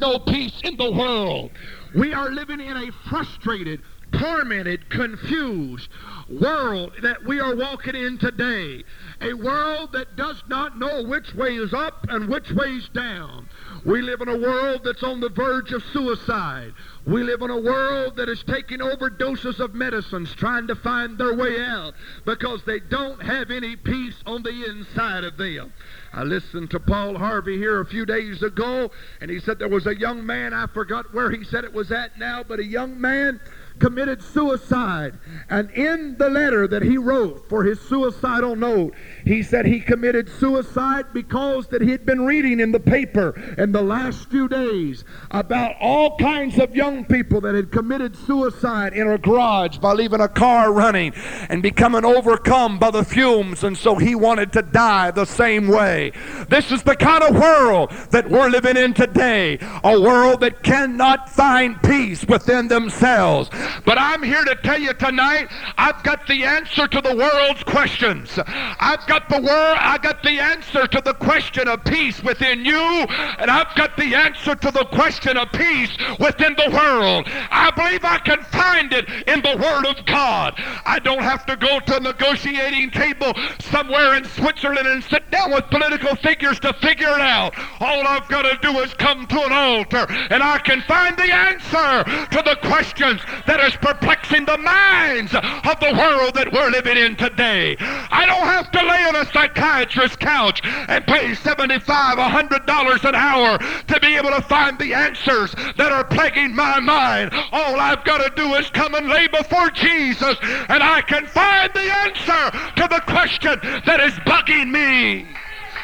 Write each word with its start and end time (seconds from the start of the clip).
no 0.00 0.18
peace 0.18 0.60
in 0.64 0.76
the 0.76 0.90
world. 0.90 1.50
We 1.94 2.12
are 2.12 2.30
living 2.30 2.60
in 2.60 2.76
a 2.76 2.90
frustrated, 3.08 3.80
tormented, 4.12 4.88
confused 4.90 5.88
world 6.28 6.92
that 7.02 7.24
we 7.24 7.40
are 7.40 7.56
walking 7.56 7.94
in 7.94 8.18
today. 8.18 8.84
A 9.20 9.32
world 9.32 9.92
that 9.92 10.16
does 10.16 10.42
not 10.48 10.78
know 10.78 11.02
which 11.02 11.34
way 11.34 11.56
is 11.56 11.72
up 11.72 12.06
and 12.08 12.28
which 12.28 12.50
way 12.52 12.74
is 12.74 12.88
down. 12.90 13.48
We 13.84 14.02
live 14.02 14.20
in 14.20 14.28
a 14.28 14.38
world 14.38 14.82
that's 14.84 15.02
on 15.02 15.20
the 15.20 15.28
verge 15.28 15.72
of 15.72 15.82
suicide. 15.92 16.74
We 17.06 17.22
live 17.22 17.42
in 17.42 17.50
a 17.50 17.60
world 17.60 18.16
that 18.16 18.28
is 18.28 18.42
taking 18.42 18.80
overdoses 18.80 19.60
of 19.60 19.74
medicines 19.74 20.34
trying 20.34 20.66
to 20.66 20.74
find 20.74 21.16
their 21.16 21.34
way 21.34 21.60
out 21.60 21.94
because 22.24 22.62
they 22.64 22.80
don't 22.80 23.22
have 23.22 23.50
any 23.50 23.76
peace 23.76 24.16
on 24.26 24.42
the 24.42 24.64
inside 24.68 25.24
of 25.24 25.36
them. 25.36 25.72
I 26.12 26.24
listened 26.24 26.70
to 26.70 26.80
Paul 26.80 27.16
Harvey 27.16 27.56
here 27.56 27.80
a 27.80 27.86
few 27.86 28.04
days 28.04 28.42
ago, 28.42 28.90
and 29.20 29.30
he 29.30 29.40
said 29.40 29.58
there 29.58 29.68
was 29.68 29.86
a 29.86 29.98
young 29.98 30.24
man, 30.24 30.52
I 30.52 30.66
forgot 30.66 31.12
where 31.14 31.30
he 31.30 31.44
said 31.44 31.64
it 31.64 31.72
was 31.72 31.92
at 31.92 32.18
now, 32.18 32.42
but 32.42 32.60
a 32.60 32.64
young 32.64 33.00
man 33.00 33.40
committed 33.78 34.22
suicide. 34.22 35.18
And 35.50 35.70
in 35.70 36.16
the 36.18 36.28
letter 36.28 36.66
that 36.68 36.82
he 36.82 36.98
wrote 36.98 37.48
for 37.48 37.64
his 37.64 37.80
suicidal 37.80 38.56
note, 38.56 38.94
he 39.24 39.42
said 39.42 39.66
he 39.66 39.80
committed 39.80 40.28
suicide 40.28 41.06
because 41.12 41.66
that 41.68 41.82
he 41.82 41.90
had 41.90 42.04
been 42.04 42.24
reading 42.24 42.60
in 42.60 42.72
the 42.72 42.80
paper 42.80 43.40
in 43.58 43.72
the 43.72 43.82
last 43.82 44.28
few 44.30 44.48
days 44.48 45.04
about 45.30 45.74
all 45.80 46.16
kinds 46.18 46.58
of 46.58 46.74
young 46.74 47.04
people 47.04 47.40
that 47.40 47.54
had 47.54 47.70
committed 47.70 48.16
suicide 48.16 48.92
in 48.92 49.08
a 49.08 49.18
garage 49.18 49.78
by 49.78 49.92
leaving 49.92 50.20
a 50.20 50.28
car 50.28 50.72
running 50.72 51.12
and 51.48 51.62
becoming 51.62 52.04
overcome 52.04 52.78
by 52.78 52.90
the 52.90 53.04
fumes. 53.04 53.64
And 53.64 53.76
so 53.76 53.96
he 53.96 54.14
wanted 54.14 54.52
to 54.54 54.62
die 54.62 55.10
the 55.10 55.24
same 55.24 55.68
way. 55.68 56.12
This 56.48 56.72
is 56.72 56.82
the 56.82 56.96
kind 56.96 57.22
of 57.22 57.36
world 57.36 57.90
that 58.10 58.28
we're 58.28 58.48
living 58.48 58.76
in 58.76 58.94
today. 58.94 59.58
A 59.84 60.00
world 60.00 60.40
that 60.40 60.62
cannot 60.62 61.28
find 61.30 61.80
peace 61.82 62.24
within 62.26 62.68
themselves. 62.68 63.50
But 63.84 63.98
I'm 63.98 64.22
here 64.22 64.44
to 64.44 64.54
tell 64.56 64.78
you 64.78 64.92
tonight, 64.94 65.48
I've 65.76 66.02
got 66.02 66.26
the 66.26 66.44
answer 66.44 66.86
to 66.86 67.00
the 67.00 67.14
world's 67.14 67.62
questions. 67.64 68.38
I've 68.46 69.06
got 69.06 69.28
the 69.28 69.40
word, 69.40 69.76
I 69.78 69.98
got 69.98 70.22
the 70.22 70.38
answer 70.38 70.86
to 70.86 71.00
the 71.00 71.14
question 71.14 71.68
of 71.68 71.84
peace 71.84 72.22
within 72.22 72.64
you, 72.64 72.78
and 72.78 73.50
I've 73.50 73.74
got 73.76 73.96
the 73.96 74.14
answer 74.14 74.54
to 74.54 74.70
the 74.70 74.84
question 74.86 75.36
of 75.36 75.50
peace 75.52 75.96
within 76.18 76.54
the 76.56 76.70
world. 76.70 77.26
I 77.50 77.70
believe 77.70 78.04
I 78.04 78.18
can 78.18 78.42
find 78.44 78.92
it 78.92 79.08
in 79.26 79.42
the 79.42 79.56
Word 79.56 79.86
of 79.86 80.04
God. 80.06 80.54
I 80.86 80.98
don't 80.98 81.22
have 81.22 81.46
to 81.46 81.56
go 81.56 81.80
to 81.80 81.96
a 81.96 82.00
negotiating 82.00 82.90
table 82.90 83.32
somewhere 83.60 84.16
in 84.16 84.24
Switzerland 84.24 84.86
and 84.86 85.02
sit 85.04 85.30
down 85.30 85.52
with 85.52 85.64
political 85.70 86.16
figures 86.16 86.60
to 86.60 86.72
figure 86.74 87.08
it 87.08 87.20
out. 87.20 87.54
All 87.80 88.06
I've 88.06 88.28
got 88.28 88.42
to 88.42 88.58
do 88.60 88.78
is 88.80 88.94
come 88.94 89.26
to 89.26 89.40
an 89.42 89.52
altar, 89.52 90.06
and 90.30 90.42
I 90.42 90.58
can 90.58 90.80
find 90.82 91.16
the 91.16 91.32
answer 91.32 92.04
to 92.04 92.42
the 92.42 92.56
questions 92.62 93.20
that 93.46 93.57
that 93.58 93.72
is 93.72 93.76
perplexing 93.76 94.44
the 94.44 94.58
minds 94.58 95.34
of 95.34 95.80
the 95.80 95.92
world 95.98 96.34
that 96.34 96.52
we're 96.52 96.70
living 96.70 96.96
in 96.96 97.16
today. 97.16 97.76
I 97.80 98.24
don't 98.24 98.46
have 98.46 98.70
to 98.70 98.78
lay 98.78 99.02
on 99.04 99.16
a 99.16 99.26
psychiatrist's 99.26 100.16
couch 100.16 100.60
and 100.64 101.04
pay 101.06 101.32
$75, 101.32 101.80
$100 101.84 103.08
an 103.08 103.14
hour 103.14 103.58
to 103.58 104.00
be 104.00 104.16
able 104.16 104.30
to 104.30 104.42
find 104.42 104.78
the 104.78 104.94
answers 104.94 105.54
that 105.76 105.90
are 105.90 106.04
plaguing 106.04 106.54
my 106.54 106.78
mind. 106.78 107.32
All 107.50 107.80
I've 107.80 108.04
got 108.04 108.18
to 108.18 108.32
do 108.40 108.54
is 108.54 108.70
come 108.70 108.94
and 108.94 109.08
lay 109.08 109.26
before 109.26 109.70
Jesus 109.70 110.36
and 110.68 110.82
I 110.82 111.02
can 111.02 111.26
find 111.26 111.72
the 111.74 111.80
answer 111.80 112.50
to 112.76 112.88
the 112.88 113.02
question 113.06 113.58
that 113.86 114.00
is 114.00 114.14
bugging 114.20 114.70
me. 114.70 115.26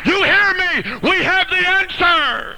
You 0.05 0.23
hear 0.23 0.55
me? 0.55 1.01
We 1.03 1.25
have 1.25 1.49
the 1.49 1.57
answer. 1.57 2.57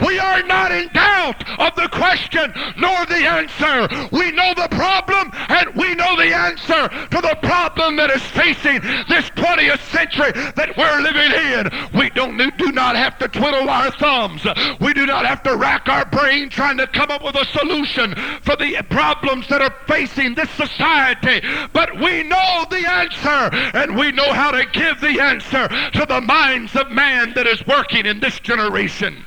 We 0.00 0.18
are 0.18 0.42
not 0.42 0.72
in 0.72 0.88
doubt 0.88 1.48
of 1.58 1.74
the 1.76 1.88
question 1.88 2.52
nor 2.76 3.06
the 3.06 3.26
answer. 3.26 3.88
We 4.12 4.32
know 4.32 4.52
the 4.54 4.68
problem 4.70 5.30
and 5.48 5.74
we 5.74 5.94
know 5.94 6.16
the 6.16 6.34
answer 6.34 6.88
to 6.88 7.20
the 7.20 7.38
problem 7.42 7.96
that 7.96 8.10
is 8.10 8.22
facing 8.22 8.80
this 9.08 9.30
20th 9.30 9.80
century 9.90 10.32
that 10.56 10.76
we're 10.76 11.00
living 11.00 11.32
in. 11.32 11.98
We 11.98 12.10
don't 12.10 12.36
do 12.56 12.72
not 12.72 12.96
have 12.96 13.18
to 13.18 13.28
twiddle 13.28 13.68
our 13.68 13.90
thumbs. 13.92 14.46
We 14.80 14.92
do 14.92 15.06
not 15.06 15.26
have 15.26 15.42
to 15.44 15.56
rack 15.56 15.88
our 15.88 16.04
brain 16.04 16.48
trying 16.48 16.78
to 16.78 16.86
come 16.86 17.10
up 17.10 17.22
with 17.22 17.36
a 17.36 17.44
solution 17.46 18.14
for 18.42 18.56
the 18.56 18.82
problems 18.90 19.48
that 19.48 19.62
are 19.62 19.74
facing 19.86 20.34
this 20.34 20.50
society. 20.50 21.46
But 21.72 21.94
we 21.98 22.22
know 22.22 22.66
the 22.70 22.88
answer 22.88 23.50
and 23.74 23.96
we 23.96 24.12
know 24.12 24.32
how 24.32 24.50
to 24.50 24.64
give 24.66 25.00
the 25.00 25.20
answer 25.20 25.68
to 25.68 26.06
the 26.06 26.20
minds 26.20 26.74
of 26.76 26.90
man 26.90 27.32
that 27.34 27.46
is 27.46 27.66
working 27.66 28.06
in 28.06 28.20
this 28.20 28.40
generation. 28.40 29.24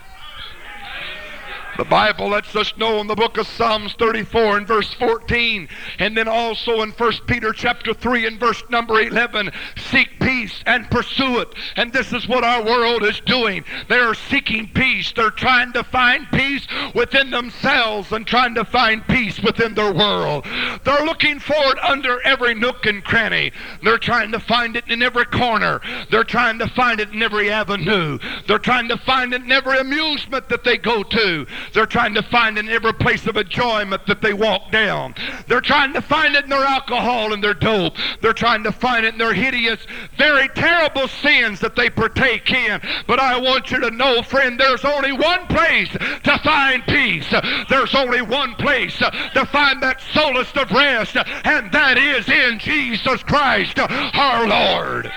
The 1.78 1.86
Bible 1.86 2.30
lets 2.30 2.56
us 2.56 2.76
know 2.76 3.00
in 3.02 3.06
the 3.06 3.16
book 3.16 3.38
of 3.38 3.48
Psalms 3.48 3.94
34 4.00 4.58
and 4.58 4.68
verse 4.68 4.92
14, 4.96 5.70
and 6.00 6.18
then 6.18 6.28
also 6.28 6.82
in 6.82 6.90
1 6.90 7.14
Peter 7.28 7.54
chapter 7.54 7.94
3 7.94 8.26
and 8.26 8.40
verse 8.40 8.64
number 8.72 9.00
11, 9.00 9.52
seek 9.92 10.20
peace 10.20 10.64
and 10.66 10.90
pursue 10.90 11.40
it. 11.40 11.50
And 11.76 11.94
this 11.94 12.14
is 12.14 12.28
what 12.28 12.44
our 12.44 12.66
world 12.66 13.04
is 13.04 13.20
doing. 13.22 13.64
They 13.90 14.00
are 14.00 14.16
seeking 14.16 14.70
peace. 14.74 15.12
They're 15.16 15.30
trying 15.30 15.72
to 15.74 15.84
find 15.84 16.28
peace 16.32 16.66
within 16.96 17.30
themselves 17.30 18.12
and 18.12 18.26
trying 18.26 18.56
to 18.56 18.66
find 18.66 19.06
peace 19.08 19.40
within 19.40 19.76
their 19.76 19.94
world. 19.94 20.46
They're 20.84 21.06
looking 21.06 21.40
for 21.40 21.54
it 21.54 21.78
under 21.84 22.20
every 22.22 22.56
nook 22.56 22.88
and 22.88 23.04
cranny. 23.04 23.52
They're 23.84 24.00
trying 24.00 24.32
to 24.32 24.40
find 24.40 24.76
it 24.76 24.88
in 24.88 25.04
every 25.04 25.26
corner. 25.26 25.82
They're 26.10 26.24
trying 26.24 26.58
to 26.58 26.68
find 26.70 27.00
it 27.00 27.14
in 27.14 27.22
every 27.22 27.52
avenue. 27.52 28.18
They're 28.48 28.58
trying 28.58 28.88
to 28.88 28.98
find 28.98 29.34
it 29.34 29.44
in 29.44 29.52
every 29.52 29.78
amusement 29.78 30.50
that 30.50 30.64
they 30.64 30.78
go 30.78 31.04
to. 31.04 31.46
They're 31.74 31.86
trying 31.86 32.14
to 32.16 32.24
find 32.24 32.58
in 32.58 32.70
every 32.70 32.94
place 32.94 33.28
of 33.28 33.38
enjoyment 33.38 34.06
that 34.08 34.22
they 34.22 34.34
walk 34.34 34.72
down. 34.72 35.16
They're 35.48 35.62
trying 35.62 35.94
to 35.94 36.02
find 36.02 36.36
it 36.36 36.44
in 36.44 36.50
their 36.50 36.66
alcohol 36.66 37.34
and 37.34 37.44
their 37.44 37.54
dope. 37.54 37.96
They're 38.22 38.34
trying 38.34 38.64
to 38.64 38.72
find 38.72 39.06
it 39.06 39.14
in 39.14 39.18
their 39.18 39.34
hideous, 39.34 39.80
very 40.18 40.48
terrible 40.50 41.08
sins 41.08 41.60
that 41.60 41.76
they 41.76 41.90
partake 41.90 42.52
in. 42.52 42.82
But 43.06 43.20
I 43.20 43.38
want 43.38 43.72
you 43.72 43.80
to 43.82 43.92
know, 43.92 44.22
friend, 44.22 44.60
there's 44.60 44.86
only 44.86 45.12
one 45.12 45.46
place 45.48 45.90
to 45.90 46.40
find 46.44 46.84
peace. 46.86 47.34
There's 47.70 47.96
only 47.96 48.22
one 48.22 48.56
place 48.56 48.98
to 48.98 49.46
find 49.52 49.82
that 49.84 50.02
solace 50.14 50.52
of 50.56 50.72
rest, 50.72 51.16
and 51.16 51.72
that 51.72 51.98
is 51.98 52.28
in 52.30 52.60
Jesus 52.60 53.24
Christ, 53.24 53.80
our 53.80 54.48
Lord 54.48 55.12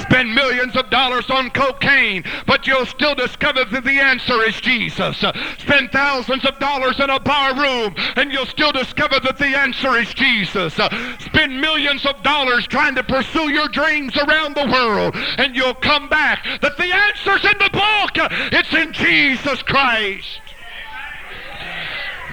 spend 0.00 0.34
millions 0.34 0.76
of 0.76 0.90
dollars 0.90 1.30
on 1.30 1.50
cocaine, 1.50 2.24
but 2.46 2.66
you'll 2.66 2.86
still 2.86 3.14
discover 3.14 3.64
that 3.64 3.84
the 3.84 4.00
answer 4.00 4.42
is 4.42 4.60
Jesus. 4.60 5.18
Spend 5.58 5.90
thousands 5.92 6.44
of 6.44 6.58
dollars 6.58 6.98
in 7.00 7.10
a 7.10 7.20
bar 7.20 7.54
room, 7.54 7.94
and 8.16 8.32
you'll 8.32 8.46
still 8.46 8.72
discover 8.72 9.20
that 9.20 9.38
the 9.38 9.56
answer 9.56 9.96
is 9.96 10.12
Jesus. 10.14 10.74
Spend 11.20 11.60
millions 11.60 12.04
of 12.06 12.22
dollars 12.22 12.66
trying 12.66 12.94
to 12.94 13.02
pursue 13.02 13.50
your 13.50 13.68
dreams 13.68 14.16
around 14.16 14.54
the 14.56 14.66
world, 14.66 15.14
and 15.38 15.54
you'll 15.54 15.74
come 15.74 16.08
back 16.08 16.44
that 16.60 16.76
the 16.76 16.92
answer's 16.92 17.44
in 17.44 17.58
the 17.58 17.70
book. 17.72 18.30
It's 18.52 18.72
in 18.74 18.92
Jesus 18.92 19.62
Christ. 19.62 20.40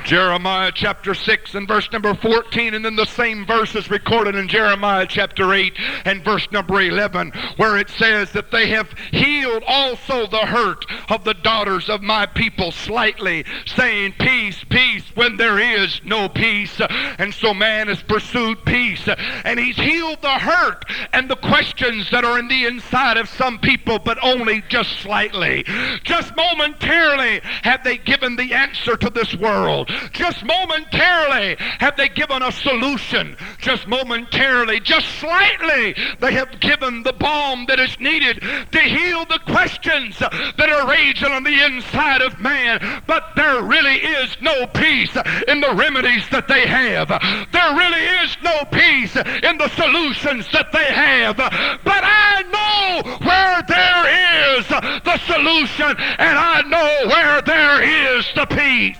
Jeremiah 0.07 0.71
chapter 0.73 1.13
6 1.13 1.53
and 1.53 1.67
verse 1.67 1.91
number 1.91 2.13
14, 2.15 2.73
and 2.73 2.85
then 2.85 2.95
the 2.95 3.03
same 3.03 3.45
verse 3.45 3.75
is 3.75 3.89
recorded 3.89 4.35
in 4.35 4.47
Jeremiah 4.47 5.05
chapter 5.05 5.53
8 5.53 5.73
and 6.05 6.23
verse 6.23 6.49
number 6.49 6.79
11, 6.79 7.33
where 7.57 7.77
it 7.77 7.89
says 7.89 8.31
that 8.31 8.49
they 8.49 8.69
have 8.69 8.89
healed 9.11 9.63
also 9.67 10.25
the 10.25 10.45
hurt 10.45 10.85
of 11.09 11.25
the 11.25 11.33
daughters 11.33 11.89
of 11.89 12.01
my 12.01 12.25
people 12.25 12.71
slightly, 12.71 13.43
saying, 13.65 14.13
Peace, 14.17 14.63
peace, 14.69 15.03
when 15.15 15.35
there 15.35 15.59
is 15.59 15.99
no 16.05 16.29
peace. 16.29 16.79
And 17.19 17.33
so 17.33 17.53
man 17.53 17.89
has 17.89 18.01
pursued 18.01 18.63
peace, 18.63 19.09
and 19.43 19.59
he's 19.59 19.75
healed 19.75 20.21
the 20.21 20.39
hurt 20.39 20.85
and 21.11 21.29
the 21.29 21.35
questions 21.35 22.09
that 22.11 22.23
are 22.23 22.39
in 22.39 22.47
the 22.47 22.65
inside 22.65 23.17
of 23.17 23.27
some 23.27 23.59
people, 23.59 23.99
but 23.99 24.17
only 24.23 24.63
just 24.69 25.01
slightly. 25.01 25.65
Just 26.05 26.33
momentarily 26.37 27.41
have 27.63 27.83
they 27.83 27.97
given 27.97 28.37
the 28.37 28.53
answer 28.53 28.95
to 28.95 29.09
this 29.09 29.35
world. 29.35 29.91
Just 30.11 30.43
momentarily 30.43 31.55
have 31.79 31.95
they 31.97 32.09
given 32.09 32.41
a 32.41 32.51
solution. 32.51 33.35
Just 33.59 33.87
momentarily, 33.87 34.79
just 34.79 35.07
slightly, 35.19 35.95
they 36.19 36.33
have 36.33 36.59
given 36.59 37.03
the 37.03 37.13
balm 37.13 37.65
that 37.67 37.79
is 37.79 37.99
needed 37.99 38.41
to 38.71 38.79
heal 38.79 39.25
the 39.25 39.39
questions 39.47 40.17
that 40.19 40.69
are 40.69 40.87
raging 40.87 41.31
on 41.31 41.43
the 41.43 41.65
inside 41.65 42.21
of 42.21 42.39
man. 42.39 43.03
But 43.07 43.23
there 43.35 43.61
really 43.63 43.97
is 43.97 44.35
no 44.41 44.67
peace 44.67 45.15
in 45.47 45.61
the 45.61 45.73
remedies 45.73 46.27
that 46.29 46.47
they 46.47 46.65
have. 46.67 47.07
There 47.51 47.75
really 47.75 48.03
is 48.23 48.37
no 48.43 48.63
peace 48.71 49.15
in 49.15 49.57
the 49.57 49.69
solutions 49.69 50.47
that 50.51 50.71
they 50.71 50.85
have. 50.85 51.37
But 51.37 52.03
I 52.03 52.43
know 52.51 53.17
where 53.25 53.61
there 53.67 54.57
is 54.57 54.67
the 54.67 55.17
solution, 55.25 55.95
and 56.17 56.37
I 56.37 56.61
know 56.67 57.09
where 57.09 57.41
there 57.41 58.17
is 58.17 58.25
the 58.35 58.45
peace. 58.45 58.97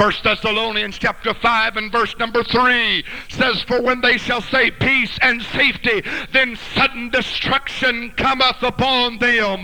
First 0.00 0.24
Thessalonians 0.24 0.96
chapter 0.96 1.34
5 1.34 1.76
and 1.76 1.92
verse 1.92 2.16
number 2.18 2.42
3 2.42 3.04
says, 3.28 3.60
For 3.64 3.82
when 3.82 4.00
they 4.00 4.16
shall 4.16 4.40
say 4.40 4.70
peace 4.70 5.18
and 5.20 5.42
safety, 5.42 6.02
then 6.32 6.56
sudden 6.74 7.10
destruction 7.10 8.10
cometh 8.16 8.62
upon 8.62 9.18
them. 9.18 9.60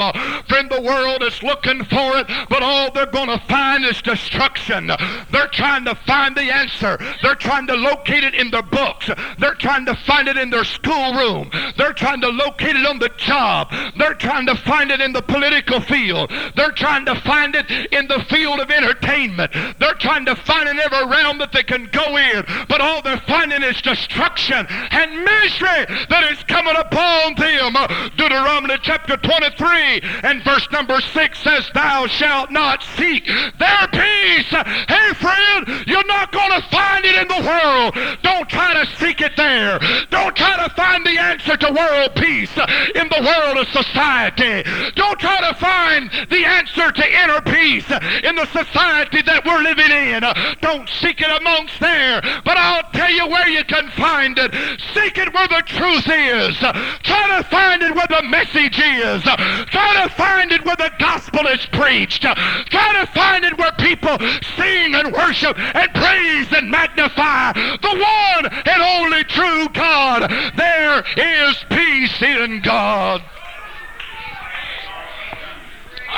Friend, 0.46 0.70
the 0.70 0.82
world 0.82 1.22
is 1.22 1.42
looking 1.42 1.84
for 1.84 2.18
it, 2.18 2.26
but 2.50 2.62
all 2.62 2.92
they're 2.92 3.06
going 3.06 3.30
to 3.30 3.42
find 3.46 3.82
is 3.86 4.02
destruction. 4.02 4.88
They're 5.32 5.48
trying 5.48 5.86
to 5.86 5.94
find 5.94 6.36
the 6.36 6.52
answer. 6.52 6.98
They're 7.22 7.34
trying 7.34 7.66
to 7.68 7.74
locate 7.74 8.22
it 8.22 8.34
in 8.34 8.50
their 8.50 8.62
books. 8.62 9.08
They're 9.38 9.54
trying 9.54 9.86
to 9.86 9.94
find 9.94 10.28
it 10.28 10.36
in 10.36 10.50
their 10.50 10.64
schoolroom. 10.64 11.50
They're 11.78 11.94
trying 11.94 12.20
to 12.20 12.28
locate 12.28 12.76
it 12.76 12.84
on 12.84 12.98
the 12.98 13.10
job. 13.16 13.72
They're 13.96 14.12
trying 14.12 14.44
to 14.48 14.54
find 14.54 14.90
it 14.90 15.00
in 15.00 15.14
the 15.14 15.22
political 15.22 15.80
field. 15.80 16.30
They're 16.56 16.72
trying 16.72 17.06
to 17.06 17.18
find 17.22 17.54
it 17.54 17.70
in 17.90 18.06
the 18.06 18.22
field 18.28 18.60
of 18.60 18.70
entertainment. 18.70 19.50
They're 19.80 19.94
trying 19.94 20.25
to 20.26 20.36
find 20.36 20.68
in 20.68 20.78
every 20.78 21.06
realm 21.06 21.38
that 21.38 21.52
they 21.52 21.62
can 21.62 21.88
go 21.92 22.16
in. 22.16 22.44
But 22.68 22.80
all 22.80 23.02
they're 23.02 23.22
finding 23.26 23.62
is 23.62 23.80
destruction 23.80 24.66
and 24.68 25.24
misery 25.24 25.86
that 26.08 26.28
is 26.30 26.42
coming 26.44 26.76
upon 26.76 27.34
them. 27.34 27.74
Deuteronomy 28.16 28.76
chapter 28.82 29.16
23 29.16 30.00
and 30.22 30.42
verse 30.44 30.68
number 30.70 31.00
6 31.00 31.38
says, 31.38 31.70
Thou 31.74 32.06
shalt 32.06 32.50
not 32.50 32.82
seek 32.96 33.26
their 33.26 33.88
peace. 33.92 34.50
Hey, 34.88 35.12
friend, 35.14 35.84
you're 35.86 36.06
not 36.06 36.32
going 36.32 36.60
to 36.60 36.68
find 36.68 37.04
it 37.04 37.16
in 37.16 37.28
the 37.28 37.42
world. 37.46 37.94
Don't 38.22 38.48
try 38.48 38.74
to 38.74 38.86
seek 38.96 39.20
it 39.20 39.36
there. 39.36 39.78
Don't 40.10 40.36
try 40.36 40.56
to 40.66 40.74
find 40.74 41.04
the 41.06 41.18
answer 41.18 41.56
to 41.56 41.72
world 41.72 42.14
peace 42.16 42.52
in 42.94 43.08
the 43.08 43.22
world 43.22 43.58
of 43.58 43.68
society. 43.68 44.62
Don't 44.94 45.18
try 45.18 45.40
to 45.48 45.54
find 45.58 46.10
the 46.30 46.44
answer 46.44 46.90
to 46.92 47.22
inner 47.22 47.40
peace 47.42 47.90
in 48.24 48.36
the 48.36 48.46
society 48.46 49.22
that 49.22 49.44
we're 49.44 49.62
living 49.62 49.90
in. 49.90 50.15
Uh, 50.24 50.54
don't 50.60 50.88
seek 50.88 51.20
it 51.20 51.30
amongst 51.40 51.80
there. 51.80 52.20
But 52.44 52.56
I'll 52.56 52.90
tell 52.92 53.10
you 53.10 53.26
where 53.28 53.48
you 53.48 53.64
can 53.64 53.88
find 53.90 54.38
it. 54.38 54.52
Seek 54.94 55.18
it 55.18 55.32
where 55.32 55.48
the 55.48 55.62
truth 55.66 56.08
is. 56.08 56.56
Try 57.02 57.36
to 57.36 57.44
find 57.48 57.82
it 57.82 57.94
where 57.94 58.06
the 58.08 58.22
message 58.28 58.78
is. 58.78 59.22
Try 59.22 60.02
to 60.02 60.08
find 60.14 60.52
it 60.52 60.64
where 60.64 60.76
the 60.76 60.92
gospel 60.98 61.46
is 61.46 61.64
preached. 61.66 62.22
Try 62.22 63.04
to 63.04 63.06
find 63.12 63.44
it 63.44 63.56
where 63.58 63.72
people 63.72 64.18
sing 64.56 64.94
and 64.94 65.12
worship 65.12 65.58
and 65.58 65.92
praise 65.94 66.52
and 66.52 66.70
magnify 66.70 67.52
the 67.52 67.88
one 67.88 68.52
and 68.52 68.82
only 68.82 69.24
true 69.24 69.68
God. 69.72 70.30
There 70.56 71.04
is 71.16 71.56
peace 71.70 72.22
in 72.22 72.60
God. 72.62 73.22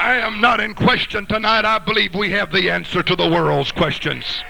I 0.00 0.18
am 0.18 0.40
not 0.40 0.60
in 0.60 0.74
question 0.74 1.26
tonight. 1.26 1.64
I 1.64 1.80
believe 1.80 2.14
we 2.14 2.30
have 2.30 2.52
the 2.52 2.70
answer 2.70 3.02
to 3.02 3.16
the 3.16 3.28
world's 3.28 3.72
questions. 3.72 4.44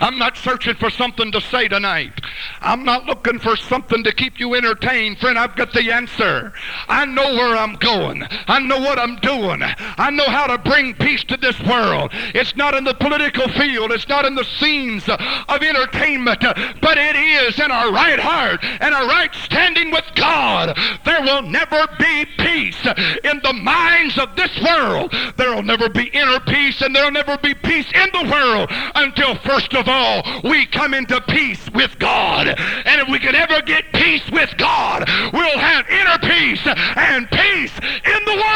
I'm 0.00 0.18
not 0.18 0.36
searching 0.36 0.74
for 0.76 0.90
something 0.90 1.32
to 1.32 1.40
say 1.40 1.68
tonight. 1.68 2.20
I'm 2.60 2.84
not 2.84 3.06
looking 3.06 3.38
for 3.38 3.56
something 3.56 4.04
to 4.04 4.12
keep 4.12 4.38
you 4.38 4.54
entertained. 4.54 5.18
Friend, 5.18 5.38
I've 5.38 5.56
got 5.56 5.72
the 5.72 5.92
answer. 5.92 6.52
I 6.88 7.04
know 7.04 7.34
where 7.34 7.56
I'm 7.56 7.74
going. 7.74 8.22
I 8.46 8.60
know 8.60 8.78
what 8.78 8.98
I'm 8.98 9.16
doing. 9.16 9.62
I 9.62 10.10
know 10.10 10.26
how 10.26 10.46
to 10.46 10.58
bring 10.58 10.94
peace 10.94 11.24
to 11.24 11.36
this 11.36 11.58
world. 11.60 12.10
It's 12.34 12.56
not 12.56 12.74
in 12.74 12.84
the 12.84 12.94
political 12.94 13.48
field. 13.48 13.92
It's 13.92 14.08
not 14.08 14.24
in 14.24 14.34
the 14.34 14.44
scenes 14.44 15.08
of 15.08 15.62
entertainment, 15.62 16.40
but 16.80 16.98
it 16.98 17.16
is 17.16 17.58
in 17.58 17.70
our 17.70 17.92
right 17.92 18.18
heart 18.18 18.60
and 18.62 18.94
our 18.94 19.06
right 19.06 19.34
standing 19.34 19.90
with 19.90 20.04
God. 20.14 20.78
There 21.04 21.22
will 21.22 21.42
never 21.42 21.86
be 21.98 22.24
peace 22.38 22.86
in 23.24 23.40
the 23.42 23.52
minds 23.52 24.18
of 24.18 24.36
this 24.36 24.60
world. 24.60 25.14
There 25.36 25.54
will 25.54 25.62
never 25.62 25.88
be 25.88 26.04
inner 26.08 26.40
peace 26.40 26.80
and 26.82 26.94
there 26.94 27.04
will 27.04 27.12
never 27.12 27.38
be 27.38 27.54
peace 27.54 27.90
in 27.92 28.08
the 28.12 28.30
world 28.30 28.68
until 28.94 29.34
first 29.36 29.74
of 29.88 30.24
all, 30.24 30.50
we 30.50 30.66
come 30.66 30.94
into 30.94 31.20
peace 31.22 31.68
with 31.70 31.98
God. 31.98 32.48
And 32.48 33.00
if 33.00 33.08
we 33.08 33.18
can 33.18 33.34
ever 33.34 33.62
get 33.62 33.84
peace 33.92 34.28
with 34.30 34.50
God, 34.56 35.08
we'll 35.32 35.58
have 35.58 35.88
inner 35.88 36.18
peace 36.18 36.60
and 36.66 37.30
peace 37.30 37.72
in 38.04 38.24
the 38.24 38.34
world. 38.36 38.47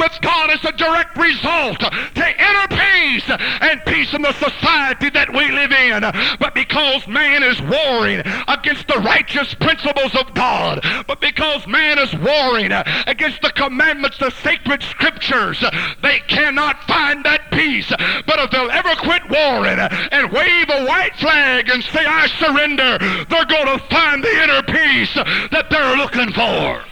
With 0.00 0.18
God 0.22 0.50
is 0.50 0.64
a 0.64 0.72
direct 0.72 1.16
result 1.16 1.78
to 1.78 2.24
inner 2.24 2.68
peace 2.68 3.28
and 3.28 3.84
peace 3.84 4.14
in 4.14 4.22
the 4.22 4.32
society 4.32 5.10
that 5.10 5.30
we 5.32 5.50
live 5.52 5.70
in. 5.70 6.00
But 6.40 6.54
because 6.54 7.06
man 7.06 7.42
is 7.42 7.60
warring 7.60 8.22
against 8.48 8.88
the 8.88 8.98
righteous 8.98 9.52
principles 9.54 10.14
of 10.16 10.32
God, 10.34 10.80
but 11.06 11.20
because 11.20 11.66
man 11.66 11.98
is 11.98 12.14
warring 12.16 12.72
against 13.06 13.42
the 13.42 13.52
commandments, 13.52 14.18
the 14.18 14.30
sacred 14.30 14.82
scriptures, 14.82 15.62
they 16.02 16.20
cannot 16.28 16.82
find 16.84 17.22
that 17.24 17.50
peace. 17.52 17.90
But 17.90 18.38
if 18.38 18.50
they'll 18.50 18.70
ever 18.70 18.94
quit 18.96 19.28
warring 19.28 19.78
and 19.78 20.32
wave 20.32 20.70
a 20.70 20.86
white 20.86 21.14
flag 21.16 21.68
and 21.68 21.84
say, 21.84 22.04
I 22.06 22.26
surrender, 22.38 22.98
they're 23.28 23.44
going 23.44 23.78
to 23.78 23.84
find 23.90 24.24
the 24.24 24.42
inner 24.42 24.62
peace 24.62 25.14
that 25.50 25.68
they're 25.70 25.96
looking 25.96 26.32
for. 26.32 26.84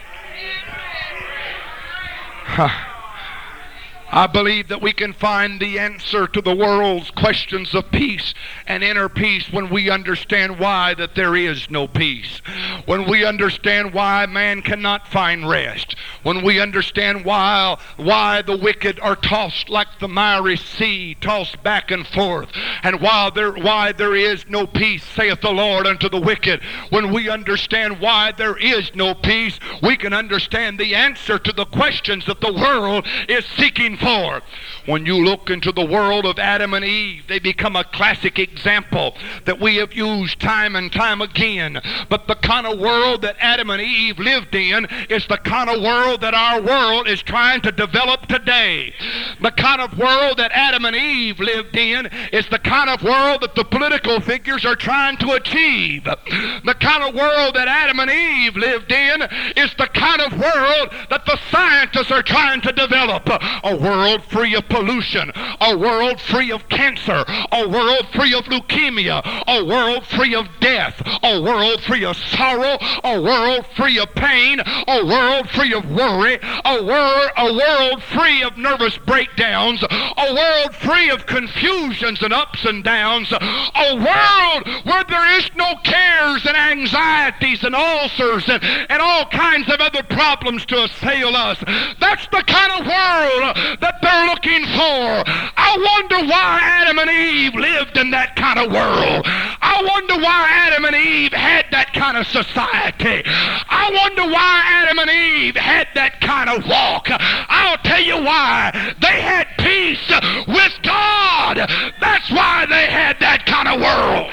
I 4.11 4.25
believe 4.25 4.69
that 4.69 4.81
we 4.81 4.91
can 4.91 5.13
find 5.13 5.59
the 5.59 5.77
answer 5.77 6.25
to 6.25 6.41
the 6.41 6.55
world's 6.55 7.11
questions 7.11 7.75
of 7.75 7.91
peace 7.91 8.33
and 8.65 8.83
inner 8.83 9.07
peace 9.07 9.51
when 9.51 9.69
we 9.69 9.91
understand 9.91 10.57
why 10.57 10.95
that 10.95 11.13
there 11.13 11.35
is 11.35 11.69
no 11.69 11.87
peace. 11.87 12.41
When 12.85 13.07
we 13.07 13.23
understand 13.23 13.93
why 13.93 14.25
man 14.25 14.63
cannot 14.63 15.07
find 15.07 15.47
rest. 15.47 15.95
When 16.23 16.41
we 16.43 16.59
understand 16.59 17.23
why 17.23 17.77
why 17.97 18.41
the 18.41 18.57
wicked 18.57 18.99
are 18.99 19.15
tossed 19.15 19.69
like 19.69 19.99
the 19.99 20.07
miry 20.07 20.57
sea, 20.57 21.15
tossed 21.21 21.61
back 21.61 21.91
and 21.91 22.07
forth, 22.07 22.49
and 22.81 23.01
why 23.01 23.29
there 23.29 23.51
why 23.51 23.91
there 23.91 24.15
is 24.15 24.43
no 24.49 24.65
peace, 24.65 25.03
saith 25.03 25.41
the 25.41 25.51
Lord 25.51 25.85
unto 25.85 26.09
the 26.09 26.19
wicked. 26.19 26.63
When 26.89 27.13
we 27.13 27.29
understand 27.29 27.99
why 27.99 28.31
there 28.31 28.57
is 28.57 28.95
no 28.95 29.13
peace, 29.13 29.59
we 29.83 29.97
can 29.97 30.13
understand 30.13 30.79
the 30.79 30.95
answer 30.95 31.37
to 31.37 31.53
the 31.53 31.65
questions 31.65 32.25
that 32.25 32.41
the 32.41 32.53
world 32.53 33.05
is 33.27 33.45
seeking 33.45 33.98
for. 33.99 34.41
When 34.85 35.05
you 35.05 35.23
look 35.23 35.49
into 35.49 35.71
the 35.71 35.85
world 35.85 36.25
of 36.25 36.39
Adam 36.39 36.73
and 36.73 36.83
Eve, 36.83 37.27
they 37.27 37.39
become 37.39 37.75
a 37.75 37.83
classic 37.83 38.39
example 38.39 39.15
that 39.45 39.59
we 39.59 39.75
have 39.75 39.93
used 39.93 40.39
time 40.39 40.75
and 40.75 40.91
time 40.91 41.21
again. 41.21 41.81
But 42.09 42.27
the 42.27 42.35
kind 42.35 42.65
of 42.65 42.79
world 42.79 43.21
that 43.21 43.35
Adam 43.39 43.69
and 43.69 43.81
Eve 43.81 44.17
lived 44.17 44.55
in 44.55 44.87
is 45.09 45.27
the 45.27 45.37
kind 45.37 45.69
of 45.69 45.81
world 45.81 46.21
that 46.21 46.33
our 46.33 46.61
world 46.61 47.07
is 47.07 47.21
trying 47.21 47.61
to 47.61 47.71
develop 47.71 48.27
today. 48.27 48.93
The 49.41 49.51
kind 49.51 49.81
of 49.81 49.97
world 49.97 50.37
that 50.37 50.51
Adam 50.53 50.85
and 50.85 50.95
Eve 50.95 51.39
lived 51.39 51.75
in 51.75 52.07
is 52.31 52.47
the 52.49 52.59
kind 52.59 52.89
of 52.89 53.03
world 53.03 53.41
that 53.41 53.55
the 53.55 53.65
political 53.65 54.19
figures 54.21 54.65
are 54.65 54.75
trying 54.75 55.17
to 55.17 55.33
achieve. 55.33 56.03
The 56.03 56.75
kind 56.79 57.03
of 57.03 57.13
world 57.15 57.55
that 57.55 57.67
Adam 57.67 57.99
and 57.99 58.09
Eve 58.09 58.55
lived 58.55 58.91
in 58.91 59.21
is 59.55 59.73
the 59.77 59.87
kind 59.93 60.21
of 60.21 60.31
world 60.33 60.93
that 61.09 61.25
the 61.25 61.37
scientists 61.51 62.11
are 62.11 62.23
trying 62.23 62.61
to 62.61 62.71
develop. 62.71 63.27
A 63.29 63.75
world 63.89 64.23
free 64.25 64.53
of 64.53 64.69
pollution, 64.69 65.31
a 65.61 65.75
world 65.75 66.21
free 66.21 66.51
of 66.51 66.69
cancer, 66.69 67.25
a 67.51 67.67
world 67.67 68.05
free 68.13 68.33
of 68.35 68.45
leukemia, 68.45 69.19
a 69.47 69.65
world 69.65 70.05
free 70.05 70.35
of 70.35 70.47
death, 70.59 71.01
a 71.23 71.41
world 71.41 71.81
free 71.81 72.05
of 72.05 72.15
sorrow, 72.15 72.77
a 73.03 73.19
world 73.19 73.65
free 73.75 73.97
of 73.97 74.13
pain, 74.13 74.59
a 74.87 75.05
world 75.05 75.49
free 75.49 75.73
of 75.73 75.89
worry, 75.89 76.37
a 76.65 76.83
world, 76.83 77.31
a 77.37 77.53
world 77.53 78.03
free 78.03 78.43
of 78.43 78.57
nervous 78.57 78.97
breakdowns, 78.99 79.83
a 79.83 80.33
world 80.35 80.75
free 80.75 81.09
of 81.09 81.25
confusions 81.25 82.21
and 82.21 82.31
ups 82.31 82.65
and 82.65 82.83
downs, 82.83 83.31
a 83.31 83.95
world 83.95 84.85
where 84.85 85.03
there 85.05 85.39
is 85.39 85.49
no 85.55 85.73
cares 85.83 86.45
and 86.45 86.55
anxieties 86.55 87.63
and 87.63 87.73
ulcers 87.73 88.47
and, 88.49 88.63
and 88.63 89.01
all 89.01 89.25
kinds 89.25 89.67
of 89.69 89.79
other 89.79 90.03
problems 90.03 90.65
to 90.67 90.83
assail 90.83 91.35
us. 91.35 91.57
That's 91.99 92.27
the 92.27 92.43
kind 92.45 92.71
of 92.79 92.85
world 92.85 93.78
that 93.81 94.01
they're 94.01 94.25
looking 94.27 94.65
for. 94.75 95.23
I 95.57 95.71
wonder 95.77 96.27
why 96.27 96.59
Adam 96.61 96.99
and 96.99 97.09
Eve 97.09 97.55
lived 97.55 97.97
in 97.97 98.11
that 98.11 98.35
kind 98.35 98.59
of 98.59 98.71
world. 98.71 99.23
I 99.25 99.81
wonder 99.83 100.15
why 100.15 100.47
Adam 100.49 100.85
and 100.85 100.95
Eve 100.95 101.33
had 101.33 101.65
that 101.71 101.93
kind 101.93 102.17
of 102.17 102.27
society. 102.27 103.23
I 103.25 103.91
wonder 103.93 104.23
why 104.31 104.63
Adam 104.65 104.99
and 104.99 105.09
Eve 105.09 105.55
had 105.55 105.87
that 105.95 106.21
kind 106.21 106.49
of 106.49 106.65
walk. 106.67 107.07
I'll 107.09 107.77
tell 107.79 108.01
you 108.01 108.17
why. 108.17 108.95
They 109.01 109.21
had 109.21 109.47
peace 109.59 110.09
with 110.47 110.73
God. 110.83 111.57
That's 111.99 112.29
why 112.31 112.65
they 112.67 112.87
had 112.87 113.19
that 113.19 113.45
kind 113.45 113.67
of 113.67 113.79
world. 113.79 114.31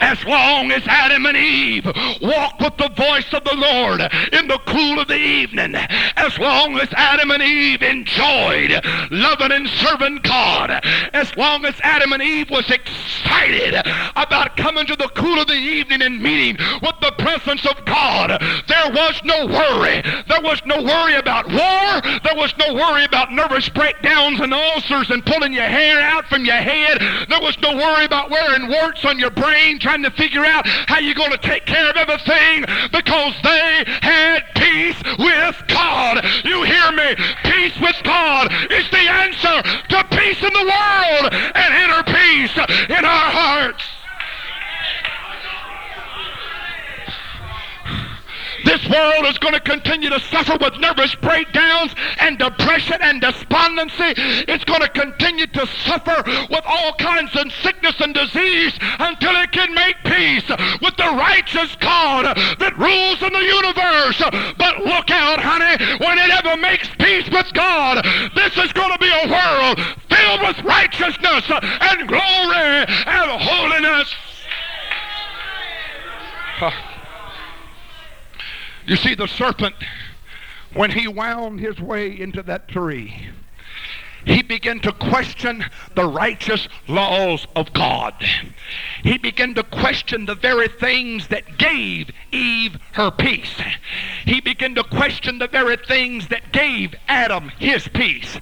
As 0.00 0.24
long 0.24 0.70
as 0.72 0.82
Adam 0.86 1.26
and 1.26 1.36
Eve 1.36 1.86
walked 2.20 2.60
with 2.60 2.76
the 2.76 2.88
voice 2.96 3.32
of 3.32 3.44
the 3.44 3.54
Lord 3.54 4.00
in 4.32 4.48
the 4.48 4.58
cool 4.66 4.98
of 4.98 5.08
the 5.08 5.18
evening, 5.18 5.74
as 6.16 6.38
long 6.38 6.78
as 6.78 6.88
Adam 6.92 7.30
and 7.30 7.42
Eve 7.42 7.82
enjoyed 7.82 8.84
loving 9.10 9.52
and 9.52 9.68
serving 9.68 10.20
God, 10.22 10.80
as 11.12 11.36
long 11.36 11.64
as 11.64 11.74
Adam 11.82 12.12
and 12.12 12.22
Eve 12.22 12.50
was 12.50 12.70
excited 12.70 13.74
about 14.16 14.56
coming 14.56 14.86
to 14.86 14.96
the 14.96 15.08
cool 15.14 15.38
of 15.38 15.46
the 15.46 15.54
evening 15.54 16.02
and 16.02 16.22
meeting 16.22 16.56
with 16.82 16.94
the 17.00 17.12
presence 17.18 17.66
of 17.66 17.84
God, 17.84 18.40
there 18.68 18.90
was 18.90 19.20
no 19.24 19.46
worry. 19.46 20.02
There 20.28 20.40
was 20.42 20.60
no 20.64 20.82
worry 20.82 21.14
about 21.14 21.46
war. 21.48 22.20
There 22.24 22.36
was 22.36 22.54
no 22.58 22.74
worry 22.74 23.04
about 23.04 23.32
nervous 23.32 23.68
breakdowns 23.68 24.40
and 24.40 24.52
ulcers 24.52 25.10
and 25.10 25.24
pulling 25.24 25.52
your 25.52 25.64
hair 25.64 26.00
out 26.00 26.26
from 26.26 26.44
your 26.44 26.56
head. 26.56 27.00
There 27.28 27.40
was 27.40 27.58
no 27.60 27.76
worry 27.76 28.04
about 28.04 28.30
wearing 28.30 28.68
warts 28.68 29.04
on 29.04 29.18
your 29.18 29.30
brain 29.30 29.78
trying 29.90 30.02
to 30.04 30.10
figure 30.12 30.44
out 30.44 30.64
how 30.86 31.00
you're 31.00 31.16
going 31.16 31.32
to 31.32 31.38
take 31.38 31.66
care 31.66 31.90
of 31.90 31.96
everything 31.96 32.62
because 32.92 33.34
they 33.42 33.82
had 34.02 34.38
peace 34.54 34.94
with 35.18 35.56
God. 35.66 36.24
You 36.44 36.62
hear 36.62 36.92
me? 36.92 37.16
Peace 37.42 37.74
with 37.80 37.96
God 38.04 38.52
is 38.70 38.88
the 38.90 39.09
world 48.90 49.26
is 49.26 49.38
going 49.38 49.54
to 49.54 49.60
continue 49.60 50.10
to 50.10 50.20
suffer 50.20 50.56
with 50.60 50.78
nervous 50.78 51.14
breakdowns 51.16 51.94
and 52.20 52.38
depression 52.38 52.98
and 53.00 53.20
despondency. 53.20 54.14
It's 54.48 54.64
going 54.64 54.80
to 54.80 54.88
continue 54.88 55.46
to 55.46 55.66
suffer 55.66 56.22
with 56.50 56.64
all 56.66 56.94
kinds 56.94 57.34
of 57.36 57.52
sickness 57.62 58.00
and 58.00 58.14
disease 58.14 58.76
until 58.98 59.36
it 59.36 59.52
can 59.52 59.72
make 59.74 59.96
peace 60.04 60.48
with 60.82 60.96
the 60.96 61.10
righteous 61.16 61.76
God 61.76 62.36
that 62.58 62.78
rules 62.78 63.22
in 63.22 63.32
the 63.32 63.46
universe. 63.46 64.20
But 64.58 64.80
look 64.84 65.10
out, 65.10 65.40
honey, 65.40 65.78
when 65.98 66.18
it 66.18 66.30
ever 66.30 66.56
makes 66.60 66.88
peace 66.98 67.28
with 67.30 67.52
God, 67.54 68.04
this 68.34 68.56
is 68.56 68.72
going 68.72 68.92
to 68.92 68.98
be 68.98 69.10
a 69.10 69.28
world 69.30 69.80
filled 70.08 70.42
with 70.42 70.64
righteousness 70.64 71.44
and 71.48 72.08
glory 72.08 72.84
and 73.06 73.30
holiness. 73.40 74.14
Huh. 76.58 76.99
You 78.86 78.96
see, 78.96 79.14
the 79.14 79.26
serpent, 79.26 79.74
when 80.74 80.90
he 80.90 81.08
wound 81.08 81.60
his 81.60 81.80
way 81.80 82.18
into 82.18 82.42
that 82.44 82.68
tree, 82.68 83.30
he 84.24 84.42
began 84.42 84.80
to 84.80 84.92
question 84.92 85.64
the 85.94 86.06
righteous 86.06 86.68
laws 86.88 87.46
of 87.56 87.72
God. 87.72 88.14
He 89.02 89.18
began 89.18 89.54
to 89.54 89.62
question 89.62 90.26
the 90.26 90.34
very 90.34 90.68
things 90.68 91.28
that 91.28 91.58
gave 91.58 92.10
Eve 92.32 92.76
her 92.92 93.10
peace. 93.10 93.60
He 94.24 94.40
began 94.40 94.74
to 94.74 94.84
question 94.84 95.38
the 95.38 95.48
very 95.48 95.76
things 95.76 96.28
that 96.28 96.52
gave 96.52 96.94
Adam 97.08 97.50
his 97.58 97.88
peace. 97.88 98.38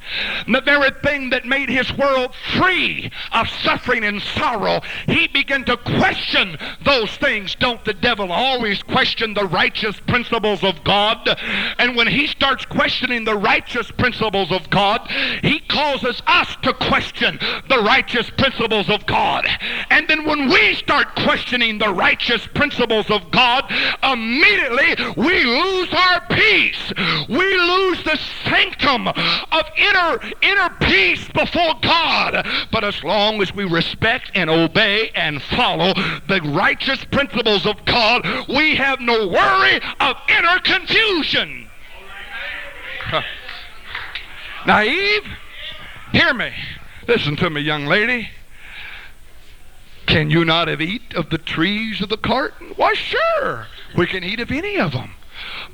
The 0.47 0.61
very 0.61 0.91
thing 1.03 1.31
that 1.31 1.47
made 1.47 1.69
his 1.69 1.93
world 1.97 2.35
free 2.57 3.11
of 3.33 3.49
suffering 3.49 4.05
and 4.05 4.21
sorrow. 4.21 4.81
He 5.07 5.29
began 5.29 5.65
to 5.65 5.77
question 5.77 6.57
those 6.83 7.11
things. 7.17 7.55
Don't 7.55 7.85
the 7.85 7.95
devil 7.95 8.33
always 8.33 8.83
question 8.83 9.35
the 9.35 9.47
righteous 9.47 9.99
principles 10.01 10.65
of 10.65 10.83
God? 10.85 11.39
And 11.79 11.97
when 11.97 12.07
he 12.07 12.27
starts 12.27 12.65
questioning 12.65 13.25
the 13.25 13.37
righteous 13.37 13.91
principles 13.91 14.51
of 14.53 14.69
God, 14.71 15.09
he 15.43 15.61
causes 15.69 16.23
us 16.27 16.57
to 16.63 16.73
question 16.73 17.39
the 17.69 17.83
righteous 17.83 18.31
principles 18.31 18.89
of 18.89 19.07
God. 19.07 19.47
And 19.91 20.09
then 20.09 20.25
when 20.25 20.49
we 20.49 20.75
start 20.75 21.15
questioning 21.17 21.79
the 21.79 21.93
righteous 21.93 22.47
principles 22.47 23.11
of 23.11 23.31
God, 23.31 23.65
immediately 24.03 24.97
we 25.17 25.45
lose 25.45 25.93
our 25.93 26.27
peace. 26.31 26.93
We 27.29 27.59
lose 27.59 28.03
the 28.05 28.19
sanctum 28.45 29.09
of 29.09 29.65
inner, 29.77 30.21
inner 30.43 30.71
peace 30.81 31.29
before 31.29 31.75
God. 31.83 32.47
But 32.73 32.85
as 32.85 33.03
long 33.05 33.41
as 33.43 33.55
we 33.55 33.65
respect 33.65 34.31
and 34.35 34.51
obey 34.51 35.11
and 35.15 35.43
follow 35.43 35.95
the 36.29 36.41
righteous 36.53 37.05
principles 37.05 37.67
of 37.67 37.85
God, 37.85 38.27
we 38.49 38.75
have 38.77 39.01
no 39.01 39.29
worry 39.29 39.81
of 40.01 40.17
inner 40.29 40.59
confusion. 40.61 41.69
Naive? 44.67 45.25
Hear 46.13 46.35
me. 46.35 46.53
Listen 47.07 47.37
to 47.37 47.51
me, 47.51 47.61
young 47.61 47.87
lady. 47.87 48.31
Can 50.07 50.31
you 50.31 50.45
not 50.45 50.69
have 50.69 50.81
eat 50.81 51.15
of 51.15 51.31
the 51.31 51.39
trees 51.39 52.01
of 52.01 52.09
the 52.09 52.17
garden? 52.17 52.73
Why, 52.77 52.95
sure. 52.95 53.67
We 53.97 54.07
can 54.07 54.25
eat 54.25 54.41
of 54.41 54.51
any 54.51 54.79
of 54.79 54.93
them. 54.93 55.13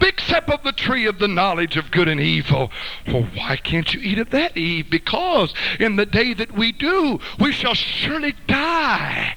Except 0.01 0.51
of 0.51 0.63
the 0.63 0.73
tree 0.73 1.07
of 1.07 1.19
the 1.19 1.29
knowledge 1.29 1.77
of 1.77 1.91
good 1.91 2.09
and 2.09 2.21
evil. 2.21 2.71
Well, 3.07 3.29
why 3.35 3.57
can't 3.57 3.95
you 3.95 4.01
eat 4.01 4.19
of 4.19 4.31
that, 4.31 4.57
Eve? 4.57 4.91
Because 4.91 5.55
in 5.79 5.97
the 5.97 6.07
day 6.07 6.35
that 6.35 6.53
we 6.53 6.73
do, 6.73 7.21
we 7.39 7.53
shall 7.53 7.75
surely 7.75 8.35
die. 8.47 9.37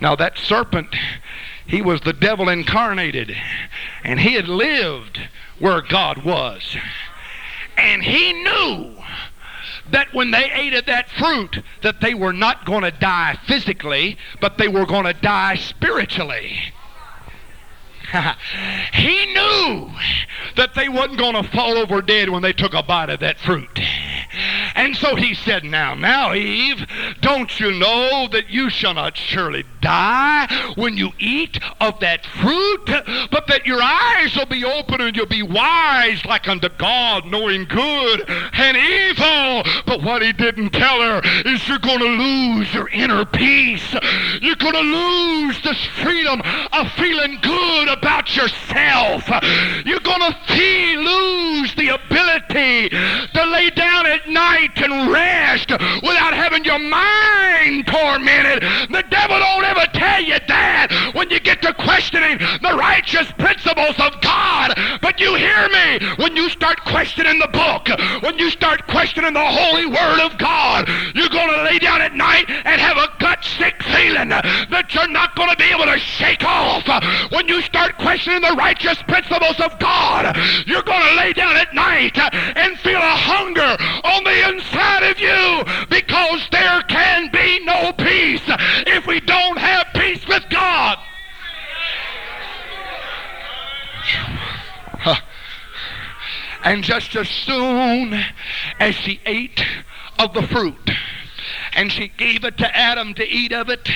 Now, 0.00 0.16
that 0.16 0.36
serpent, 0.36 0.94
he 1.66 1.80
was 1.80 2.00
the 2.00 2.12
devil 2.12 2.48
incarnated, 2.48 3.34
and 4.02 4.20
he 4.20 4.34
had 4.34 4.48
lived 4.48 5.20
where 5.58 5.80
God 5.80 6.24
was. 6.24 6.76
And 7.76 8.02
he 8.02 8.32
knew 8.32 8.94
that 9.90 10.12
when 10.12 10.30
they 10.30 10.50
ate 10.50 10.74
of 10.74 10.86
that 10.86 11.10
fruit 11.10 11.62
that 11.82 12.00
they 12.00 12.14
were 12.14 12.32
not 12.32 12.64
going 12.64 12.82
to 12.82 12.90
die 12.90 13.38
physically 13.46 14.16
but 14.40 14.56
they 14.58 14.68
were 14.68 14.86
going 14.86 15.04
to 15.04 15.12
die 15.12 15.56
spiritually 15.56 16.58
he 18.92 19.26
knew 19.26 19.90
that 20.56 20.74
they 20.74 20.88
wasn't 20.88 21.18
going 21.18 21.34
to 21.34 21.42
fall 21.50 21.76
over 21.76 22.00
dead 22.00 22.30
when 22.30 22.42
they 22.42 22.52
took 22.52 22.74
a 22.74 22.82
bite 22.82 23.10
of 23.10 23.20
that 23.20 23.38
fruit. 23.38 23.80
And 24.74 24.96
so 24.96 25.14
he 25.14 25.34
said, 25.34 25.64
Now, 25.64 25.94
now, 25.94 26.34
Eve, 26.34 26.86
don't 27.20 27.60
you 27.60 27.70
know 27.70 28.28
that 28.32 28.50
you 28.50 28.68
shall 28.68 28.94
not 28.94 29.16
surely 29.16 29.64
die 29.80 30.72
when 30.76 30.96
you 30.96 31.12
eat 31.18 31.58
of 31.80 32.00
that 32.00 32.26
fruit, 32.26 32.84
but 33.30 33.46
that 33.46 33.66
your 33.66 33.80
eyes 33.80 34.34
will 34.36 34.46
be 34.46 34.64
open 34.64 35.00
and 35.00 35.16
you'll 35.16 35.26
be 35.26 35.42
wise 35.42 36.24
like 36.24 36.48
unto 36.48 36.68
God, 36.68 37.26
knowing 37.26 37.64
good 37.64 38.28
and 38.28 38.76
evil. 38.76 39.62
But 39.86 40.02
what 40.02 40.22
he 40.22 40.32
didn't 40.32 40.70
tell 40.70 41.00
her 41.00 41.20
is 41.44 41.68
you're 41.68 41.78
going 41.78 42.00
to 42.00 42.04
lose 42.04 42.74
your 42.74 42.88
inner 42.88 43.24
peace. 43.24 43.94
You're 44.40 44.56
going 44.56 44.74
to 44.74 44.80
lose 44.80 45.62
this 45.62 45.84
freedom 46.02 46.42
of 46.72 46.90
feeling 46.92 47.38
good 47.40 47.88
about 47.88 48.03
yourself. 48.04 49.28
You're 49.84 50.00
going 50.00 50.20
to 50.20 50.34
lose 50.96 51.74
the 51.74 51.88
ability 51.88 52.88
to 52.90 53.44
lay 53.46 53.70
down 53.70 54.06
at 54.06 54.28
night 54.28 54.76
and 54.76 55.10
rest 55.10 55.70
without 55.70 56.34
having 56.34 56.64
your 56.64 56.78
mind 56.78 57.86
tormented. 57.86 58.62
The 58.90 59.04
devil 59.08 59.38
don't 59.38 59.64
ever 59.64 59.86
tell 59.94 60.22
you 60.22 60.36
that 60.48 61.12
when 61.14 61.30
you 61.30 61.40
get 61.40 61.62
to 61.62 61.72
questioning 61.74 62.38
the 62.38 62.76
righteous 62.76 63.30
principles 63.32 63.98
of 63.98 64.20
God. 64.20 64.74
But 65.00 65.20
you 65.20 65.34
hear 65.34 65.68
me 65.68 66.14
when 66.16 66.36
you 66.36 66.48
start 66.50 66.80
questioning 66.84 67.38
the 67.38 67.48
book, 67.48 67.88
when 68.22 68.38
you 68.38 68.50
start 68.50 68.86
questioning 68.86 69.32
the 69.32 69.44
holy 69.44 69.86
word 69.86 70.20
of 70.20 70.36
God, 70.38 70.88
you're 71.14 71.28
going 71.28 71.50
to 71.50 71.62
lay 71.62 71.78
down 71.78 71.93
at 72.04 72.14
night 72.14 72.44
and 72.48 72.80
have 72.80 72.98
a 72.98 73.08
gut 73.18 73.42
sick 73.42 73.82
feeling 73.82 74.28
that 74.28 74.92
you're 74.92 75.08
not 75.08 75.34
going 75.34 75.48
to 75.48 75.56
be 75.56 75.64
able 75.64 75.86
to 75.86 75.98
shake 75.98 76.44
off. 76.44 76.84
When 77.32 77.48
you 77.48 77.62
start 77.62 77.96
questioning 77.96 78.42
the 78.42 78.54
righteous 78.56 79.02
principles 79.02 79.58
of 79.60 79.78
God, 79.78 80.36
you're 80.66 80.82
going 80.82 81.02
to 81.02 81.16
lay 81.16 81.32
down 81.32 81.56
at 81.56 81.74
night 81.74 82.18
and 82.18 82.78
feel 82.78 83.00
a 83.00 83.16
hunger 83.16 83.76
on 84.04 84.24
the 84.24 84.48
inside 84.48 85.04
of 85.10 85.18
you 85.18 85.64
because 85.88 86.46
there 86.52 86.82
can 86.82 87.30
be 87.32 87.64
no 87.64 87.92
peace 87.92 88.44
if 88.86 89.06
we 89.06 89.20
don't 89.20 89.58
have 89.58 89.86
peace 89.94 90.26
with 90.28 90.44
God. 90.50 90.98
And 96.64 96.82
just 96.82 97.14
as 97.14 97.28
soon 97.28 98.18
as 98.80 98.94
she 98.94 99.20
ate 99.26 99.62
of 100.18 100.32
the 100.32 100.42
fruit, 100.42 100.90
and 101.74 101.90
she 101.90 102.08
gave 102.08 102.44
it 102.44 102.56
to 102.58 102.76
Adam 102.76 103.14
to 103.14 103.26
eat 103.26 103.52
of 103.52 103.68
it. 103.68 103.88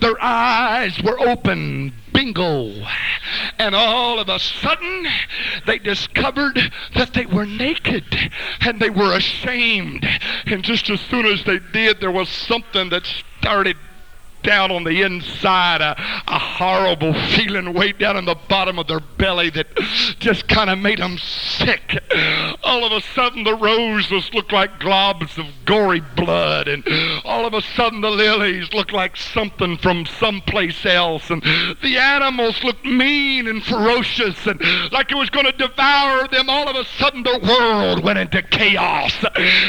Their 0.00 0.16
eyes 0.22 1.02
were 1.02 1.18
open. 1.20 1.92
Bingo. 2.12 2.72
And 3.58 3.74
all 3.74 4.18
of 4.18 4.28
a 4.30 4.38
sudden, 4.38 5.06
they 5.66 5.78
discovered 5.78 6.58
that 6.94 7.12
they 7.12 7.26
were 7.26 7.44
naked 7.44 8.04
and 8.62 8.80
they 8.80 8.88
were 8.88 9.14
ashamed. 9.14 10.06
And 10.46 10.64
just 10.64 10.88
as 10.88 11.00
soon 11.02 11.26
as 11.26 11.44
they 11.44 11.58
did, 11.58 12.00
there 12.00 12.10
was 12.10 12.30
something 12.30 12.88
that 12.88 13.06
started 13.38 13.76
down 14.46 14.70
on 14.70 14.84
the 14.84 15.02
inside 15.02 15.80
a, 15.80 15.96
a 16.28 16.38
horrible 16.38 17.12
feeling 17.30 17.74
way 17.74 17.90
down 17.92 18.16
in 18.16 18.24
the 18.24 18.36
bottom 18.48 18.78
of 18.78 18.86
their 18.86 19.00
belly 19.00 19.50
that 19.50 19.66
just 20.20 20.46
kind 20.48 20.70
of 20.70 20.78
made 20.78 20.98
them 21.00 21.18
sick. 21.18 21.98
All 22.62 22.84
of 22.84 22.92
a 22.92 23.00
sudden, 23.00 23.42
the 23.42 23.56
roses 23.56 24.32
looked 24.32 24.52
like 24.52 24.78
globs 24.78 25.36
of 25.36 25.46
gory 25.64 26.00
blood, 26.14 26.68
and 26.68 26.86
all 27.24 27.44
of 27.44 27.54
a 27.54 27.60
sudden, 27.60 28.00
the 28.00 28.10
lilies 28.10 28.72
looked 28.72 28.92
like 28.92 29.16
something 29.16 29.76
from 29.78 30.06
someplace 30.06 30.86
else, 30.86 31.28
and 31.28 31.42
the 31.82 31.98
animals 31.98 32.62
looked 32.62 32.84
mean 32.84 33.48
and 33.48 33.64
ferocious, 33.64 34.46
and 34.46 34.60
like 34.92 35.10
it 35.10 35.16
was 35.16 35.30
going 35.30 35.46
to 35.46 35.52
devour 35.52 36.28
them. 36.28 36.48
All 36.48 36.68
of 36.68 36.76
a 36.76 36.84
sudden, 36.84 37.24
the 37.24 37.40
world 37.42 38.04
went 38.04 38.18
into 38.18 38.42
chaos. 38.42 39.12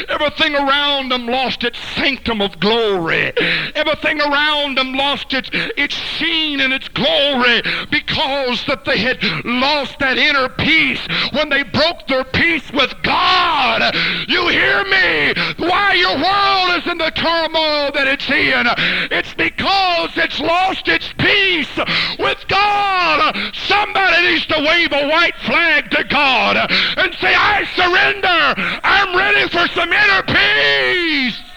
Everything 0.08 0.54
around 0.54 1.10
them 1.10 1.26
lost 1.26 1.64
its 1.64 1.78
sanctum 1.96 2.40
of 2.40 2.60
glory. 2.60 3.32
Everything 3.74 4.20
around 4.20 4.67
them 4.74 4.92
lost 4.92 5.32
its, 5.32 5.50
its 5.52 5.94
sheen 5.94 6.60
and 6.60 6.72
its 6.72 6.88
glory 6.88 7.62
because 7.90 8.64
that 8.66 8.84
they 8.84 8.98
had 8.98 9.22
lost 9.44 9.98
that 9.98 10.18
inner 10.18 10.48
peace 10.48 11.00
when 11.32 11.48
they 11.48 11.62
broke 11.62 12.06
their 12.06 12.24
peace 12.24 12.70
with 12.72 12.94
God. 13.02 13.94
You 14.28 14.48
hear 14.48 14.84
me? 14.84 15.34
Why 15.58 15.94
your 15.94 16.16
world 16.16 16.78
is 16.78 16.90
in 16.90 16.98
the 16.98 17.10
turmoil 17.10 17.90
that 17.92 18.06
it's 18.06 18.28
in. 18.30 18.66
It's 19.10 19.34
because 19.34 20.10
it's 20.16 20.40
lost 20.40 20.88
its 20.88 21.12
peace 21.18 21.74
with 22.18 22.44
God. 22.48 23.36
Somebody 23.54 24.28
needs 24.28 24.46
to 24.46 24.58
wave 24.58 24.92
a 24.92 25.08
white 25.08 25.36
flag 25.44 25.90
to 25.90 26.04
God 26.04 26.56
and 26.96 27.14
say, 27.20 27.34
I 27.34 27.64
surrender. 27.74 28.80
I'm 28.84 29.16
ready 29.16 29.48
for 29.48 29.66
some 29.74 29.92
inner 29.92 30.22
peace. 30.22 31.47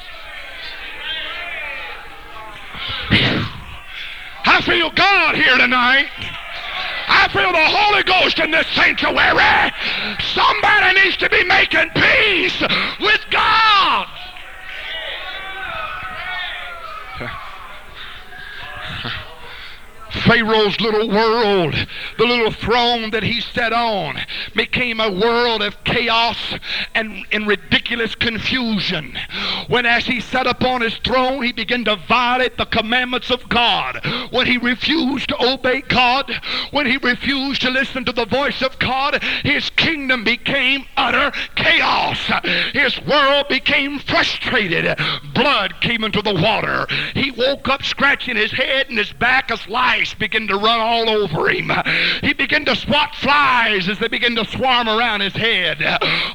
I 4.46 4.62
feel 4.66 4.90
God 4.92 5.36
here 5.36 5.58
tonight. 5.58 6.10
I 7.08 7.28
feel 7.30 7.52
the 7.52 7.68
Holy 7.68 8.04
Ghost 8.04 8.40
in 8.40 8.52
this 8.52 8.68
sanctuary. 8.68 9.72
Somebody 10.34 11.02
needs 11.02 11.18
to 11.18 11.30
be 11.30 11.44
making 11.44 11.90
peace 11.96 12.62
with 13.00 13.21
Pharaoh's 20.32 20.80
little 20.80 21.10
world, 21.10 21.76
the 22.18 22.24
little 22.24 22.52
throne 22.52 23.10
that 23.10 23.22
he 23.22 23.42
sat 23.42 23.74
on, 23.74 24.18
became 24.56 25.02
a 25.02 25.12
world 25.12 25.62
of 25.62 25.84
chaos 25.84 26.38
and, 26.96 27.26
and 27.34 27.46
ridiculous 27.46 28.16
confusion. 28.16 29.18
When, 29.68 29.86
as 29.86 30.06
he 30.06 30.22
sat 30.22 30.48
upon 30.48 30.80
his 30.80 30.96
throne, 31.00 31.44
he 31.44 31.52
began 31.52 31.84
to 31.84 31.98
violate 31.98 32.56
the 32.56 32.66
commandments 32.66 33.30
of 33.30 33.50
God. 33.50 34.00
When 34.32 34.48
he 34.48 34.58
refused 34.58 35.28
to 35.30 35.44
obey 35.44 35.82
God, 35.82 36.32
when 36.72 36.86
he 36.86 36.96
refused 36.96 37.62
to 37.64 37.70
listen 37.70 38.06
to 38.06 38.14
the 38.14 38.26
voice 38.26 38.62
of 38.62 38.80
God, 38.80 39.22
his 39.44 39.70
kingdom 39.72 40.24
became 40.24 40.86
utter 40.96 41.38
chaos. 41.56 42.32
His 42.72 43.02
world 43.02 43.50
became 43.50 44.00
frustrated. 44.00 44.98
Blood 45.34 45.82
came 45.82 46.06
into 46.06 46.22
the 46.22 46.34
water. 46.34 46.88
He 47.16 47.32
woke 47.32 47.68
up 47.68 47.84
scratching 47.84 48.38
his 48.38 48.54
head 48.54 48.88
and 48.88 48.98
his 48.98 49.12
back 49.12 49.52
as 49.52 49.68
lice 49.68 50.14
began 50.22 50.48
to 50.48 50.56
run 50.56 50.80
all 50.80 51.10
over 51.10 51.50
him. 51.50 51.72
He 52.22 52.34
began 52.34 52.64
to 52.66 52.76
swat 52.76 53.16
flies 53.16 53.90
as 53.90 53.98
they 53.98 54.08
began 54.08 54.36
to 54.36 54.46
swarm 54.46 54.88
around 54.88 55.22
his 55.22 55.34
head. 55.34 55.82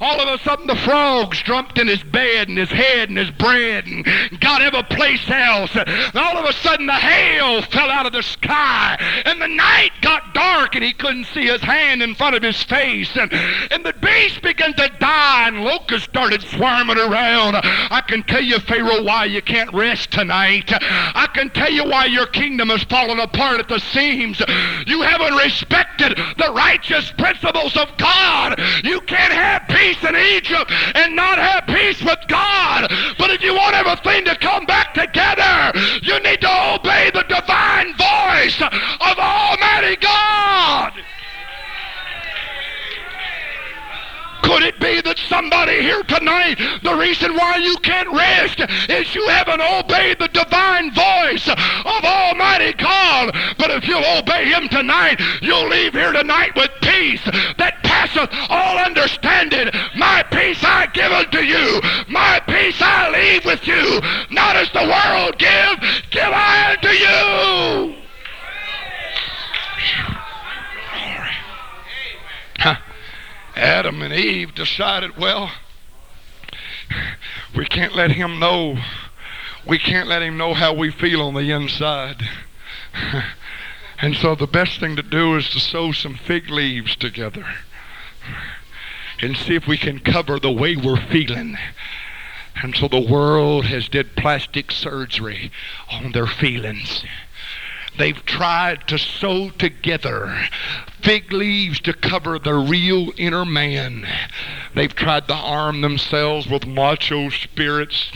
All 0.00 0.20
of 0.20 0.28
a 0.28 0.42
sudden, 0.42 0.66
the 0.66 0.74
frogs 0.74 1.40
jumped 1.42 1.78
in 1.78 1.86
his 1.86 2.02
bed 2.02 2.48
and 2.48 2.58
his 2.58 2.70
head 2.70 3.08
and 3.08 3.16
his 3.16 3.30
bread 3.30 3.86
and 3.86 4.04
got 4.40 4.60
every 4.60 4.82
place 4.82 5.30
else. 5.30 5.70
And 5.76 6.16
all 6.16 6.36
of 6.36 6.44
a 6.44 6.52
sudden, 6.52 6.86
the 6.86 6.94
hail 6.94 7.62
fell 7.62 7.88
out 7.88 8.06
of 8.06 8.12
the 8.12 8.24
sky 8.24 8.96
and 9.24 9.40
the 9.40 9.46
night 9.46 9.92
got 10.00 10.34
dark 10.34 10.74
and 10.74 10.82
he 10.82 10.92
couldn't 10.92 11.26
see 11.26 11.46
his 11.46 11.62
hand 11.62 12.02
in 12.02 12.16
front 12.16 12.34
of 12.34 12.42
his 12.42 12.60
face. 12.64 13.16
And, 13.16 13.32
and 13.70 13.86
the 13.86 13.92
beast 13.92 14.42
began 14.42 14.74
to 14.74 14.90
die 14.98 15.46
and 15.46 15.62
locusts 15.62 16.08
started 16.08 16.42
swarming 16.42 16.98
around. 16.98 17.54
I 17.62 18.02
can 18.06 18.24
tell 18.24 18.42
you, 18.42 18.58
Pharaoh, 18.58 19.04
why 19.04 19.26
you 19.26 19.42
can't 19.42 19.72
rest 19.72 20.10
tonight. 20.10 20.72
I 20.72 21.28
can 21.32 21.50
tell 21.50 21.70
you 21.70 21.84
why 21.84 22.06
your 22.06 22.26
kingdom 22.26 22.70
has 22.70 22.82
fallen 22.82 23.20
apart 23.20 23.60
at 23.60 23.68
the 23.68 23.75
seams. 23.78 24.40
You 24.86 25.02
haven't 25.02 25.34
respected 25.34 26.16
the 26.38 26.52
righteous 26.52 27.10
principles 27.12 27.76
of 27.76 27.96
God. 27.96 28.60
You 28.84 29.00
can't 29.02 29.32
have 29.32 29.68
peace 29.68 30.02
in 30.02 30.16
Egypt 30.16 30.70
and 30.94 31.16
not 31.16 31.38
have 31.38 31.66
peace 31.66 32.02
with 32.02 32.18
God. 32.28 32.90
But 33.18 33.30
if 33.30 33.42
you 33.42 33.54
want 33.54 33.74
everything 33.74 34.24
to 34.26 34.36
come 34.36 34.66
back 34.66 34.94
together, 34.94 35.72
you 36.02 36.18
need 36.20 36.40
to 36.40 36.74
obey 36.74 37.10
the 37.12 37.24
divine 37.28 37.96
voice 37.96 38.60
of 38.60 39.18
Almighty 39.18 39.96
God. 39.96 40.92
Could 44.56 44.64
it 44.64 44.80
be 44.80 45.02
that 45.02 45.18
somebody 45.18 45.82
here 45.82 46.02
tonight, 46.04 46.56
the 46.82 46.94
reason 46.94 47.34
why 47.34 47.56
you 47.56 47.76
can't 47.82 48.08
rest 48.08 48.58
is 48.88 49.14
you 49.14 49.28
haven't 49.28 49.60
obeyed 49.60 50.18
the 50.18 50.28
divine 50.28 50.94
voice 50.94 51.46
of 51.46 52.02
Almighty 52.02 52.72
God? 52.72 53.36
But 53.58 53.70
if 53.70 53.86
you'll 53.86 54.02
obey 54.16 54.48
Him 54.48 54.70
tonight, 54.70 55.20
you'll 55.42 55.68
leave 55.68 55.92
here 55.92 56.10
tonight 56.10 56.56
with 56.56 56.70
peace 56.80 57.20
that 57.58 57.82
passeth 57.84 58.30
all 58.48 58.78
understanding. 58.78 59.68
My 59.94 60.22
peace 60.22 60.64
I 60.64 60.86
give 60.86 61.12
unto 61.12 61.40
you. 61.40 61.82
My 62.08 62.40
peace 62.48 62.80
I 62.80 63.10
leave 63.10 63.44
with 63.44 63.66
you. 63.66 64.00
Not 64.30 64.56
as 64.56 64.72
the 64.72 64.88
world 64.88 65.36
give, 65.36 65.80
give 66.08 66.32
I 66.32 66.72
unto 66.72 66.88
you. 66.96 68.02
Huh. 72.58 72.76
Adam 73.56 74.02
and 74.02 74.12
Eve 74.12 74.54
decided, 74.54 75.16
well, 75.16 75.50
we 77.56 77.64
can't 77.64 77.96
let 77.96 78.12
him 78.12 78.38
know. 78.38 78.76
We 79.66 79.78
can't 79.78 80.08
let 80.08 80.22
him 80.22 80.36
know 80.36 80.54
how 80.54 80.74
we 80.74 80.90
feel 80.90 81.22
on 81.22 81.34
the 81.34 81.50
inside. 81.50 82.22
and 83.98 84.14
so 84.14 84.34
the 84.34 84.46
best 84.46 84.78
thing 84.78 84.94
to 84.96 85.02
do 85.02 85.36
is 85.36 85.48
to 85.50 85.58
sew 85.58 85.90
some 85.92 86.14
fig 86.14 86.50
leaves 86.50 86.94
together 86.96 87.46
and 89.20 89.36
see 89.36 89.54
if 89.54 89.66
we 89.66 89.78
can 89.78 90.00
cover 90.00 90.38
the 90.38 90.52
way 90.52 90.76
we're 90.76 91.00
feeling. 91.08 91.56
And 92.62 92.76
so 92.76 92.88
the 92.88 93.00
world 93.00 93.64
has 93.66 93.88
did 93.88 94.16
plastic 94.16 94.70
surgery 94.70 95.50
on 95.90 96.12
their 96.12 96.26
feelings. 96.26 97.04
They've 97.98 98.24
tried 98.24 98.86
to 98.88 98.98
sew 98.98 99.50
together 99.50 100.48
fig 101.06 101.32
leaves 101.32 101.78
to 101.78 101.92
cover 101.92 102.36
the 102.36 102.54
real 102.54 103.12
inner 103.16 103.44
man. 103.44 104.04
They've 104.74 104.92
tried 104.92 105.28
to 105.28 105.34
arm 105.34 105.80
themselves 105.80 106.48
with 106.48 106.66
macho 106.66 107.28
spirits. 107.28 108.10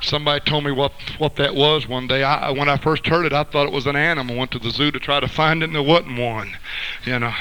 Somebody 0.00 0.40
told 0.40 0.64
me 0.64 0.72
what, 0.72 0.92
what 1.18 1.36
that 1.36 1.54
was 1.54 1.86
one 1.86 2.06
day. 2.06 2.22
I, 2.22 2.50
when 2.50 2.70
I 2.70 2.78
first 2.78 3.06
heard 3.06 3.26
it, 3.26 3.34
I 3.34 3.44
thought 3.44 3.66
it 3.66 3.72
was 3.72 3.86
an 3.86 3.96
animal. 3.96 4.36
Went 4.36 4.50
to 4.52 4.58
the 4.58 4.70
zoo 4.70 4.90
to 4.90 4.98
try 4.98 5.20
to 5.20 5.28
find 5.28 5.62
it, 5.62 5.66
and 5.66 5.74
there 5.74 5.82
wasn't 5.82 6.18
one. 6.18 6.56
You 7.04 7.18
know, 7.18 7.34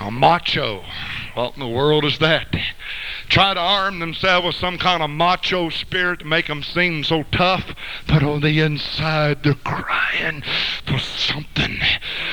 a 0.00 0.10
macho. 0.10 0.84
What 1.34 1.54
in 1.54 1.60
the 1.60 1.68
world 1.68 2.04
is 2.04 2.18
that? 2.18 2.56
try 3.30 3.54
to 3.54 3.60
arm 3.60 4.00
themselves 4.00 4.44
with 4.44 4.56
some 4.56 4.76
kind 4.76 5.02
of 5.02 5.08
macho 5.08 5.70
spirit 5.70 6.18
to 6.18 6.26
make 6.26 6.48
them 6.48 6.62
seem 6.62 7.04
so 7.04 7.22
tough, 7.30 7.74
but 8.06 8.22
on 8.22 8.40
the 8.40 8.60
inside 8.60 9.42
they're 9.42 9.54
crying 9.54 10.42
for 10.84 10.98
something. 10.98 11.78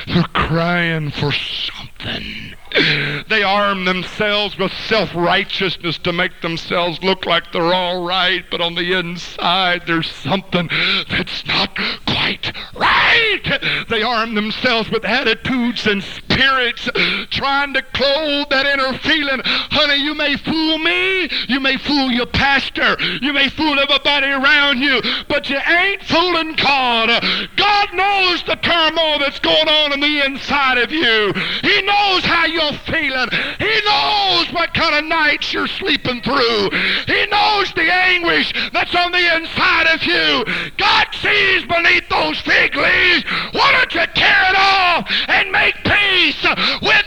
They're 0.08 0.24
crying 0.24 1.10
for 1.10 1.32
something. 1.32 1.87
They 2.00 3.42
arm 3.42 3.84
themselves 3.84 4.56
with 4.56 4.72
self 4.72 5.14
righteousness 5.14 5.98
to 5.98 6.12
make 6.12 6.40
themselves 6.42 7.02
look 7.02 7.26
like 7.26 7.50
they're 7.52 7.74
all 7.74 8.04
right, 8.04 8.44
but 8.50 8.60
on 8.60 8.74
the 8.74 8.96
inside 8.96 9.82
there's 9.86 10.10
something 10.10 10.68
that's 11.08 11.46
not 11.46 11.76
quite 12.06 12.52
right. 12.74 13.86
They 13.88 14.02
arm 14.02 14.34
themselves 14.34 14.90
with 14.90 15.04
attitudes 15.04 15.86
and 15.86 16.02
spirits 16.02 16.88
trying 17.30 17.74
to 17.74 17.82
clothe 17.82 18.48
that 18.50 18.66
inner 18.66 18.96
feeling. 18.98 19.40
You 19.96 20.14
may 20.14 20.36
fool 20.36 20.78
me, 20.78 21.30
you 21.48 21.60
may 21.60 21.78
fool 21.78 22.10
your 22.10 22.26
pastor, 22.26 22.96
you 23.22 23.32
may 23.32 23.48
fool 23.48 23.78
everybody 23.78 24.26
around 24.26 24.80
you, 24.80 25.00
but 25.28 25.48
you 25.48 25.56
ain't 25.56 26.02
fooling 26.02 26.54
God. 26.54 27.08
God 27.56 27.94
knows 27.94 28.42
the 28.44 28.56
turmoil 28.56 29.18
that's 29.18 29.40
going 29.40 29.68
on 29.68 29.92
in 29.92 30.00
the 30.00 30.24
inside 30.24 30.78
of 30.78 30.92
you. 30.92 31.32
He 31.62 31.82
knows 31.82 32.24
how 32.24 32.44
you 32.46 32.58
you're 32.58 32.78
feeling. 32.80 33.28
He 33.58 33.80
knows 33.86 34.52
what 34.52 34.74
kind 34.74 34.96
of 34.96 35.04
nights 35.04 35.52
you're 35.52 35.68
sleeping 35.68 36.20
through. 36.22 36.70
He 37.06 37.26
knows 37.26 37.72
the 37.72 37.88
anguish 37.88 38.52
that's 38.72 38.94
on 38.94 39.12
the 39.12 39.36
inside 39.36 39.86
of 39.94 40.02
you. 40.02 40.44
God 40.76 41.06
sees 41.12 41.64
beneath 41.66 42.08
those 42.08 42.40
fig 42.40 42.74
leaves. 42.74 43.24
Why 43.52 43.72
don't 43.72 43.94
you 43.94 44.06
tear 44.14 44.42
it 44.50 44.56
off 44.56 45.10
and 45.28 45.52
make 45.52 45.76
peace 45.84 46.42
with 46.82 46.97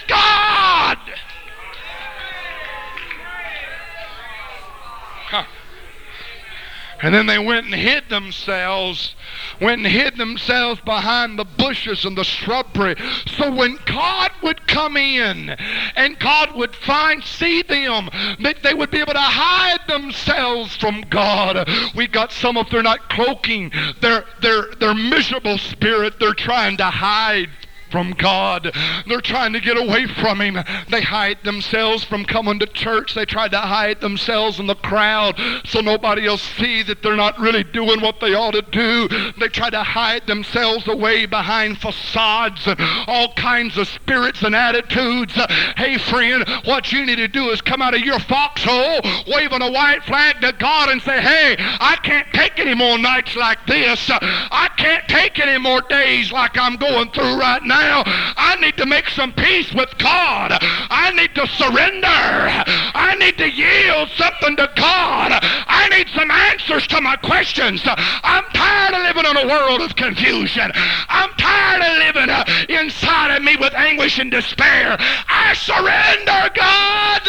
And 7.01 7.13
then 7.13 7.25
they 7.25 7.39
went 7.39 7.65
and 7.65 7.75
hid 7.75 8.09
themselves 8.09 9.15
went 9.59 9.85
and 9.85 9.87
hid 9.87 10.17
themselves 10.17 10.81
behind 10.81 11.37
the 11.37 11.45
bushes 11.45 12.03
and 12.05 12.17
the 12.17 12.23
shrubbery. 12.23 12.95
So 13.37 13.53
when 13.53 13.77
God 13.85 14.31
would 14.41 14.67
come 14.67 14.97
in 14.97 15.49
and 15.95 16.19
God 16.19 16.55
would 16.55 16.75
find, 16.75 17.23
see 17.23 17.61
them, 17.61 18.09
that 18.39 18.63
they 18.63 18.73
would 18.73 18.91
be 18.91 18.99
able 18.99 19.13
to 19.13 19.19
hide 19.19 19.87
themselves 19.87 20.75
from 20.75 21.01
God. 21.01 21.69
We 21.95 22.07
got 22.07 22.31
some 22.31 22.57
of 22.57 22.69
they're 22.69 22.83
not 22.83 23.09
cloaking 23.09 23.71
their 24.01 24.25
their 24.41 24.73
their 24.79 24.93
miserable 24.93 25.57
spirit. 25.57 26.19
They're 26.19 26.33
trying 26.33 26.77
to 26.77 26.85
hide 26.85 27.49
from 27.91 28.11
God. 28.11 28.73
They're 29.07 29.21
trying 29.21 29.53
to 29.53 29.59
get 29.59 29.77
away 29.77 30.07
from 30.07 30.39
Him. 30.41 30.63
They 30.89 31.01
hide 31.01 31.43
themselves 31.43 32.03
from 32.03 32.25
coming 32.25 32.59
to 32.59 32.65
church. 32.65 33.13
They 33.13 33.25
try 33.25 33.47
to 33.49 33.59
hide 33.59 34.01
themselves 34.01 34.59
in 34.59 34.67
the 34.67 34.75
crowd 34.75 35.39
so 35.65 35.81
nobody 35.81 36.23
will 36.23 36.37
see 36.37 36.81
that 36.83 37.03
they're 37.03 37.15
not 37.15 37.37
really 37.37 37.63
doing 37.63 38.01
what 38.01 38.19
they 38.19 38.33
ought 38.33 38.53
to 38.53 38.61
do. 38.61 39.07
They 39.39 39.49
try 39.49 39.69
to 39.69 39.83
hide 39.83 40.25
themselves 40.27 40.87
away 40.87 41.25
behind 41.25 41.79
facades 41.79 42.65
and 42.65 42.79
all 43.07 43.33
kinds 43.33 43.77
of 43.77 43.87
spirits 43.87 44.41
and 44.43 44.55
attitudes. 44.55 45.33
Hey, 45.75 45.97
friend, 45.97 46.47
what 46.63 46.91
you 46.91 47.05
need 47.05 47.17
to 47.17 47.27
do 47.27 47.49
is 47.49 47.61
come 47.61 47.81
out 47.81 47.93
of 47.93 48.01
your 48.01 48.19
foxhole 48.19 49.01
waving 49.27 49.61
a 49.61 49.71
white 49.71 50.03
flag 50.05 50.39
to 50.41 50.53
God 50.53 50.89
and 50.89 51.01
say, 51.01 51.21
Hey, 51.21 51.55
I 51.59 51.97
can't 52.03 52.27
take 52.33 52.59
any 52.59 52.73
more 52.73 52.97
nights 52.97 53.35
like 53.35 53.65
this. 53.67 54.09
I 54.09 54.69
can't 54.77 55.07
take 55.07 55.39
any 55.39 55.59
more 55.61 55.81
days 55.81 56.31
like 56.31 56.57
I'm 56.57 56.77
going 56.77 57.11
through 57.11 57.39
right 57.39 57.61
now 57.63 57.80
I 57.83 58.57
need 58.59 58.77
to 58.77 58.85
make 58.85 59.09
some 59.09 59.33
peace 59.33 59.73
with 59.73 59.97
God. 59.97 60.57
I 60.61 61.11
need 61.15 61.33
to 61.35 61.47
surrender. 61.47 62.07
I 62.07 63.15
need 63.19 63.37
to 63.37 63.49
yield 63.49 64.09
something 64.15 64.55
to 64.57 64.69
God. 64.75 65.39
I 65.41 65.89
need 65.89 66.07
some 66.09 66.29
answers 66.31 66.87
to 66.87 67.01
my 67.01 67.15
questions. 67.15 67.81
I'm 67.85 68.43
tired 68.53 68.95
of 68.95 69.01
living 69.03 69.29
in 69.29 69.37
a 69.37 69.47
world 69.47 69.81
of 69.81 69.95
confusion. 69.95 70.71
I'm 71.09 71.31
tired 71.37 71.81
of 71.81 71.97
living 72.15 72.29
uh, 72.29 72.45
inside 72.69 73.35
of 73.35 73.43
me 73.43 73.55
with 73.57 73.73
anguish 73.73 74.19
and 74.19 74.31
despair. 74.31 74.97
I 74.99 75.53
surrender, 75.53 76.41
God. 76.55 77.21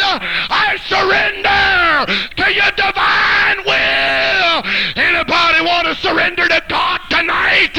I 0.49 0.77
surrender 0.85 2.13
to 2.37 2.53
your 2.53 2.71
divine 2.77 3.65
will. 3.65 4.63
Anybody 4.95 5.65
want 5.65 5.87
to 5.87 5.95
surrender 5.95 6.47
to 6.47 6.61
God 6.67 6.99
tonight? 7.09 7.77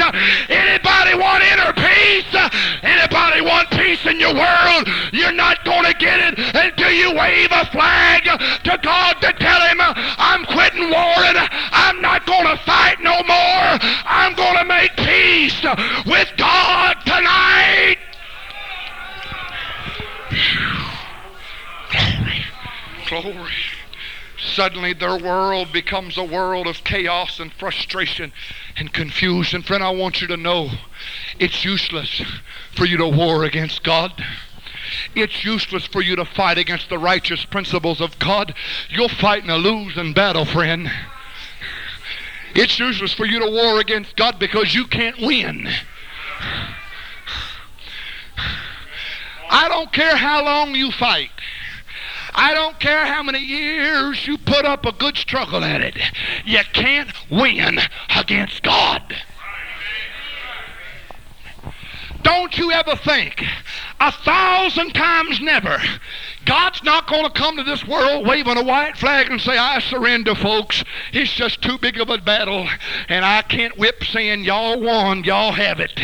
Peace? 2.05 2.35
Anybody 2.83 3.41
want 3.41 3.69
peace 3.71 4.05
in 4.05 4.19
your 4.19 4.33
world? 4.33 4.87
You're 5.11 5.31
not 5.31 5.63
going 5.65 5.85
to 5.85 5.93
get 5.93 6.19
it 6.19 6.55
until 6.55 6.91
you 6.91 7.13
wave 7.15 7.49
a 7.51 7.65
flag 7.71 8.23
to 8.23 8.79
God 8.81 9.21
to 9.21 9.33
tell 9.33 9.61
him, 9.61 9.77
I'm 9.81 10.45
quitting 10.45 10.89
warring. 10.89 11.37
I'm 11.71 12.01
not 12.01 12.25
going 12.25 12.45
to 12.45 12.57
fight 12.63 12.99
no 13.01 13.15
more. 13.23 13.79
I'm 14.05 14.35
going 14.35 14.57
to 14.57 14.65
make 14.65 14.95
peace 14.97 15.63
with 16.05 16.29
God 16.37 16.95
tonight. 17.05 17.97
Glory. 21.89 22.45
Glory. 23.07 23.51
Suddenly 24.37 24.93
their 24.93 25.17
world 25.17 25.71
becomes 25.71 26.17
a 26.17 26.23
world 26.23 26.67
of 26.67 26.83
chaos 26.83 27.39
and 27.39 27.51
frustration 27.53 28.31
and 28.77 28.91
confusion. 28.91 29.61
Friend, 29.61 29.83
I 29.83 29.91
want 29.91 30.21
you 30.21 30.27
to 30.27 30.37
know 30.37 30.69
it's 31.39 31.63
useless 31.63 32.21
for 32.75 32.85
you 32.85 32.97
to 32.97 33.07
war 33.07 33.43
against 33.43 33.83
God. 33.83 34.23
It's 35.15 35.43
useless 35.43 35.87
for 35.87 36.01
you 36.01 36.15
to 36.15 36.25
fight 36.25 36.57
against 36.57 36.89
the 36.89 36.99
righteous 36.99 37.45
principles 37.45 38.01
of 38.01 38.19
God. 38.19 38.53
You'll 38.89 39.09
fight 39.09 39.43
in 39.43 39.49
a 39.49 39.57
losing 39.57 40.13
battle, 40.13 40.45
friend. 40.45 40.91
It's 42.53 42.79
useless 42.79 43.13
for 43.13 43.25
you 43.25 43.39
to 43.39 43.49
war 43.49 43.79
against 43.79 44.15
God 44.15 44.39
because 44.39 44.73
you 44.73 44.87
can't 44.87 45.19
win. 45.19 45.69
I 49.49 49.67
don't 49.69 49.91
care 49.91 50.15
how 50.15 50.43
long 50.43 50.75
you 50.75 50.91
fight. 50.91 51.31
I 52.35 52.53
don't 52.53 52.79
care 52.79 53.05
how 53.05 53.23
many 53.23 53.39
years 53.39 54.27
you 54.27 54.37
put 54.37 54.65
up 54.65 54.85
a 54.85 54.91
good 54.91 55.15
struggle 55.17 55.63
at 55.63 55.81
it. 55.81 55.97
You 56.45 56.59
can't 56.73 57.09
win 57.31 57.79
against 58.15 58.61
God. 58.61 59.15
Don't 62.21 62.57
you 62.57 62.71
ever 62.71 62.95
think 62.95 63.43
a 63.99 64.11
thousand 64.11 64.93
times 64.93 65.39
never. 65.39 65.81
God's 66.45 66.83
not 66.83 67.07
going 67.07 67.23
to 67.23 67.29
come 67.29 67.55
to 67.57 67.63
this 67.63 67.87
world 67.87 68.27
waving 68.27 68.57
a 68.57 68.63
white 68.63 68.97
flag 68.97 69.31
and 69.31 69.39
say, 69.39 69.57
I 69.57 69.79
surrender, 69.79 70.35
folks. 70.35 70.83
It's 71.13 71.33
just 71.33 71.61
too 71.61 71.77
big 71.77 71.99
of 71.99 72.09
a 72.09 72.17
battle, 72.17 72.67
and 73.07 73.23
I 73.23 73.41
can't 73.43 73.77
whip 73.77 74.03
saying, 74.03 74.43
Y'all 74.43 74.79
won, 74.79 75.23
y'all 75.23 75.53
have 75.53 75.79
it. 75.79 75.99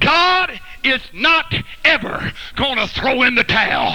God 0.00 0.58
is 0.84 1.00
not 1.12 1.54
ever 1.84 2.32
going 2.56 2.76
to 2.76 2.86
throw 2.86 3.22
in 3.22 3.34
the 3.34 3.44
towel. 3.44 3.94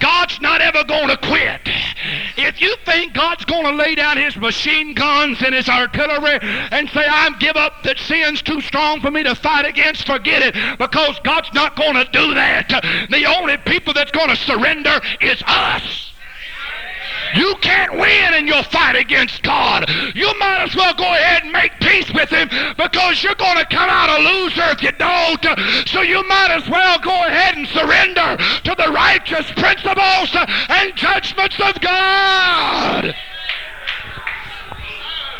God's 0.00 0.40
not 0.40 0.60
ever 0.60 0.84
going 0.84 1.08
to 1.08 1.16
quit. 1.16 1.60
If 2.36 2.60
you 2.60 2.74
think 2.84 3.14
God's 3.14 3.44
going 3.44 3.64
to 3.64 3.72
lay 3.72 3.94
down 3.94 4.16
his 4.16 4.36
machine 4.36 4.94
guns 4.94 5.42
and 5.42 5.54
his 5.54 5.68
artillery 5.68 6.38
and 6.42 6.88
say, 6.90 7.06
I'm 7.08 7.38
give 7.38 7.56
up 7.56 7.82
that 7.84 7.98
sin's 7.98 8.42
too 8.42 8.60
strong 8.60 9.00
for 9.00 9.10
me 9.10 9.22
to 9.22 9.34
fight 9.34 9.66
against, 9.66 10.06
forget 10.06 10.42
it. 10.42 10.78
Because 10.78 11.18
God's 11.24 11.52
not 11.54 11.76
going 11.76 11.94
to 11.94 12.04
do 12.12 12.34
that. 12.34 12.68
The 13.10 13.24
only 13.24 13.56
people 13.58 13.92
that's 13.92 14.10
going 14.10 14.28
to 14.28 14.36
surrender 14.36 15.00
is 15.20 15.42
us. 15.46 16.03
You 17.34 17.54
can't 17.60 17.92
win 17.94 18.34
in 18.34 18.46
your 18.46 18.62
fight 18.64 18.96
against 18.96 19.42
God. 19.42 19.88
You 20.14 20.32
might 20.38 20.62
as 20.62 20.76
well 20.76 20.94
go 20.94 21.04
ahead 21.04 21.42
and 21.42 21.52
make 21.52 21.72
peace 21.80 22.10
with 22.12 22.30
him 22.30 22.48
because 22.76 23.22
you're 23.22 23.34
going 23.34 23.58
to 23.58 23.66
come 23.66 23.90
out 23.90 24.08
a 24.08 24.22
loser 24.22 24.62
if 24.70 24.82
you 24.82 24.92
don't. 24.92 25.44
So 25.88 26.02
you 26.02 26.26
might 26.28 26.50
as 26.50 26.68
well 26.68 26.98
go 27.00 27.26
ahead 27.26 27.56
and 27.56 27.66
surrender 27.68 28.36
to 28.64 28.74
the 28.76 28.92
righteous 28.92 29.50
principles 29.52 30.34
and 30.68 30.94
judgments 30.96 31.58
of 31.60 31.80
God. 31.80 33.14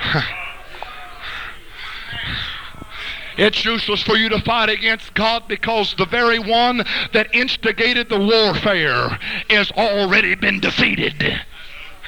It's 3.36 3.64
useless 3.64 4.00
for 4.00 4.16
you 4.16 4.28
to 4.28 4.40
fight 4.40 4.70
against 4.70 5.12
God 5.14 5.48
because 5.48 5.94
the 5.94 6.06
very 6.06 6.38
one 6.38 6.84
that 7.12 7.34
instigated 7.34 8.08
the 8.08 8.20
warfare 8.20 9.18
has 9.50 9.72
already 9.72 10.36
been 10.36 10.60
defeated. 10.60 11.40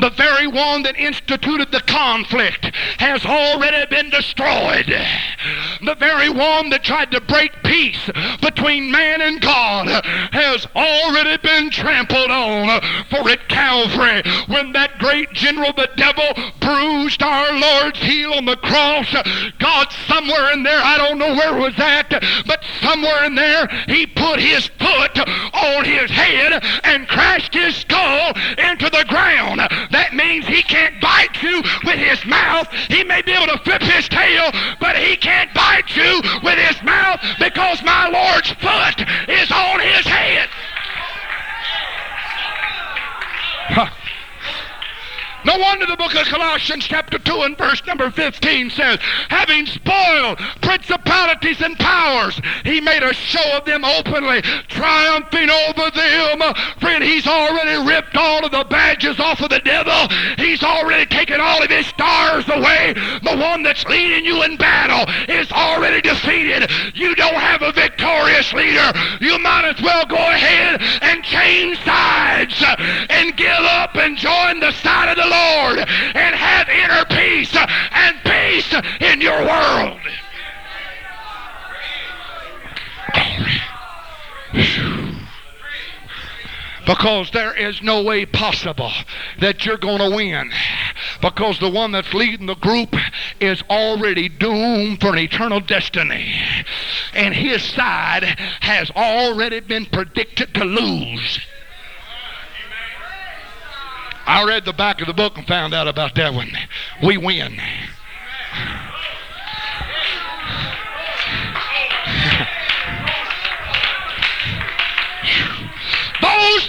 The 0.00 0.10
very 0.10 0.46
one 0.46 0.82
that 0.82 0.98
instituted 0.98 1.72
the 1.72 1.80
conflict 1.80 2.74
has 2.98 3.24
already 3.24 3.86
been 3.86 4.10
destroyed. 4.10 4.86
The 5.82 5.94
very 5.96 6.28
one 6.28 6.70
that 6.70 6.84
tried 6.84 7.10
to 7.12 7.20
break 7.20 7.52
peace 7.62 8.10
between 8.40 8.90
man 8.90 9.20
and 9.20 9.40
God 9.40 9.88
has 10.32 10.66
already 10.74 11.36
been 11.38 11.70
trampled 11.70 12.30
on. 12.30 12.80
For 13.10 13.28
at 13.28 13.48
Calvary, 13.48 14.22
when 14.46 14.72
that 14.72 14.98
great 14.98 15.32
general, 15.32 15.72
the 15.72 15.90
devil, 15.96 16.24
bruised 16.60 17.22
our 17.22 17.52
Lord's 17.52 17.98
heel 18.00 18.34
on 18.34 18.44
the 18.44 18.56
cross, 18.56 19.14
God 19.58 19.92
somewhere 20.06 20.52
in 20.52 20.62
there, 20.62 20.80
I 20.82 20.96
don't 20.96 21.18
know 21.18 21.34
where 21.34 21.56
it 21.56 21.60
was 21.60 21.78
at, 21.78 22.10
but 22.46 22.64
somewhere 22.80 23.24
in 23.24 23.34
there, 23.34 23.66
he 23.88 24.06
put 24.06 24.38
his 24.38 24.66
foot 24.78 25.18
on 25.54 25.84
his 25.84 26.10
head 26.10 26.62
and 26.84 27.08
crashed 27.08 27.54
his 27.54 27.76
skull 27.76 28.32
into 28.58 28.88
the 28.90 29.04
ground. 29.08 29.49
That 29.58 30.14
means 30.14 30.46
he 30.46 30.62
can't 30.62 31.00
bite 31.00 31.42
you 31.42 31.62
with 31.84 31.98
his 31.98 32.24
mouth. 32.26 32.68
He 32.88 33.04
may 33.04 33.22
be 33.22 33.32
able 33.32 33.52
to 33.52 33.58
flip 33.64 33.82
his 33.82 34.08
tail, 34.08 34.50
but 34.80 34.96
he 34.96 35.16
can't 35.16 35.52
bite 35.54 35.96
you 35.96 36.22
with 36.42 36.58
his 36.58 36.82
mouth 36.82 37.20
because 37.38 37.82
my 37.82 38.08
Lord's 38.08 38.50
foot 38.52 39.00
is 39.28 39.50
on 39.50 39.80
his 39.80 40.06
head. 40.06 40.48
Huh. 43.70 43.99
No 45.44 45.56
wonder 45.58 45.86
the 45.86 45.96
book 45.96 46.14
of 46.14 46.26
Colossians, 46.26 46.84
chapter 46.84 47.18
2 47.18 47.42
and 47.42 47.56
verse 47.56 47.82
number 47.86 48.10
15 48.10 48.70
says, 48.70 48.98
having 49.28 49.66
spoiled 49.66 50.38
principalities 50.60 51.60
and 51.62 51.78
powers, 51.78 52.40
he 52.64 52.80
made 52.80 53.02
a 53.02 53.14
show 53.14 53.56
of 53.56 53.64
them 53.64 53.84
openly, 53.84 54.42
triumphing 54.68 55.48
over 55.48 55.90
them. 55.90 56.42
Friend, 56.78 57.02
he's 57.02 57.26
already 57.26 57.88
ripped 57.88 58.16
all 58.16 58.44
of 58.44 58.50
the 58.50 58.64
badges 58.64 59.18
off 59.18 59.40
of 59.40 59.50
the 59.50 59.60
devil. 59.60 60.08
He's 60.36 60.62
already 60.62 61.06
taken 61.06 61.40
all 61.40 61.62
of 61.62 61.70
his 61.70 61.86
stars 61.86 62.19
away. 62.50 62.94
The 63.22 63.36
one 63.36 63.62
that's 63.62 63.84
leading 63.86 64.24
you 64.24 64.42
in 64.42 64.56
battle 64.56 65.12
is 65.28 65.50
already 65.52 66.00
defeated. 66.00 66.70
You 66.94 67.14
don't 67.14 67.34
have 67.34 67.62
a 67.62 67.72
victorious 67.72 68.52
leader. 68.52 68.92
You 69.20 69.38
might 69.38 69.64
as 69.64 69.80
well 69.82 70.04
go 70.06 70.16
ahead 70.16 70.80
and 71.02 71.24
change 71.24 71.78
sides 71.84 72.62
and 73.08 73.36
give 73.36 73.48
up 73.50 73.96
and 73.96 74.16
join 74.16 74.60
the 74.60 74.72
side 74.72 75.08
of 75.08 75.16
the 75.16 75.30
Lord 75.30 75.78
and 75.78 76.34
have 76.34 76.68
inner 76.68 77.04
peace 77.06 77.54
and 77.56 78.16
peace 78.24 78.72
in 79.00 79.20
your 79.20 79.40
world. 79.44 79.89
Because 86.86 87.30
there 87.30 87.54
is 87.54 87.82
no 87.82 88.02
way 88.02 88.26
possible 88.26 88.90
that 89.38 89.64
you're 89.64 89.76
going 89.76 89.98
to 89.98 90.16
win. 90.16 90.50
Because 91.20 91.58
the 91.58 91.70
one 91.70 91.92
that's 91.92 92.14
leading 92.14 92.46
the 92.46 92.54
group 92.54 92.94
is 93.40 93.62
already 93.70 94.28
doomed 94.28 95.00
for 95.00 95.12
an 95.12 95.18
eternal 95.18 95.60
destiny. 95.60 96.34
And 97.14 97.34
his 97.34 97.62
side 97.62 98.24
has 98.60 98.90
already 98.92 99.60
been 99.60 99.86
predicted 99.86 100.54
to 100.54 100.64
lose. 100.64 101.40
I 104.26 104.44
read 104.44 104.64
the 104.64 104.72
back 104.72 105.00
of 105.00 105.06
the 105.06 105.12
book 105.12 105.36
and 105.36 105.46
found 105.46 105.74
out 105.74 105.88
about 105.88 106.14
that 106.14 106.32
one. 106.32 106.52
We 107.02 107.16
win. 107.16 107.60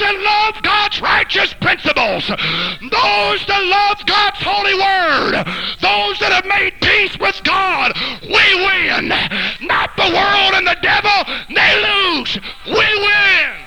That 0.01 0.17
love 0.19 0.61
God's 0.63 1.01
righteous 1.01 1.53
principles, 1.53 2.27
those 2.27 3.41
that 3.47 3.63
love 3.63 4.05
God's 4.05 4.41
holy 4.41 4.75
word, 4.75 5.33
those 5.79 6.19
that 6.19 6.33
have 6.33 6.45
made 6.45 6.73
peace 6.81 7.17
with 7.17 7.37
God, 7.43 7.93
we 8.25 8.45
win. 8.65 9.13
Not 9.61 9.95
the 9.95 10.09
world 10.09 10.53
and 10.57 10.65
the 10.67 10.77
devil, 10.81 11.17
they 11.53 11.73
lose. 11.79 12.37
We 12.65 12.87
win. 13.05 13.61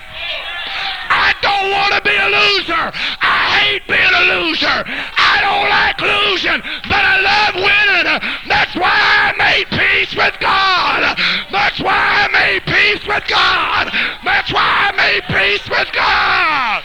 I 1.14 1.34
don't 1.40 1.70
want 1.70 1.94
to 1.94 2.02
be 2.02 2.16
a 2.16 2.28
loser. 2.28 2.84
I 3.22 3.78
hate 3.78 3.86
being 3.86 4.14
a 4.14 4.24
loser. 4.34 4.82
I 4.84 5.34
don't 5.40 5.68
like 5.70 5.98
losing, 6.00 6.60
but 6.90 7.02
I 7.06 7.16
love 7.22 7.54
winning. 7.54 8.08
That's 8.48 8.74
why 8.74 8.90
I 8.90 9.32
made 9.38 9.68
peace 9.70 10.14
with 10.16 10.36
God. 10.40 11.16
That's 11.50 11.80
why 11.80 11.94
I 11.94 12.28
made 12.32 12.66
peace 12.66 13.06
with 13.06 13.24
God. 13.28 13.90
That's 14.24 14.52
why 14.52 14.90
I 14.90 14.93
peace 15.28 15.68
with 15.68 15.88
God. 15.92 16.82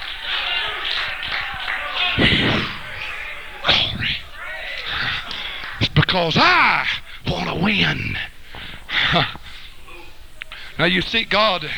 Glory. 3.65 4.17
It's 5.79 5.89
because 5.89 6.35
I 6.37 6.87
want 7.27 7.49
to 7.49 7.55
win. 7.63 8.17
Now 10.77 10.85
you 10.85 11.01
see, 11.01 11.25
God, 11.25 11.69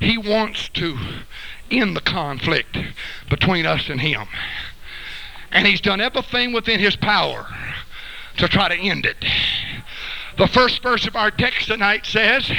He 0.00 0.18
wants 0.18 0.68
to 0.70 0.98
end 1.70 1.96
the 1.96 2.02
conflict 2.02 2.76
between 3.30 3.64
us 3.64 3.88
and 3.88 4.00
Him. 4.00 4.26
And 5.50 5.66
He's 5.66 5.80
done 5.80 6.00
everything 6.00 6.52
within 6.52 6.78
His 6.78 6.94
power 6.94 7.46
to 8.36 8.48
try 8.48 8.68
to 8.68 8.74
end 8.74 9.06
it. 9.06 9.16
The 10.38 10.46
first 10.46 10.82
verse 10.84 11.04
of 11.06 11.16
our 11.16 11.32
text 11.32 11.66
tonight 11.66 12.06
says, 12.06 12.50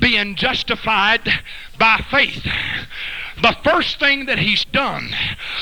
being 0.00 0.34
justified 0.34 1.30
by 1.78 2.02
faith. 2.10 2.46
The 3.42 3.56
first 3.62 4.00
thing 4.00 4.26
that 4.26 4.38
he's 4.38 4.64
done 4.64 5.10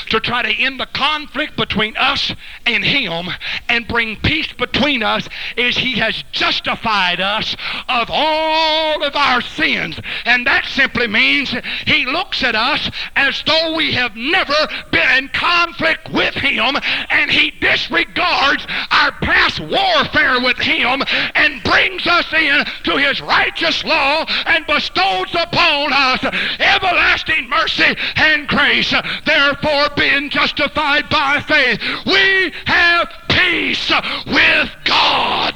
to 0.08 0.18
try 0.18 0.42
to 0.42 0.62
end 0.62 0.80
the 0.80 0.86
conflict 0.86 1.56
between 1.56 1.94
us 1.96 2.32
and 2.64 2.82
him 2.82 3.28
and 3.68 3.86
bring 3.86 4.16
peace 4.16 4.50
between 4.52 5.02
us 5.02 5.28
is 5.58 5.76
he 5.76 5.92
has 5.98 6.24
justified 6.32 7.20
us 7.20 7.54
of 7.88 8.08
all 8.10 9.04
of 9.04 9.14
our 9.14 9.42
sins. 9.42 10.00
And 10.24 10.46
that 10.46 10.64
simply 10.64 11.06
means 11.06 11.54
he 11.86 12.06
looks 12.06 12.42
at 12.42 12.54
us 12.54 12.90
as 13.14 13.42
though 13.46 13.76
we 13.76 13.92
have 13.92 14.16
never 14.16 14.54
been 14.90 15.18
in 15.18 15.28
conflict 15.28 16.10
with 16.10 16.34
him 16.34 16.76
and 17.10 17.30
he 17.30 17.50
disregards 17.60 18.66
our 18.90 19.12
past 19.20 19.60
warfare 19.60 20.40
with 20.40 20.58
him 20.58 21.02
and 21.34 21.62
brings 21.62 22.06
us 22.06 22.32
in 22.32 22.64
to 22.84 22.96
his 22.96 23.20
righteous 23.20 23.84
law 23.84 24.24
and 24.46 24.66
bestows 24.66 25.34
upon 25.34 25.92
us 25.92 26.24
everlasting 26.58 27.48
mercy 27.50 27.65
mercy 27.66 27.96
and 28.16 28.46
grace. 28.46 28.94
Therefore, 29.24 29.88
being 29.96 30.30
justified 30.30 31.08
by 31.08 31.40
faith, 31.40 31.80
we 32.06 32.52
have 32.66 33.08
peace 33.28 33.92
with 34.26 34.70
God. 34.84 35.54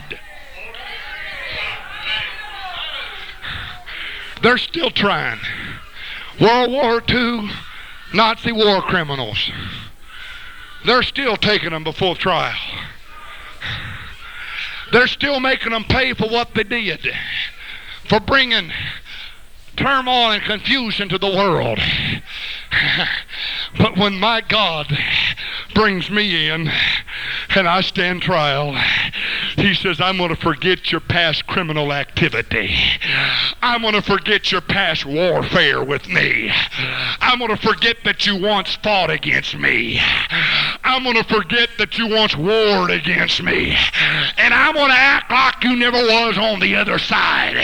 They're 4.43 4.59
still 4.59 4.91
trying. 4.91 5.39
World 6.41 6.71
War 6.71 7.03
II, 7.09 7.51
Nazi 8.13 8.53
war 8.53 8.83
criminals. 8.83 9.51
They're 10.85 11.03
still 11.03 11.37
taking 11.37 11.71
them 11.71 11.85
before 11.85 12.17
trial. 12.17 12.59
They're 14.91 15.07
still 15.07 15.39
making 15.39 15.71
them 15.71 15.85
pay 15.85 16.15
for 16.15 16.29
what 16.29 16.55
they 16.55 16.65
did, 16.65 17.07
for 18.09 18.19
bringing 18.19 18.73
turmoil 19.81 20.33
and 20.33 20.43
confusion 20.43 21.09
to 21.09 21.19
the 21.19 21.27
world. 21.27 21.79
but 23.79 23.97
when 23.97 24.21
my 24.21 24.43
God 24.43 24.87
brings 25.75 26.11
me 26.11 26.49
in 26.49 26.71
and 27.55 27.67
I 27.67 27.81
stand 27.81 28.23
trial, 28.23 28.77
he 29.57 29.75
says, 29.75 30.01
I'm 30.01 30.19
going 30.19 30.29
to 30.29 30.37
forget 30.37 30.93
your 30.93 31.01
past 31.01 31.47
criminal 31.47 31.93
activity. 31.93 32.75
I'm 33.63 33.83
going 33.83 33.95
to 33.95 34.03
forget 34.03 34.53
your 34.53 34.61
past 34.61 35.07
warfare 35.07 35.83
with 35.83 36.09
me. 36.09 36.51
I'm 37.21 37.39
going 37.39 37.57
to 37.57 37.57
forget 37.57 37.99
that 38.05 38.27
you 38.27 38.37
once 38.37 38.77
fought 38.77 39.11
against 39.11 39.57
me. 39.57 39.99
I'm 40.85 41.03
going 41.03 41.17
to 41.17 41.25
forget 41.25 41.71
that 41.79 41.99
you 41.99 42.09
once 42.09 42.37
warred 42.37 42.91
against 42.91 43.43
me. 43.43 43.77
And 44.37 44.53
I'm 44.53 44.75
going 44.75 44.91
to 44.91 44.97
act 44.97 45.31
like 45.31 45.65
you 45.65 45.77
never 45.77 45.99
was 45.99 46.37
on 46.37 46.61
the 46.61 46.77
other 46.77 46.99
side. 46.99 47.57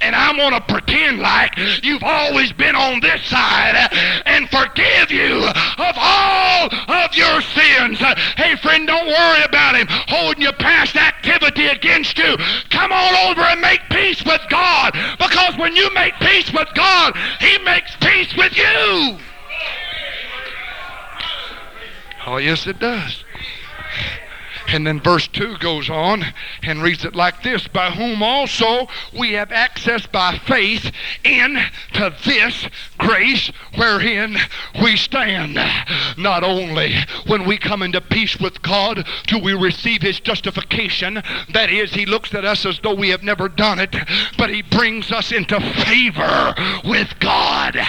And 0.00 0.14
I'm 0.14 0.36
going 0.36 0.52
to 0.52 0.60
pretend 0.60 1.18
like 1.18 1.55
you've 1.82 2.02
always 2.02 2.52
been 2.52 2.74
on 2.74 3.00
this 3.00 3.22
side 3.24 3.88
and 4.26 4.48
forgive 4.50 5.10
you 5.10 5.44
of 5.44 5.94
all 5.96 6.68
of 6.88 7.14
your 7.14 7.40
sins. 7.40 7.98
Hey, 8.36 8.56
friend, 8.56 8.86
don't 8.86 9.06
worry 9.06 9.42
about 9.44 9.76
him 9.76 9.86
holding 9.88 10.42
your 10.42 10.52
past 10.54 10.96
activity 10.96 11.66
against 11.66 12.18
you. 12.18 12.36
Come 12.70 12.92
on 12.92 13.30
over 13.30 13.42
and 13.42 13.60
make 13.60 13.80
peace 13.90 14.24
with 14.24 14.42
God 14.50 14.92
because 15.18 15.56
when 15.58 15.76
you 15.76 15.92
make 15.94 16.14
peace 16.20 16.52
with 16.52 16.68
God, 16.74 17.16
he 17.40 17.58
makes 17.58 17.96
peace 17.96 18.34
with 18.36 18.56
you. 18.56 19.18
Oh, 22.26 22.38
yes, 22.38 22.66
it 22.66 22.80
does. 22.80 23.22
And 24.68 24.86
then 24.86 25.00
verse 25.00 25.28
2 25.28 25.58
goes 25.58 25.88
on 25.88 26.24
and 26.62 26.82
reads 26.82 27.04
it 27.04 27.14
like 27.14 27.42
this 27.42 27.68
By 27.68 27.90
whom 27.90 28.22
also 28.22 28.88
we 29.16 29.32
have 29.32 29.52
access 29.52 30.06
by 30.06 30.38
faith 30.38 30.90
into 31.24 32.14
this 32.24 32.68
grace 32.98 33.50
wherein 33.76 34.36
we 34.82 34.96
stand. 34.96 35.58
Not 36.16 36.42
only 36.42 36.94
when 37.26 37.44
we 37.44 37.58
come 37.58 37.82
into 37.82 38.00
peace 38.00 38.38
with 38.38 38.62
God 38.62 39.06
do 39.26 39.38
we 39.38 39.54
receive 39.54 40.02
his 40.02 40.20
justification, 40.20 41.22
that 41.50 41.70
is, 41.70 41.94
he 41.94 42.06
looks 42.06 42.34
at 42.34 42.44
us 42.44 42.66
as 42.66 42.80
though 42.80 42.94
we 42.94 43.10
have 43.10 43.22
never 43.22 43.48
done 43.48 43.78
it, 43.78 43.94
but 44.36 44.50
he 44.50 44.62
brings 44.62 45.12
us 45.12 45.32
into 45.32 45.60
favor 45.60 46.54
with 46.84 47.18
God. 47.20 47.76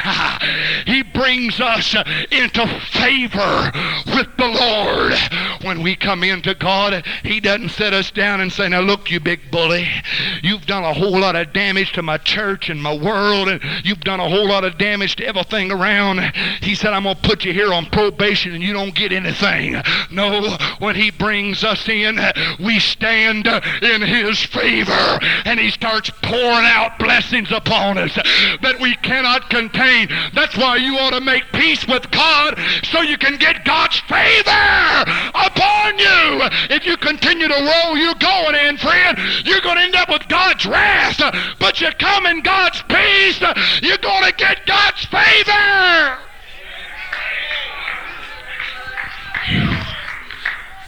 He 0.86 1.04
brings 1.04 1.60
us 1.60 1.96
into 2.32 2.66
favor 2.92 3.72
with 4.08 4.28
the 4.38 4.48
Lord. 4.48 5.14
When 5.64 5.84
we 5.84 5.96
come 5.96 6.24
into 6.24 6.54
God, 6.56 6.67
he 7.24 7.40
doesn't 7.40 7.70
set 7.70 7.94
us 7.94 8.12
down 8.12 8.42
and 8.42 8.52
say, 8.52 8.68
Now 8.68 8.82
look, 8.82 9.10
you 9.10 9.20
big 9.20 9.52
bully, 9.52 9.88
you've 10.42 10.66
done 10.66 10.84
a 10.84 10.94
whole 10.94 11.18
lot 11.20 11.36
of 11.36 11.54
damage 11.54 11.94
to 11.94 12.02
my 12.02 12.18
church 12.18 12.70
and 12.70 12.82
my 12.82 12.96
world, 12.96 13.48
and 13.48 13.62
you've 13.84 14.02
done 14.02 14.20
a 14.20 14.30
whole 14.30 14.48
lot 14.48 14.64
of 14.64 14.78
damage 14.78 15.16
to 15.18 15.26
everything 15.26 15.72
around. 15.72 16.20
He 16.62 16.76
said, 16.76 16.94
I'm 16.94 17.04
going 17.04 17.16
to 17.16 17.22
put 17.22 17.46
you 17.46 17.54
here 17.54 17.74
on 17.74 17.86
probation 17.86 18.54
and 18.54 18.64
you 18.64 18.74
don't 18.74 18.94
get 18.94 19.12
anything. 19.12 19.82
No, 20.12 20.58
when 20.80 20.96
he 20.96 21.12
brings 21.12 21.64
us 21.64 21.88
in, 21.88 22.20
we 22.60 22.80
stand 22.80 23.48
in 23.48 24.02
his 24.02 24.44
favor, 24.44 25.20
and 25.46 25.60
he 25.60 25.70
starts 25.70 26.10
pouring 26.22 26.66
out 26.66 27.00
blessings 27.00 27.52
upon 27.52 27.98
us 27.98 28.14
that 28.16 28.78
we 28.80 28.96
cannot 28.96 29.50
contain. 29.50 30.10
That's 30.34 30.58
why 30.58 30.78
you 30.78 30.98
ought 30.98 31.12
to 31.12 31.22
make 31.22 31.44
peace 31.54 31.88
with 31.88 32.10
God 32.12 32.60
so 32.84 33.02
you 33.02 33.18
can 33.18 33.38
get 33.38 33.64
God's 33.64 34.00
favor 34.02 35.06
upon 35.34 36.00
you. 36.00 36.50
If 36.70 36.86
you 36.86 36.98
continue 36.98 37.48
to 37.48 37.54
roll, 37.54 37.98
you're 37.98 38.16
going 38.16 38.56
in, 38.56 38.78
friend. 38.78 39.18
You're 39.46 39.62
going 39.62 39.78
to 39.78 39.84
end 39.84 39.96
up 39.96 40.10
with 40.10 40.28
God's 40.28 40.66
wrath. 40.66 41.22
But 41.60 41.82
you 41.82 41.90
come 42.00 42.26
in 42.26 42.42
God's 42.42 42.82
peace, 42.84 43.42
you're 43.82 43.98
going 43.98 44.24
to 44.24 44.34
get 44.38 44.66
God's 44.66 45.06
favor. 45.06 46.27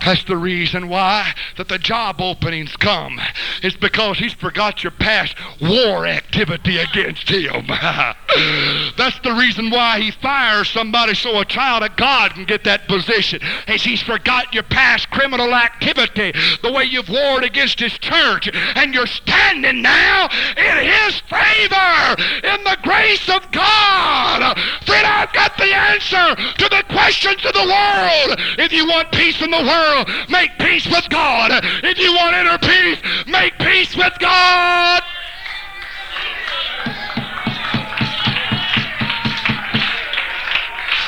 That's 0.09 0.23
the 0.23 0.37
reason 0.37 0.89
why 0.89 1.35
that 1.57 1.67
the 1.67 1.77
job 1.77 2.19
openings 2.19 2.75
come. 2.75 3.21
It's 3.61 3.75
because 3.75 4.17
he's 4.17 4.33
forgot 4.33 4.83
your 4.83 4.89
past 4.89 5.35
war 5.61 6.07
activity 6.07 6.79
against 6.79 7.29
him. 7.29 7.67
That's 8.97 9.19
the 9.19 9.35
reason 9.37 9.69
why 9.69 9.99
he 9.99 10.09
fires 10.09 10.67
somebody 10.67 11.13
so 11.13 11.39
a 11.39 11.45
child 11.45 11.83
of 11.83 11.95
God 11.95 12.31
can 12.31 12.45
get 12.45 12.63
that 12.63 12.87
position. 12.87 13.39
Is 13.67 13.83
he's 13.83 14.01
forgot 14.01 14.51
your 14.51 14.63
past 14.63 15.11
criminal 15.11 15.53
activity, 15.53 16.33
the 16.63 16.71
way 16.71 16.85
you've 16.85 17.09
warred 17.09 17.43
against 17.43 17.79
his 17.79 17.93
church, 17.93 18.49
and 18.53 18.95
you're 18.95 19.05
standing 19.05 19.83
now 19.83 20.27
in 20.57 20.89
his 20.89 21.19
favor, 21.29 22.23
in 22.43 22.63
the 22.63 22.77
grace 22.81 23.29
of 23.29 23.51
God. 23.51 24.57
Friend, 24.87 25.05
I've 25.05 25.33
got 25.33 25.55
the 25.57 25.71
answer 25.71 26.35
to 26.57 26.69
the 26.69 26.83
questions 26.89 27.45
of 27.45 27.53
the 27.53 27.59
world. 27.59 28.39
If 28.57 28.73
you 28.73 28.87
want 28.87 29.11
peace 29.11 29.39
in 29.41 29.51
the 29.51 29.57
world, 29.57 29.98
make 30.29 30.57
peace 30.59 30.87
with 30.87 31.07
God. 31.09 31.51
If 31.83 31.99
you 31.99 32.13
want 32.13 32.35
inner 32.35 32.57
peace, 32.57 32.99
make 33.27 33.57
peace 33.59 33.95
with 33.95 34.13
God. 34.19 35.01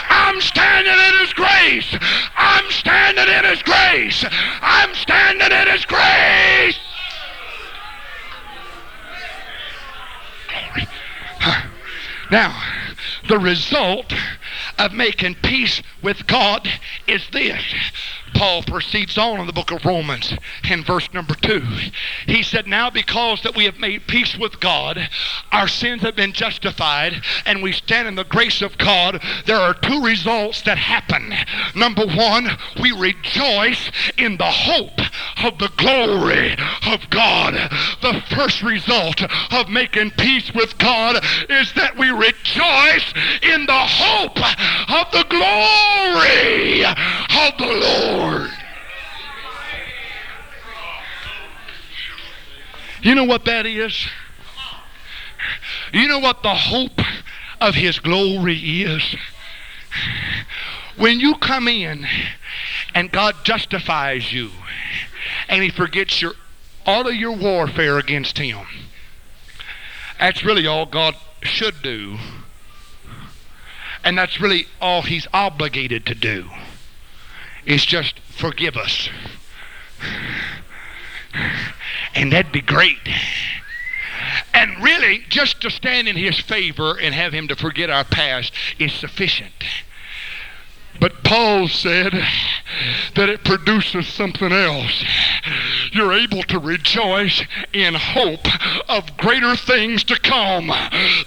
I'm 0.10 0.42
standing 0.42 0.94
in 0.94 1.20
His 1.20 1.34
grace. 1.34 1.98
I'm 2.36 2.70
standing 2.72 3.28
in 3.28 3.46
His 3.46 3.64
grace. 3.64 4.26
I'm 4.62 4.94
standing 4.96 5.52
in 5.52 5.68
His 5.68 5.86
grace. 5.86 6.78
Now, 12.32 12.58
the 13.28 13.38
result 13.38 14.14
of 14.80 14.94
making 14.94 15.36
peace 15.36 15.82
with 16.02 16.28
God 16.28 16.68
is 17.06 17.28
this. 17.32 17.62
Paul 18.34 18.64
proceeds 18.64 19.18
on 19.18 19.40
in 19.40 19.48
the 19.48 19.54
book 19.54 19.72
of 19.72 19.86
Romans 19.86 20.34
in 20.70 20.84
verse 20.84 21.12
number 21.14 21.36
two. 21.36 21.64
He 22.26 22.44
said, 22.44 22.68
Now 22.68 22.90
because 22.90 23.42
that 23.44 23.56
we 23.56 23.66
have 23.66 23.80
made 23.80 24.08
peace 24.08 24.38
with 24.38 24.60
God, 24.60 25.10
our 25.52 25.68
sins 25.68 26.02
have 26.02 26.16
been 26.16 26.34
justified, 26.34 27.24
and 27.46 27.62
we 27.62 27.72
stand 27.72 28.08
in 28.08 28.16
the 28.16 28.24
grace 28.24 28.62
of 28.62 28.78
God, 28.78 29.22
there 29.46 29.58
are 29.58 29.74
two 29.74 30.04
results 30.04 30.62
that 30.64 30.78
happen. 30.78 31.34
Number 31.76 32.06
one, 32.06 32.50
we 32.82 32.92
rejoice 32.92 33.92
in 34.18 34.38
the 34.38 34.44
hope 34.46 35.00
of 35.44 35.58
the 35.58 35.72
glory 35.78 36.56
of 36.88 37.10
God. 37.10 37.54
The 38.02 38.24
first 38.36 38.62
result 38.64 39.22
of 39.52 39.70
making 39.70 40.12
peace 40.12 40.54
with 40.54 40.78
God 40.78 41.24
is 41.50 41.74
that 41.74 41.98
we 41.98 42.10
rejoice 42.10 43.14
in 43.42 43.66
the 43.66 43.74
hope 43.74 44.38
of 44.90 45.12
the 45.12 45.26
glory 45.30 46.86
of 46.86 47.58
the 47.58 47.66
Lord. 47.66 48.21
You 53.04 53.16
know 53.16 53.24
what 53.24 53.46
that 53.46 53.66
is? 53.66 54.08
You 55.92 56.08
know 56.08 56.20
what 56.20 56.44
the 56.44 56.54
hope 56.54 57.02
of 57.60 57.76
His 57.76 58.00
glory 58.00 58.58
is? 58.58 59.16
When 60.98 61.20
you 61.20 61.36
come 61.36 61.68
in 61.68 62.06
and 62.94 63.12
God 63.12 63.36
justifies 63.44 64.32
you 64.32 64.52
and 65.50 65.64
He 65.64 65.70
forgets 65.70 66.22
your 66.22 66.34
all 66.86 67.08
of 67.08 67.16
your 67.16 67.36
warfare 67.36 67.98
against 67.98 68.38
Him. 68.38 68.66
That's 70.20 70.44
really 70.44 70.68
all 70.68 70.86
God 70.86 71.16
should 71.42 71.82
do. 71.82 72.18
And 74.04 74.18
that's 74.18 74.40
really 74.40 74.68
all 74.80 75.02
He's 75.02 75.28
obligated 75.34 76.06
to 76.06 76.16
do 76.16 76.50
is 77.66 77.86
just 77.86 78.20
forgive 78.20 78.76
us. 78.76 79.10
And 82.16 82.32
that'd 82.32 82.52
be 82.52 82.62
great. 82.62 82.98
And 84.54 84.84
really, 84.84 85.24
just 85.30 85.62
to 85.62 85.70
stand 85.70 86.08
in 86.08 86.16
his 86.16 86.40
favor 86.40 87.00
and 87.00 87.16
have 87.16 87.34
him 87.34 87.48
to 87.48 87.56
forget 87.56 87.90
our 87.90 88.04
past 88.04 88.54
is 88.80 88.92
sufficient. 88.94 89.64
But 91.02 91.24
Paul 91.24 91.68
said 91.68 92.14
that 93.16 93.28
it 93.28 93.44
produces 93.44 94.08
something 94.08 94.52
else. 94.52 95.04
You're 95.92 96.14
able 96.14 96.44
to 96.44 96.60
rejoice 96.60 97.44
in 97.74 97.96
hope 97.96 98.48
of 98.88 99.18
greater 99.18 99.56
things 99.56 100.04
to 100.06 100.20
come 100.20 100.68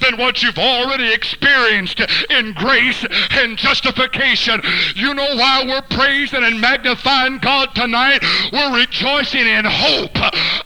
than 0.00 0.16
what 0.16 0.42
you've 0.42 0.58
already 0.58 1.12
experienced 1.12 2.00
in 2.30 2.52
grace 2.54 3.04
and 3.32 3.58
justification. 3.58 4.62
You 4.94 5.12
know 5.12 5.34
why 5.34 5.64
we're 5.66 5.82
praising 5.82 6.44
and 6.44 6.60
magnifying 6.60 7.38
God 7.38 7.74
tonight? 7.74 8.22
We're 8.52 8.78
rejoicing 8.78 9.46
in 9.46 9.64
hope 9.66 10.16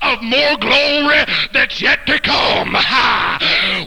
of 0.02 0.22
more 0.22 0.56
glory 0.58 1.24
that's 1.52 1.80
yet 1.80 2.06
to 2.06 2.20
come. 2.20 2.76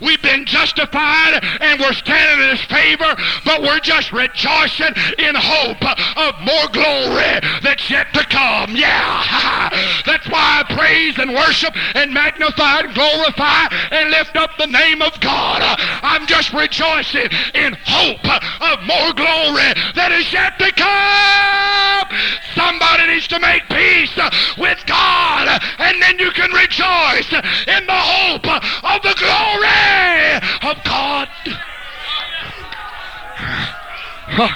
We've 0.02 0.22
been 0.22 0.46
justified 0.46 1.40
and 1.62 1.80
we're 1.80 1.94
standing 1.94 2.50
in 2.50 2.58
His 2.58 2.66
favor, 2.66 3.16
but 3.46 3.62
we're 3.62 3.80
just 3.80 4.12
rejoicing 4.12 4.94
in 5.20 5.36
hope 5.36 5.84
of 6.18 6.40
more 6.42 6.68
glory 6.72 7.40
that's 7.62 7.90
yet 7.90 8.14
to 8.14 8.24
come. 8.26 8.76
Yeah. 8.76 9.70
That's 10.06 10.28
why 10.30 10.64
I 10.64 10.76
praise 10.76 11.18
and 11.18 11.34
worship 11.34 11.76
and 11.96 12.14
magnify 12.14 12.82
and 12.82 12.94
glorify 12.94 13.68
and 13.92 14.10
lift 14.10 14.36
up 14.36 14.58
the 14.58 14.68
name 14.68 15.02
of 15.02 15.20
God. 15.20 15.62
I'm 16.04 16.26
just 16.28 16.54
rejoicing 16.54 17.30
in 17.54 17.78
hope 17.86 18.26
of 18.26 18.84
more 18.84 19.14
glory 19.14 19.74
that 19.96 20.12
is 20.12 20.32
yet 20.34 20.58
to 20.60 20.72
come. 20.72 22.08
Somebody 22.56 23.14
needs 23.14 23.28
to 23.30 23.40
make 23.40 23.68
peace 23.70 24.16
with 24.58 24.84
God, 24.86 25.62
and 25.80 26.02
then 26.02 26.20
you 26.20 26.32
can 26.32 26.52
rejoice 26.52 27.32
in 27.68 27.86
the 27.86 27.94
hope 27.94 28.48
of 28.48 29.02
the 29.02 29.16
glory 29.18 30.42
of 30.72 30.84
God. 30.84 31.30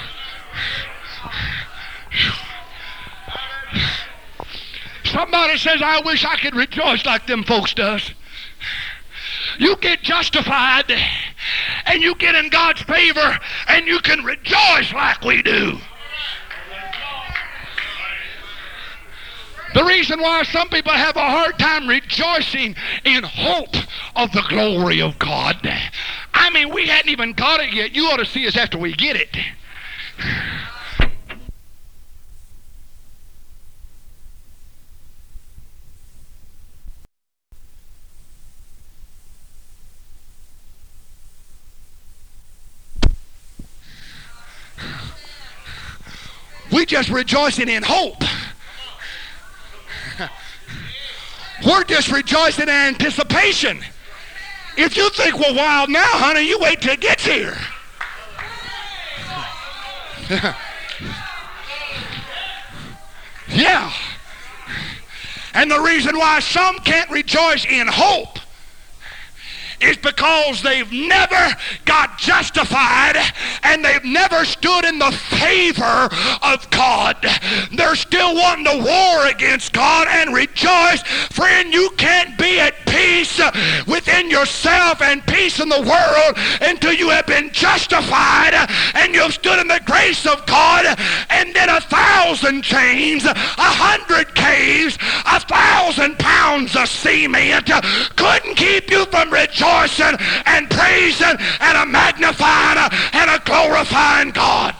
Somebody 5.06 5.58
says, 5.58 5.80
I 5.82 6.00
wish 6.04 6.24
I 6.24 6.36
could 6.36 6.54
rejoice 6.54 7.04
like 7.04 7.26
them 7.26 7.44
folks 7.44 7.74
does. 7.74 8.10
You 9.58 9.76
get 9.76 10.02
justified 10.02 10.92
and 11.86 12.02
you 12.02 12.14
get 12.16 12.34
in 12.34 12.50
God's 12.50 12.82
favor 12.82 13.38
and 13.68 13.86
you 13.86 14.00
can 14.00 14.24
rejoice 14.24 14.92
like 14.92 15.22
we 15.22 15.42
do. 15.42 15.78
The 19.74 19.84
reason 19.84 20.20
why 20.20 20.42
some 20.44 20.68
people 20.70 20.92
have 20.92 21.16
a 21.16 21.20
hard 21.20 21.58
time 21.58 21.86
rejoicing 21.86 22.74
in 23.04 23.24
hope 23.24 23.76
of 24.14 24.32
the 24.32 24.42
glory 24.48 25.02
of 25.02 25.18
God. 25.18 25.70
I 26.32 26.50
mean, 26.50 26.72
we 26.72 26.86
hadn't 26.86 27.10
even 27.10 27.34
got 27.34 27.60
it 27.60 27.74
yet. 27.74 27.94
You 27.94 28.06
ought 28.06 28.16
to 28.16 28.24
see 28.24 28.46
us 28.46 28.56
after 28.56 28.78
we 28.78 28.94
get 28.94 29.16
it. 29.16 29.36
We 46.86 46.90
just 46.90 47.08
rejoicing 47.08 47.68
in 47.68 47.82
hope. 47.82 48.22
We're 51.66 51.82
just 51.82 52.12
rejoicing 52.12 52.62
in 52.62 52.68
anticipation. 52.68 53.80
If 54.76 54.96
you 54.96 55.10
think 55.10 55.36
we're 55.36 55.52
wild 55.52 55.90
now, 55.90 56.04
honey, 56.04 56.42
you 56.42 56.60
wait 56.60 56.80
till 56.80 56.92
it 56.92 57.00
gets 57.00 57.24
here. 57.24 57.56
yeah. 63.48 63.92
And 65.54 65.68
the 65.68 65.80
reason 65.80 66.16
why 66.16 66.38
some 66.38 66.78
can't 66.84 67.10
rejoice 67.10 67.64
in 67.64 67.88
hope 67.88 68.38
is 69.80 69.96
because 69.98 70.62
they've 70.62 70.90
never 70.90 71.56
got 71.84 72.18
justified 72.18 73.16
and 73.62 73.84
they've 73.84 74.04
never 74.04 74.44
stood 74.44 74.84
in 74.84 74.98
the 74.98 75.12
favor 75.12 76.08
of 76.42 76.68
God. 76.70 77.16
They're 77.74 77.96
still 77.96 78.34
wanting 78.34 78.64
to 78.64 78.84
war 78.84 79.26
against 79.26 79.72
God 79.72 80.08
and 80.08 80.34
rejoice. 80.34 81.02
Friend, 81.30 81.72
you 81.72 81.90
can't 81.96 82.38
be 82.38 82.58
at 82.60 82.74
peace 82.86 83.40
within 83.86 84.30
yourself 84.30 85.02
and 85.02 85.24
peace 85.26 85.60
in 85.60 85.68
the 85.68 85.82
world 85.82 86.38
until 86.62 86.92
you 86.92 87.10
have 87.10 87.26
been 87.26 87.50
justified 87.52 88.54
and 88.94 89.14
you've 89.14 89.34
stood 89.34 89.58
in 89.58 89.68
the 89.68 89.80
grace 89.84 90.26
of 90.26 90.44
God 90.46 90.86
and 91.30 91.54
then 91.54 91.68
a 91.68 91.80
thousand 91.80 92.62
chains, 92.62 93.24
a 93.24 93.34
hundred 93.36 94.34
caves, 94.34 94.96
a 95.26 95.40
thousand 95.40 96.18
pounds 96.18 96.76
of 96.76 96.88
cement 96.88 97.70
couldn't 98.16 98.54
keep 98.54 98.90
you 98.90 99.04
from 99.06 99.30
rejoicing 99.30 99.65
rejoicing 99.66 100.16
and 100.46 100.70
praising 100.70 101.36
and 101.60 101.78
a 101.78 101.86
magnifying 101.86 102.78
uh, 102.78 102.88
and 103.12 103.30
a 103.30 103.42
glorifying 103.44 104.30
God. 104.30 104.74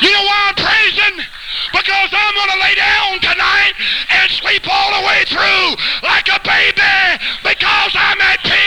You 0.00 0.10
know 0.10 0.22
why 0.22 0.48
I'm 0.48 0.54
praising? 0.54 1.24
Because 1.72 2.10
I'm 2.12 2.34
going 2.34 2.50
to 2.50 2.58
lay 2.60 2.74
down 2.74 3.20
tonight 3.20 3.72
and 4.10 4.30
sleep 4.30 4.66
all 4.70 5.00
the 5.00 5.06
way 5.06 5.24
through 5.26 5.76
like 6.02 6.28
a 6.28 6.40
baby 6.42 7.24
because 7.44 7.92
I'm 7.94 8.20
at 8.20 8.40
peace 8.42 8.59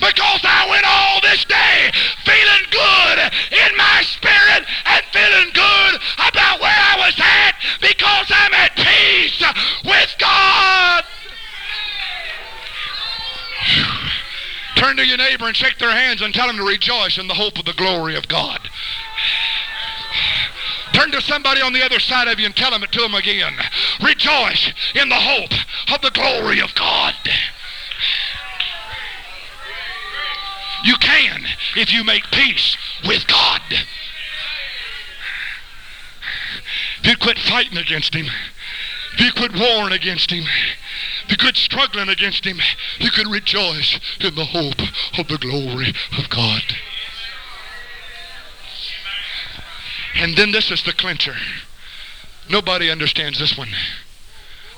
because 0.00 0.40
I 0.44 0.66
went 0.68 0.86
all 0.86 1.20
this 1.20 1.44
day 1.44 1.90
feeling 2.24 2.64
good 2.70 3.18
in 3.52 3.76
my 3.76 4.02
spirit 4.02 4.64
and 4.86 5.02
feeling 5.12 5.50
good 5.52 6.00
about 6.18 6.60
where 6.60 6.70
I 6.70 6.96
was 6.98 7.14
at 7.18 7.54
because 7.80 8.26
I'm 8.30 8.54
at 8.54 8.76
peace 8.76 9.42
with 9.84 10.14
God. 10.18 11.04
Turn 14.76 14.96
to 14.96 15.06
your 15.06 15.16
neighbor 15.16 15.46
and 15.46 15.56
shake 15.56 15.78
their 15.78 15.90
hands 15.90 16.20
and 16.20 16.34
tell 16.34 16.46
them 16.46 16.56
to 16.56 16.64
rejoice 16.64 17.18
in 17.18 17.28
the 17.28 17.34
hope 17.34 17.58
of 17.58 17.64
the 17.64 17.72
glory 17.72 18.14
of 18.14 18.28
God. 18.28 18.68
Turn 20.92 21.10
to 21.12 21.20
somebody 21.20 21.60
on 21.60 21.72
the 21.72 21.84
other 21.84 21.98
side 21.98 22.28
of 22.28 22.38
you 22.38 22.46
and 22.46 22.56
tell 22.56 22.70
them 22.70 22.82
it 22.82 22.92
to 22.92 23.00
them 23.00 23.14
again. 23.14 23.54
Rejoice 24.02 24.72
in 24.94 25.08
the 25.08 25.14
hope 25.14 25.52
of 25.92 26.00
the 26.02 26.10
glory 26.10 26.60
of 26.60 26.74
God. 26.74 27.14
You 30.86 30.96
can 30.98 31.44
if 31.76 31.92
you 31.92 32.04
make 32.04 32.30
peace 32.30 32.76
with 33.04 33.26
God. 33.26 33.60
If 37.00 37.06
you 37.06 37.16
quit 37.16 37.38
fighting 37.40 37.76
against 37.76 38.14
Him, 38.14 38.26
if 39.14 39.20
you 39.20 39.32
quit 39.32 39.52
warring 39.58 39.92
against 39.92 40.30
Him, 40.30 40.44
if 41.24 41.30
you 41.30 41.36
quit 41.36 41.56
struggling 41.56 42.08
against 42.08 42.44
Him, 42.44 42.58
you 43.00 43.10
can 43.10 43.28
rejoice 43.28 43.98
in 44.20 44.36
the 44.36 44.44
hope 44.44 44.80
of 45.18 45.26
the 45.26 45.38
glory 45.38 45.92
of 46.16 46.30
God. 46.30 46.62
And 50.14 50.36
then 50.36 50.52
this 50.52 50.70
is 50.70 50.84
the 50.84 50.92
clincher. 50.92 51.34
Nobody 52.48 52.90
understands 52.90 53.40
this 53.40 53.58
one. 53.58 53.70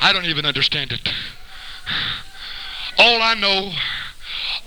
I 0.00 0.14
don't 0.14 0.24
even 0.24 0.46
understand 0.46 0.92
it. 0.92 1.12
All 2.96 3.20
I 3.22 3.34
know, 3.34 3.72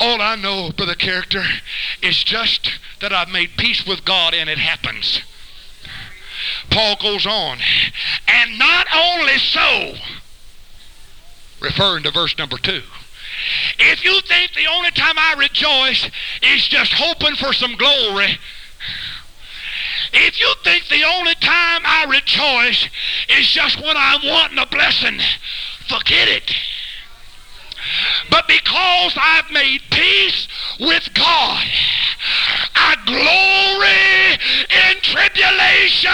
all 0.02 0.20
I 0.20 0.36
know, 0.36 0.72
brother 0.72 0.96
character, 0.96 1.44
is 2.02 2.24
just 2.24 2.72
that 3.02 3.14
I've 3.14 3.30
made 3.30 3.52
peace 3.56 3.86
with 3.86 4.04
God 4.04 4.34
and 4.34 4.50
it 4.50 4.58
happens. 4.58 5.22
Paul 6.72 6.96
goes 7.00 7.28
on, 7.28 7.60
and 8.28 8.58
not 8.58 8.88
only 8.92 9.38
so, 9.38 9.94
referring 11.62 12.02
to 12.04 12.12
verse 12.12 12.36
number 12.36 12.58
two. 12.58 12.82
If 13.78 14.04
you 14.04 14.20
think 14.22 14.54
the 14.54 14.66
only 14.66 14.90
time 14.92 15.20
I 15.20 15.36
rejoice 15.38 16.10
is 16.42 16.68
just 16.68 16.94
hoping 16.94 17.36
for 17.36 17.54
some 17.54 17.76
glory, 17.76 18.40
if 20.14 20.40
you 20.40 20.52
think 20.64 20.88
the 20.88 21.04
only 21.04 21.36
time 21.36 21.82
I 21.86 22.06
rejoice 22.10 22.90
is 23.30 23.48
just 23.48 23.80
when 23.80 23.96
I'm 23.96 24.22
wanting 24.26 24.58
a 24.58 24.66
blessing, 24.66 25.20
forget 25.88 26.28
it. 26.28 26.52
But 28.30 28.48
because 28.48 29.14
I've 29.18 29.52
made 29.52 29.82
peace 29.90 30.48
with 30.80 31.14
God, 31.14 31.66
I 32.76 32.96
glory 33.06 34.38
in 34.70 35.02
tribulation. 35.02 36.12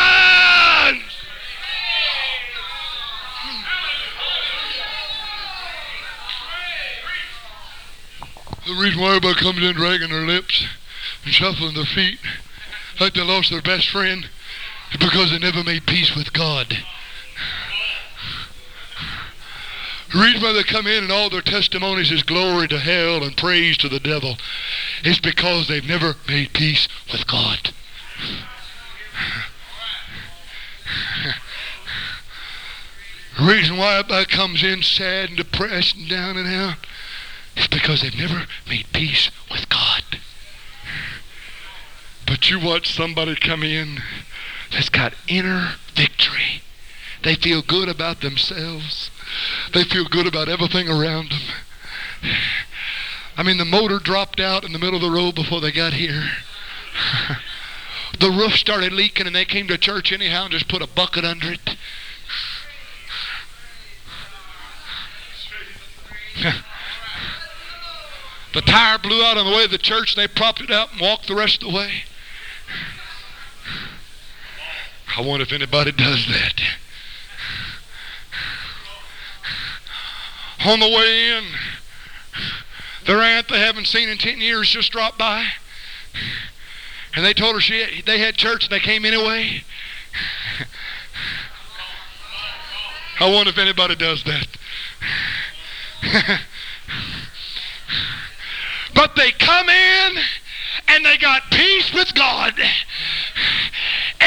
The 8.66 8.74
reason 8.74 9.00
why 9.00 9.16
everybody 9.16 9.40
comes 9.40 9.64
in 9.64 9.76
dragging 9.76 10.10
their 10.10 10.26
lips 10.26 10.66
and 11.24 11.34
shuffling 11.34 11.74
their 11.74 11.86
feet 11.86 12.20
like 13.00 13.14
they 13.14 13.22
lost 13.22 13.50
their 13.50 13.62
best 13.62 13.90
friend 13.90 14.28
is 14.92 14.98
because 14.98 15.32
they 15.32 15.40
never 15.40 15.64
made 15.64 15.86
peace 15.86 16.16
with 16.16 16.34
God. 16.34 16.78
The 20.12 20.20
reason 20.20 20.42
why 20.42 20.54
they 20.54 20.64
come 20.64 20.88
in 20.88 21.04
and 21.04 21.12
all 21.12 21.30
their 21.30 21.42
testimonies 21.42 22.12
is 22.12 22.24
glory 22.24 22.68
to 22.70 22.80
hell 22.80 23.24
and 23.24 23.36
praise 23.36 23.78
to 23.78 23.90
the 23.90 24.00
devil 24.00 24.38
is 25.04 25.20
because 25.20 25.68
they've 25.68 25.86
never 25.86 26.16
made 26.28 26.54
peace 26.54 26.88
with 27.12 27.28
God. 27.28 27.72
The 33.38 33.44
reason 33.44 33.78
why 33.78 33.98
everybody 33.98 34.26
comes 34.26 34.64
in 34.64 34.82
sad 34.82 35.30
and 35.30 35.38
depressed 35.38 35.96
and 35.96 36.10
down 36.10 36.38
and 36.38 36.48
out 36.48 36.78
is 37.56 37.68
because 37.68 38.02
they've 38.02 38.18
never 38.18 38.48
made 38.68 38.88
peace 38.94 39.30
with 39.52 39.70
God. 39.70 40.04
But 42.26 42.50
you 42.50 42.60
watch 42.60 42.96
somebody 42.96 43.36
come 43.36 43.62
in 43.62 44.02
that's 44.72 44.90
got 44.90 45.14
inner 45.28 45.76
victory. 45.94 46.62
They 47.24 47.36
feel 47.36 47.62
good 47.62 47.90
about 47.90 48.22
themselves. 48.22 49.12
They 49.74 49.84
feel 49.84 50.06
good 50.06 50.28
about 50.28 50.50
everything 50.50 50.88
around 50.88 51.32
them. 51.32 52.32
I 53.36 53.44
mean, 53.44 53.58
the 53.58 53.66
motor 53.66 54.00
dropped 54.00 54.40
out 54.40 54.64
in 54.64 54.74
the 54.74 54.80
middle 54.80 54.96
of 54.96 55.02
the 55.02 55.12
road 55.12 55.36
before 55.36 55.62
they 55.62 55.72
got 55.72 55.94
here. 55.94 56.24
the 58.20 58.30
roof 58.30 58.54
started 58.54 58.94
leaking 58.94 59.28
and 59.28 59.36
they 59.36 59.46
came 59.46 59.68
to 59.68 59.78
church 59.78 60.12
anyhow 60.12 60.44
and 60.44 60.52
just 60.52 60.68
put 60.68 60.82
a 60.82 60.88
bucket 60.88 61.24
under 61.24 61.52
it. 61.54 61.76
The 68.54 68.62
tire 68.62 68.98
blew 68.98 69.24
out 69.24 69.38
on 69.38 69.46
the 69.46 69.52
way 69.56 69.66
to 69.66 69.70
the 69.70 69.78
church. 69.78 70.16
They 70.16 70.28
propped 70.28 70.62
it 70.62 70.72
out 70.72 70.92
and 70.92 71.00
walked 71.00 71.28
the 71.28 71.36
rest 71.36 71.62
of 71.62 71.70
the 71.70 71.76
way. 71.76 72.06
I 75.16 75.22
wonder 75.22 75.44
if 75.44 75.52
anybody 75.52 75.92
does 75.92 76.26
that. 76.28 76.60
On 80.68 80.82
the 80.82 80.90
way 80.90 81.30
in, 81.30 81.46
their 83.06 83.22
aunt 83.22 83.48
they 83.48 83.58
haven't 83.58 83.88
seen 83.88 84.10
in 84.10 84.18
10 84.18 84.42
years 84.42 84.68
just 84.68 84.92
dropped 84.92 85.18
by. 85.18 85.46
And 87.16 87.24
they 87.24 87.34
told 87.34 87.56
her 87.56 87.62
she 87.62 88.02
they 88.06 88.20
had 88.20 88.36
church 88.36 88.66
and 88.66 88.72
they 88.74 88.82
came 88.82 89.06
anyway. 89.06 89.64
I 93.22 93.32
wonder 93.32 93.50
if 93.50 93.58
anybody 93.58 93.96
does 93.96 94.26
that. 94.26 94.48
But 98.94 99.16
they 99.16 99.32
come 99.32 99.70
in 99.70 100.18
and 100.90 101.06
they 101.06 101.18
got 101.18 101.44
peace 101.50 101.94
with 101.94 102.14
God. 102.14 102.54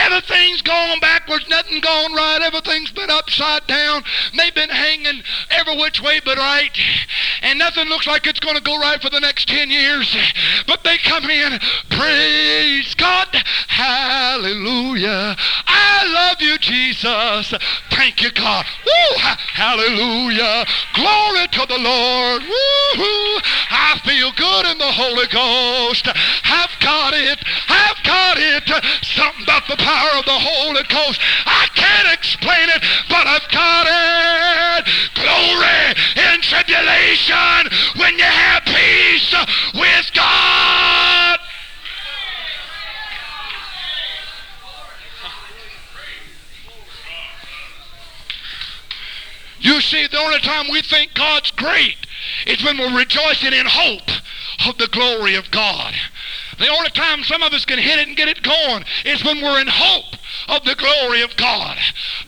Everything's 0.07 0.63
gone 0.63 0.99
backwards, 1.01 1.49
nothing 1.49 1.81
gone 1.81 2.15
right, 2.15 2.41
everything's 2.43 2.91
been 2.91 3.11
upside 3.11 3.67
down. 3.67 4.03
They've 4.37 4.55
been 4.55 4.71
hanging 4.71 5.23
every 5.51 5.77
which 5.77 6.01
way 6.01 6.21
but 6.25 6.39
right, 6.39 6.77
and 7.43 7.59
nothing 7.59 7.89
looks 7.89 8.07
like 8.07 8.27
it's 8.27 8.41
going 8.41 8.57
to 8.57 8.63
go 8.63 8.79
right 8.79 9.01
for 9.01 9.11
the 9.11 9.21
next 9.21 9.49
10 9.49 9.71
years. 9.71 10.17
But 10.67 10.85
they 10.85 10.99
come 10.99 11.29
in, 11.29 11.59
praise 11.91 12.95
God, 12.95 13.29
hallelujah. 13.69 15.37
I 15.67 16.07
love 16.13 16.41
you, 16.41 16.59
Jesus. 16.59 17.55
Thank 17.91 18.23
you, 18.23 18.31
God. 18.33 18.65
Woo, 18.87 19.19
hallelujah. 19.53 20.65
Glory 20.95 21.47
to 21.49 21.67
the 21.67 21.79
Lord. 21.79 22.43
Woo, 22.43 23.41
I 23.71 24.01
feel 24.05 24.33
good 24.33 24.67
in 24.67 24.79
the 24.79 24.93
Holy 24.93 25.27
Ghost. 25.29 26.09
I've 26.45 26.75
got 26.81 27.15
it. 27.15 27.39
I've 27.69 28.03
got 28.03 28.39
it. 28.39 29.00
Something 29.21 29.43
about 29.43 29.69
the 29.69 29.77
power 29.77 30.19
of 30.19 30.25
the 30.25 30.33
Holy 30.33 30.83
Ghost. 30.89 31.21
I 31.45 31.69
can't 31.75 32.09
explain 32.17 32.71
it, 32.71 32.81
but 33.11 33.27
I've 33.27 33.47
got 33.53 33.85
it. 33.87 34.89
Glory 35.13 35.93
in 36.17 36.41
tribulation 36.41 37.69
when 38.01 38.17
you 38.17 38.25
have 38.25 38.65
peace 38.65 39.35
with 39.75 40.11
God. 40.15 41.39
You 49.61 49.83
see, 49.83 50.07
the 50.07 50.17
only 50.17 50.39
time 50.39 50.65
we 50.71 50.81
think 50.81 51.13
God's 51.13 51.51
great 51.51 51.97
is 52.47 52.65
when 52.65 52.79
we're 52.79 52.97
rejoicing 52.97 53.53
in 53.53 53.67
hope 53.67 54.11
of 54.67 54.79
the 54.79 54.89
glory 54.89 55.35
of 55.35 55.51
God. 55.51 55.95
The 56.61 56.69
only 56.69 56.91
time 56.91 57.25
some 57.25 57.43
of 57.43 57.55
us 57.55 57.65
can 57.65 57.79
hit 57.79 57.99
it 57.99 58.07
and 58.07 58.17
get 58.17 58.29
it 58.29 58.43
going 58.43 58.85
is 59.07 59.25
when 59.25 59.41
we're 59.41 59.61
in 59.63 59.67
hope 59.67 60.20
of 60.51 60.65
the 60.65 60.75
glory 60.75 61.23
of 61.23 61.37
God. 61.37 61.79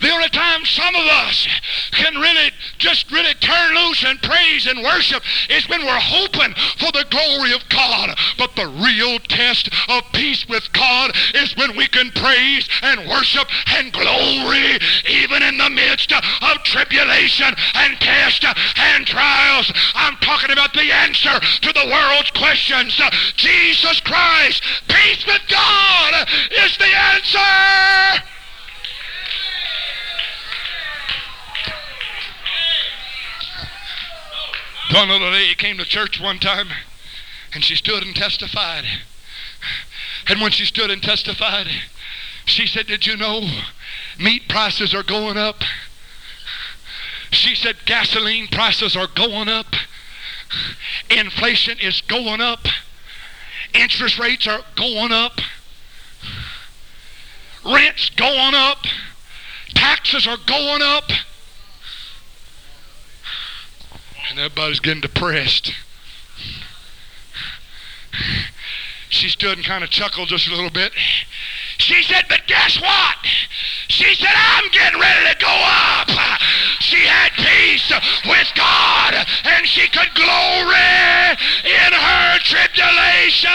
The 0.01 0.11
only 0.11 0.29
time 0.31 0.65
some 0.65 0.95
of 0.95 1.07
us 1.07 1.47
can 1.93 2.15
really 2.15 2.51
just 2.79 3.11
really 3.11 3.35
turn 3.35 3.75
loose 3.75 4.05
and 4.05 4.23
praise 4.23 4.67
and 4.67 4.83
worship 4.83 5.23
is 5.51 5.69
when 5.69 5.85
we're 5.85 5.99
hoping 5.99 6.55
for 6.79 6.93
the 6.93 7.07
glory 7.11 7.53
of 7.53 7.69
God. 7.69 8.17
But 8.39 8.57
the 8.57 8.67
real 8.67 9.19
test 9.21 9.69
of 9.89 10.05
peace 10.13 10.47
with 10.49 10.73
God 10.73 11.15
is 11.35 11.57
when 11.57 11.77
we 11.77 11.87
can 11.87 12.11
praise 12.13 12.69
and 12.83 13.09
worship 13.09 13.49
and 13.75 13.93
glory 13.93 14.79
even 15.09 15.43
in 15.43 15.59
the 15.59 15.71
midst 15.71 16.13
of 16.13 16.63
tribulation 16.65 17.55
and 17.75 17.99
test 18.01 18.45
and 18.77 19.07
trials. 19.07 19.73
I'm 19.95 20.17
talking 20.17 20.51
about 20.51 20.75
the 20.75 20.93
answer 20.93 21.39
to 21.41 21.73
the 21.73 21.91
world's 21.91 22.31
questions. 22.31 23.01
Jesus 23.37 24.01
Christ, 24.01 24.63
peace 24.89 25.27
with 25.27 25.43
God 25.49 26.29
is 26.65 26.77
answer. 27.03 28.23
One 34.93 35.09
little 35.09 35.31
lady 35.31 35.55
came 35.55 35.79
to 35.79 35.85
church 35.85 36.21
one 36.21 36.39
time, 36.39 36.69
And 37.55 37.65
she 37.65 37.75
stood 37.75 38.03
and 38.03 38.15
testified. 38.15 38.85
And 40.29 40.41
when 40.41 40.51
she 40.51 40.65
stood 40.65 40.91
and 40.91 41.03
testified, 41.03 41.67
she 42.45 42.67
said, 42.67 42.87
Did 42.87 43.07
you 43.07 43.17
know 43.17 43.49
meat 44.19 44.49
prices 44.49 44.95
are 44.95 45.03
going 45.03 45.37
up? 45.37 45.63
She 47.31 47.55
said, 47.55 47.77
Gasoline 47.87 48.49
prices 48.49 48.95
are 48.95 49.07
going 49.07 49.49
up. 49.49 49.75
Inflation 51.11 51.79
is 51.81 52.03
going 52.03 52.43
up. 52.43 52.67
Interest 53.75 54.19
rates 54.19 54.47
are 54.47 54.61
going 54.77 55.13
up. 55.13 55.41
Rent's 57.65 58.11
going 58.11 58.55
up. 58.55 58.87
Taxes 59.75 60.27
are 60.27 60.39
going 60.47 60.83
up. 60.83 61.11
And 64.31 64.39
everybody's 64.39 64.81
getting 64.81 65.01
depressed. 65.01 65.73
She 69.09 69.29
stood 69.29 69.59
and 69.59 69.67
kind 69.67 69.85
of 69.85 69.91
chuckled 69.91 70.29
just 70.29 70.49
a 70.49 70.51
little 70.51 70.71
bit. 70.71 70.93
She 71.83 72.01
said, 72.05 72.23
but 72.29 72.47
guess 72.47 72.81
what? 72.81 73.17
She 73.89 74.15
said, 74.15 74.31
I'm 74.31 74.71
getting 74.71 75.01
ready 75.01 75.35
to 75.35 75.37
go 75.43 75.51
up. 75.51 76.09
She 76.79 77.03
had 77.03 77.33
peace 77.33 77.91
with 78.25 78.53
God 78.55 79.27
and 79.43 79.67
she 79.67 79.89
could 79.89 80.15
glory 80.15 81.35
in 81.67 81.91
her 81.91 82.39
tribulation. 82.47 83.51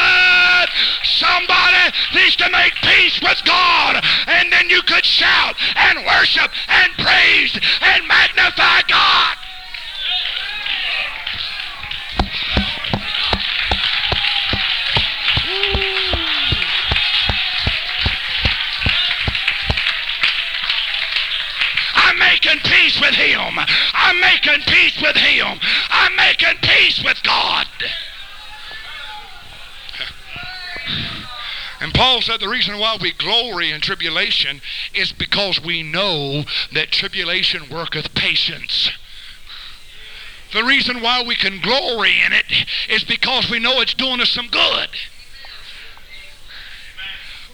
Somebody 1.04 1.96
needs 2.16 2.36
to 2.36 2.50
make 2.52 2.76
peace 2.84 3.18
with 3.22 3.42
God 3.46 4.04
and 4.28 4.52
then 4.52 4.70
you 4.70 4.82
could 4.82 5.06
shout 5.06 5.56
and 5.78 6.06
worship 6.06 6.52
and 6.68 6.92
praise 6.98 7.58
and 7.80 8.06
magnify 8.10 8.82
God. 8.90 9.37
Making 22.48 22.72
peace 22.72 23.00
with 23.00 23.16
him. 23.16 23.60
I'm 23.94 24.20
making 24.20 24.62
peace 24.68 25.02
with 25.02 25.16
him. 25.16 25.60
I'm 25.90 26.16
making 26.16 26.58
peace 26.62 27.04
with 27.04 27.22
God. 27.24 27.68
And 31.80 31.94
Paul 31.94 32.22
said 32.22 32.40
the 32.40 32.50
reason 32.50 32.80
why 32.80 32.98
we 33.00 33.12
glory 33.12 33.72
in 33.72 33.82
tribulation 33.82 34.62
is 34.96 35.12
because 35.12 35.62
we 35.62 35.84
know 35.84 36.44
that 36.74 36.92
tribulation 36.92 37.70
worketh 37.70 38.16
patience. 38.16 38.90
The 40.54 40.64
reason 40.64 41.02
why 41.02 41.24
we 41.24 41.36
can 41.36 41.62
glory 41.62 42.14
in 42.26 42.34
it 42.34 42.46
is 42.90 43.04
because 43.04 43.52
we 43.52 43.60
know 43.60 43.82
it's 43.82 43.94
doing 43.94 44.22
us 44.22 44.30
some 44.30 44.48
good 44.48 44.90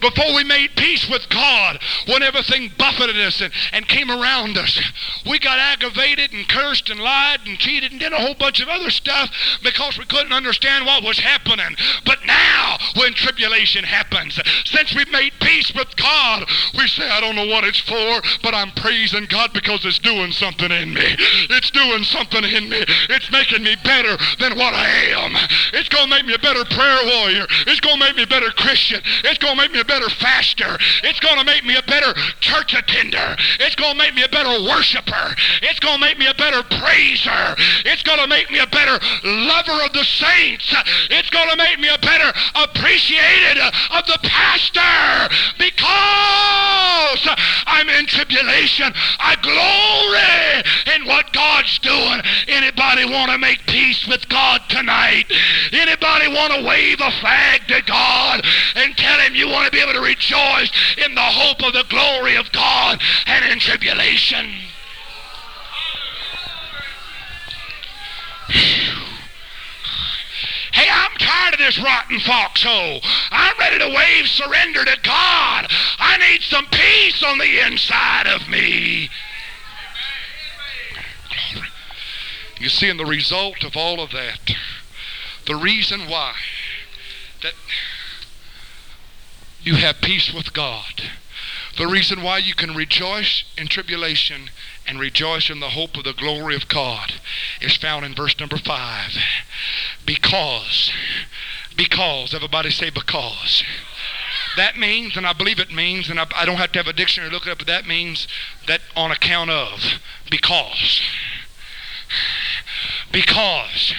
before 0.04 0.34
we 0.34 0.44
made 0.44 0.76
peace 0.76 1.08
with 1.08 1.28
God, 1.30 1.80
when 2.06 2.22
everything 2.22 2.70
buffeted 2.76 3.16
us 3.16 3.40
and, 3.40 3.52
and 3.72 3.88
came 3.88 4.10
around 4.10 4.58
us, 4.58 4.78
we 5.26 5.38
got 5.38 5.58
aggravated 5.58 6.32
and 6.32 6.46
cursed 6.46 6.90
and 6.90 7.00
lied 7.00 7.40
and 7.46 7.58
cheated 7.58 7.90
and 7.90 8.00
did 8.00 8.12
a 8.12 8.18
whole 8.18 8.34
bunch 8.34 8.60
of 8.60 8.68
other 8.68 8.90
stuff 8.90 9.30
because 9.62 9.98
we 9.98 10.04
couldn't 10.04 10.32
understand 10.32 10.84
what 10.84 11.02
was 11.02 11.18
happening. 11.18 11.74
But 12.04 12.18
now, 12.26 12.76
when 12.96 13.14
tribulation 13.14 13.84
happens, 13.84 14.38
since 14.66 14.94
we've 14.94 15.10
made 15.10 15.32
peace 15.40 15.72
with 15.74 15.96
God, 15.96 16.44
we 16.76 16.86
say, 16.86 17.08
I 17.08 17.20
don't 17.20 17.36
know 17.36 17.46
what 17.46 17.64
it's 17.64 17.80
for, 17.80 18.20
but 18.42 18.54
I'm 18.54 18.72
praising 18.72 19.24
God 19.24 19.54
because 19.54 19.86
it's 19.86 19.98
doing 19.98 20.32
something 20.32 20.70
in 20.70 20.92
me. 20.92 21.16
It's 21.48 21.70
doing 21.70 22.04
something 22.04 22.44
in 22.44 22.68
me. 22.68 22.84
It's 23.08 23.30
making 23.32 23.62
me 23.62 23.76
better 23.82 24.16
than 24.38 24.58
what 24.58 24.74
I 24.74 24.88
am. 25.16 25.32
It's 25.72 25.88
going 25.88 26.04
to 26.04 26.10
make 26.10 26.26
me 26.26 26.34
a 26.34 26.38
better 26.38 26.64
prayer 26.66 27.00
warrior. 27.06 27.46
It's 27.66 27.80
going 27.80 27.98
to 27.98 28.04
make 28.04 28.16
me 28.16 28.24
a 28.24 28.26
better 28.26 28.50
Christian. 28.50 29.00
It's 29.24 29.38
going 29.38 29.56
to 29.56 29.62
make 29.62 29.72
me 29.72 29.80
a 29.80 29.84
better 29.84 29.93
better 29.94 30.10
faster. 30.10 30.76
It's 31.04 31.20
going 31.20 31.38
to 31.38 31.44
make 31.44 31.64
me 31.64 31.76
a 31.76 31.82
better 31.82 32.12
church 32.40 32.74
attender. 32.74 33.36
It's 33.60 33.76
going 33.76 33.92
to 33.92 33.98
make 33.98 34.14
me 34.14 34.24
a 34.24 34.28
better 34.28 34.50
worshiper. 34.66 35.36
It's 35.62 35.78
going 35.78 35.94
to 35.94 36.00
make 36.00 36.18
me 36.18 36.26
a 36.26 36.34
better 36.34 36.64
praiser. 36.64 37.54
It's 37.86 38.02
going 38.02 38.18
to 38.18 38.26
make 38.26 38.50
me 38.50 38.58
a 38.58 38.66
better 38.66 38.98
lover 39.22 39.78
of 39.86 39.92
the 39.92 40.02
saints. 40.02 40.74
It's 41.10 41.30
going 41.30 41.48
to 41.48 41.56
make 41.56 41.78
me 41.78 41.88
a 41.94 41.98
better 41.98 42.26
appreciated 42.56 43.62
of 43.62 44.02
the 44.10 44.18
pastor 44.22 45.30
because 45.62 47.22
I'm 47.70 47.88
in 47.88 48.06
tribulation. 48.06 48.90
I 49.22 49.38
glory 49.46 50.98
in 50.98 51.06
what 51.06 51.32
God's 51.32 51.78
doing. 51.78 52.18
Anybody 52.48 53.04
want 53.04 53.30
to 53.30 53.38
make 53.38 53.64
peace 53.66 54.08
with 54.08 54.28
God 54.28 54.60
tonight? 54.68 55.30
Anybody 55.70 56.03
want 56.28 56.52
to 56.54 56.64
wave 56.64 57.00
a 57.00 57.10
flag 57.20 57.66
to 57.68 57.82
God 57.82 58.44
and 58.76 58.96
tell 58.96 59.18
him 59.20 59.34
you 59.34 59.48
want 59.48 59.66
to 59.66 59.72
be 59.72 59.82
able 59.82 59.92
to 59.92 60.00
rejoice 60.00 60.70
in 61.04 61.14
the 61.14 61.20
hope 61.20 61.62
of 61.62 61.72
the 61.72 61.84
glory 61.88 62.36
of 62.36 62.50
God 62.52 63.00
and 63.26 63.44
in 63.52 63.58
tribulation. 63.58 64.46
Hey, 70.72 70.88
I'm 70.90 71.16
tired 71.18 71.54
of 71.54 71.60
this 71.60 71.78
rotten 71.78 72.18
foxhole. 72.20 73.00
I'm 73.30 73.56
ready 73.58 73.78
to 73.78 73.94
wave 73.94 74.26
surrender 74.26 74.84
to 74.84 74.96
God. 75.02 75.66
I 75.98 76.18
need 76.18 76.42
some 76.42 76.66
peace 76.66 77.22
on 77.22 77.38
the 77.38 77.64
inside 77.64 78.26
of 78.26 78.48
me. 78.48 79.08
You 82.58 82.68
see, 82.68 82.88
in 82.88 82.96
the 82.96 83.04
result 83.04 83.62
of 83.62 83.76
all 83.76 84.00
of 84.00 84.10
that, 84.12 84.40
the 85.46 85.56
reason 85.56 86.08
why 86.08 86.34
that 87.42 87.54
you 89.62 89.76
have 89.76 90.00
peace 90.00 90.32
with 90.32 90.52
God. 90.52 91.02
The 91.76 91.86
reason 91.86 92.22
why 92.22 92.38
you 92.38 92.54
can 92.54 92.74
rejoice 92.74 93.44
in 93.58 93.66
tribulation 93.66 94.50
and 94.86 95.00
rejoice 95.00 95.50
in 95.50 95.60
the 95.60 95.70
hope 95.70 95.96
of 95.96 96.04
the 96.04 96.12
glory 96.12 96.54
of 96.54 96.68
God 96.68 97.14
is 97.60 97.76
found 97.76 98.04
in 98.04 98.14
verse 98.14 98.38
number 98.38 98.58
five. 98.58 99.16
Because, 100.06 100.92
because, 101.76 102.32
everybody 102.32 102.70
say 102.70 102.90
because. 102.90 103.64
That 104.56 104.78
means, 104.78 105.16
and 105.16 105.26
I 105.26 105.32
believe 105.32 105.58
it 105.58 105.72
means, 105.72 106.08
and 106.08 106.20
I, 106.20 106.26
I 106.36 106.44
don't 106.44 106.56
have 106.56 106.70
to 106.72 106.78
have 106.78 106.86
a 106.86 106.92
dictionary 106.92 107.30
to 107.30 107.34
look 107.34 107.46
it 107.46 107.50
up, 107.50 107.58
but 107.58 107.66
that 107.66 107.88
means 107.88 108.28
that 108.68 108.80
on 108.94 109.10
account 109.10 109.50
of, 109.50 110.00
because. 110.30 111.00
Because 113.10 113.94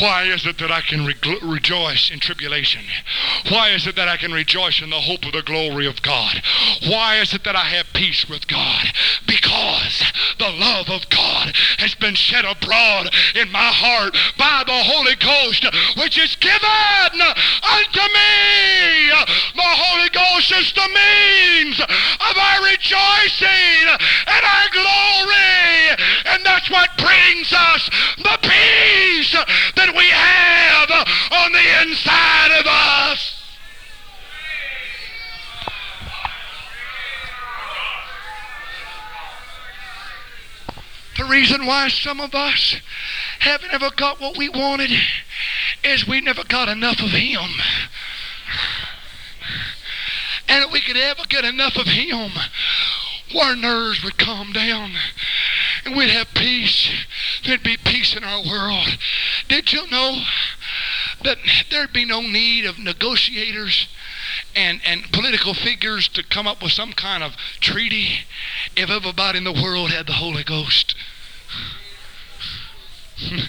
why 0.00 0.24
is 0.24 0.46
it 0.46 0.58
that 0.58 0.70
I 0.70 0.80
can 0.80 1.06
re- 1.06 1.38
rejoice 1.42 2.10
in 2.10 2.20
tribulation? 2.20 2.84
Why 3.48 3.70
is 3.70 3.86
it 3.86 3.96
that 3.96 4.08
I 4.08 4.16
can 4.16 4.32
rejoice 4.32 4.82
in 4.82 4.90
the 4.90 5.00
hope 5.00 5.24
of 5.24 5.32
the 5.32 5.42
glory 5.42 5.86
of 5.86 6.02
God? 6.02 6.42
Why 6.86 7.16
is 7.20 7.34
it 7.34 7.44
that 7.44 7.56
I 7.56 7.64
have 7.76 7.92
peace 7.92 8.28
with 8.28 8.46
God? 8.48 8.86
Because 9.26 10.02
the 10.38 10.50
love 10.50 10.90
of 10.90 11.08
God 11.08 11.54
has 11.78 11.94
been 11.94 12.14
shed 12.14 12.44
abroad 12.44 13.14
in 13.34 13.50
my 13.52 13.70
heart 13.70 14.16
by 14.36 14.64
the 14.66 14.82
Holy 14.82 15.14
Ghost, 15.16 15.64
which 15.96 16.18
is 16.18 16.36
given 16.36 17.20
unto 17.22 18.04
me. 18.10 19.12
The 19.54 19.72
Holy 19.86 20.10
Ghost 20.10 20.52
is 20.52 20.72
the 20.72 20.88
means 20.88 21.80
of 21.80 22.34
our 22.36 22.60
rejoicing 22.64 23.86
and 24.26 24.42
our 24.44 24.68
glory. 24.72 25.96
And 26.26 26.44
that's 26.44 26.70
what 26.70 26.96
brings 26.98 27.52
us 27.52 27.90
the 28.18 28.38
peace 28.42 29.36
that 29.86 29.94
we 29.94 30.08
have 30.08 30.90
on 31.30 31.52
the 31.52 31.82
inside 31.82 32.58
of 32.58 32.66
us. 32.66 33.42
The 41.16 41.24
reason 41.24 41.66
why 41.66 41.88
some 41.88 42.20
of 42.20 42.34
us 42.34 42.76
haven't 43.38 43.72
ever 43.72 43.90
got 43.96 44.20
what 44.20 44.36
we 44.36 44.48
wanted 44.48 44.90
is 45.84 46.06
we 46.06 46.20
never 46.20 46.44
got 46.44 46.68
enough 46.68 47.00
of 47.00 47.10
Him. 47.10 47.48
And 50.48 50.64
if 50.64 50.72
we 50.72 50.80
could 50.80 50.96
ever 50.96 51.22
get 51.28 51.44
enough 51.44 51.76
of 51.76 51.86
Him, 51.86 52.32
our 53.40 53.56
nerves 53.56 54.02
would 54.02 54.18
calm 54.18 54.52
down 54.52 54.92
and 55.86 55.96
we'd 55.96 56.10
have 56.10 56.34
peace. 56.34 56.90
There'd 57.44 57.62
be 57.62 57.76
peace 57.76 58.16
in 58.16 58.24
our 58.24 58.42
world. 58.44 58.98
Did 59.48 59.72
you 59.72 59.88
know 59.88 60.20
that 61.22 61.38
there'd 61.70 61.92
be 61.92 62.04
no 62.04 62.20
need 62.20 62.66
of 62.66 62.78
negotiators 62.78 63.88
and, 64.54 64.80
and 64.84 65.04
political 65.12 65.54
figures 65.54 66.08
to 66.08 66.24
come 66.24 66.46
up 66.46 66.62
with 66.62 66.72
some 66.72 66.92
kind 66.92 67.22
of 67.22 67.36
treaty 67.60 68.26
if 68.76 68.90
everybody 68.90 69.38
in 69.38 69.44
the 69.44 69.52
world 69.52 69.90
had 69.90 70.06
the 70.06 70.14
Holy 70.14 70.42
Ghost? 70.42 70.94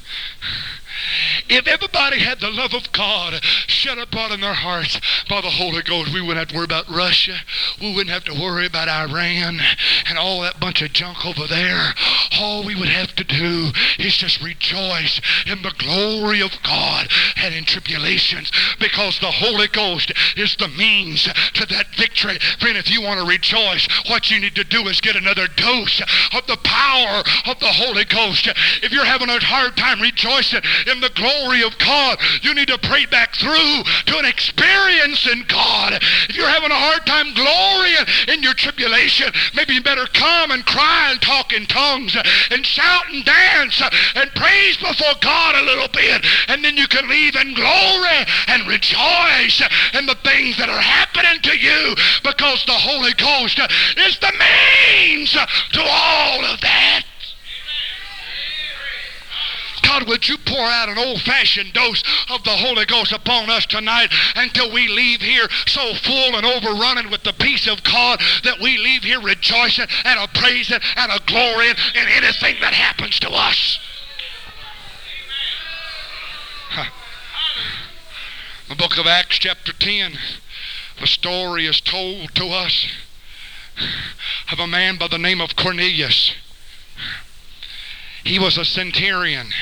If 1.50 1.68
everybody 1.68 2.20
had 2.20 2.40
the 2.40 2.52
love 2.52 2.74
of 2.74 2.92
God 2.92 3.42
shut 3.68 3.98
up 3.98 4.14
in 4.32 4.42
their 4.42 4.54
hearts 4.54 5.00
by 5.30 5.42
the 5.42 5.50
Holy 5.50 5.82
Ghost, 5.82 6.14
we 6.14 6.22
wouldn't 6.22 6.40
have 6.40 6.50
to 6.50 6.56
worry 6.56 6.66
about 6.66 6.90
Russia. 6.90 7.38
We 7.80 7.94
wouldn't 7.94 8.10
have 8.10 8.26
to 8.26 8.34
worry 8.34 8.66
about 8.66 8.90
Iran 8.90 9.60
and 10.10 10.18
all 10.18 10.42
that 10.42 10.60
bunch 10.60 10.82
of 10.82 10.94
junk 10.94 11.26
over 11.26 11.48
there. 11.48 11.94
All 12.40 12.64
we 12.64 12.76
would 12.76 12.90
have 12.90 13.16
to 13.16 13.24
do 13.24 13.72
is 14.00 14.16
just 14.16 14.42
rejoice 14.42 15.22
in 15.46 15.62
the 15.62 15.74
glory 15.78 16.42
of 16.42 16.52
God 16.64 17.08
and 17.38 17.54
in 17.54 17.66
tribulations 17.66 18.52
because 18.80 19.20
the 19.20 19.32
Holy 19.32 19.68
Ghost 19.68 20.12
is 20.36 20.56
the 20.56 20.68
means 20.68 21.24
to 21.24 21.66
that 21.66 21.96
victory. 21.96 22.38
Friend, 22.60 22.78
if 22.78 22.90
you 22.92 23.02
want 23.02 23.20
to 23.20 23.26
rejoice, 23.26 23.88
what 24.08 24.30
you 24.30 24.40
need 24.40 24.56
to 24.56 24.64
do 24.64 24.88
is 24.88 25.02
get 25.02 25.16
another 25.16 25.48
dose 25.48 26.02
of 26.34 26.46
the 26.48 26.58
power 26.64 27.24
of 27.48 27.60
the 27.60 27.72
Holy 27.72 28.06
Ghost. 28.06 28.48
If 28.84 28.92
you're 28.92 29.06
having 29.06 29.30
a 29.30 29.40
hard 29.40 29.76
time 29.78 30.02
rejoicing 30.02 30.62
in 30.92 31.00
the 31.00 31.12
glory 31.16 31.64
of 31.64 31.78
God, 31.78 32.20
you 32.42 32.54
need 32.54 32.68
to 32.68 32.78
pray 32.78 33.06
back 33.06 33.36
through 33.36 33.84
to 34.06 34.18
an 34.18 34.26
experience 34.26 35.28
in 35.28 35.44
God. 35.48 35.94
If 36.30 36.36
you're 36.36 36.50
having 36.50 36.72
a 36.72 36.76
hard 36.76 37.06
time 37.06 37.34
glorying 37.34 38.06
in 38.28 38.44
your 38.44 38.54
tribulation, 38.54 39.32
maybe 39.56 39.74
you 39.74 39.82
better 39.82 40.06
come 40.14 40.52
and 40.52 40.66
cry 40.66 41.12
and 41.12 41.22
talk 41.22 41.54
in 41.54 41.66
tongues 41.66 42.16
and 42.52 42.66
shout 42.66 43.12
and 43.12 43.26
dance 43.26 43.82
and 44.16 44.30
praise 44.36 44.78
before 44.78 45.16
God 45.22 45.56
a 45.56 45.66
little 45.66 45.88
bit. 45.90 46.26
And 46.48 46.64
then 46.64 46.78
you 46.78 46.88
can 46.88 47.10
leave 47.10 47.36
in 47.36 47.54
glory 47.54 48.22
and 48.48 48.68
rejoice 48.68 49.62
in 49.94 50.06
the 50.06 50.18
things 50.24 50.58
that 50.58 50.70
are 50.70 50.82
happening 50.82 51.42
to 51.42 51.58
you 51.58 51.96
because 52.24 52.64
the 52.66 52.74
Holy 52.74 53.14
Ghost 53.14 53.60
is 53.98 54.20
the 54.20 54.34
means 54.38 55.32
to 55.32 55.82
all 55.82 56.46
of 56.46 56.62
that. 56.62 57.07
God, 59.88 60.08
would 60.10 60.28
you 60.28 60.38
pour 60.40 60.66
out 60.66 60.90
an 60.90 60.98
old 60.98 61.22
fashioned 61.22 61.72
dose 61.72 62.04
of 62.30 62.44
the 62.44 62.50
Holy 62.52 62.86
Ghost 62.86 63.14
upon 63.14 63.50
us 63.50 63.66
tonight 63.66 64.12
until 64.36 64.72
we 64.72 64.88
leave 64.90 65.22
here 65.22 65.48
so 65.66 65.94
full 65.94 66.36
and 66.36 66.46
overrunning 66.46 67.10
with 67.10 67.24
the 67.24 67.32
peace 67.34 67.68
of 67.68 67.84
God 67.84 68.20
that 68.44 68.60
we 68.60 68.78
leave 68.78 69.04
here 69.04 69.22
rejoicing 69.22 69.88
and 70.04 70.20
a 70.20 70.28
praising 70.28 70.80
and 70.98 71.12
a 71.12 71.20
glorying 71.26 71.76
in 71.96 72.08
anything 72.08 72.58
that 72.60 72.74
happens 72.74 73.18
to 73.20 73.30
us? 73.30 73.80
The 78.68 78.76
book 78.76 78.98
of 78.98 79.08
Acts, 79.08 79.38
chapter 79.40 79.72
10, 79.72 80.18
the 81.00 81.08
story 81.08 81.66
is 81.66 81.80
told 81.80 82.36
to 82.36 82.48
us 82.48 82.88
of 84.52 84.60
a 84.60 84.68
man 84.68 84.98
by 84.98 85.08
the 85.08 85.18
name 85.18 85.40
of 85.40 85.56
Cornelius. 85.56 86.34
He 88.26 88.38
was 88.38 88.58
a 88.58 88.66
centurion 88.66 89.54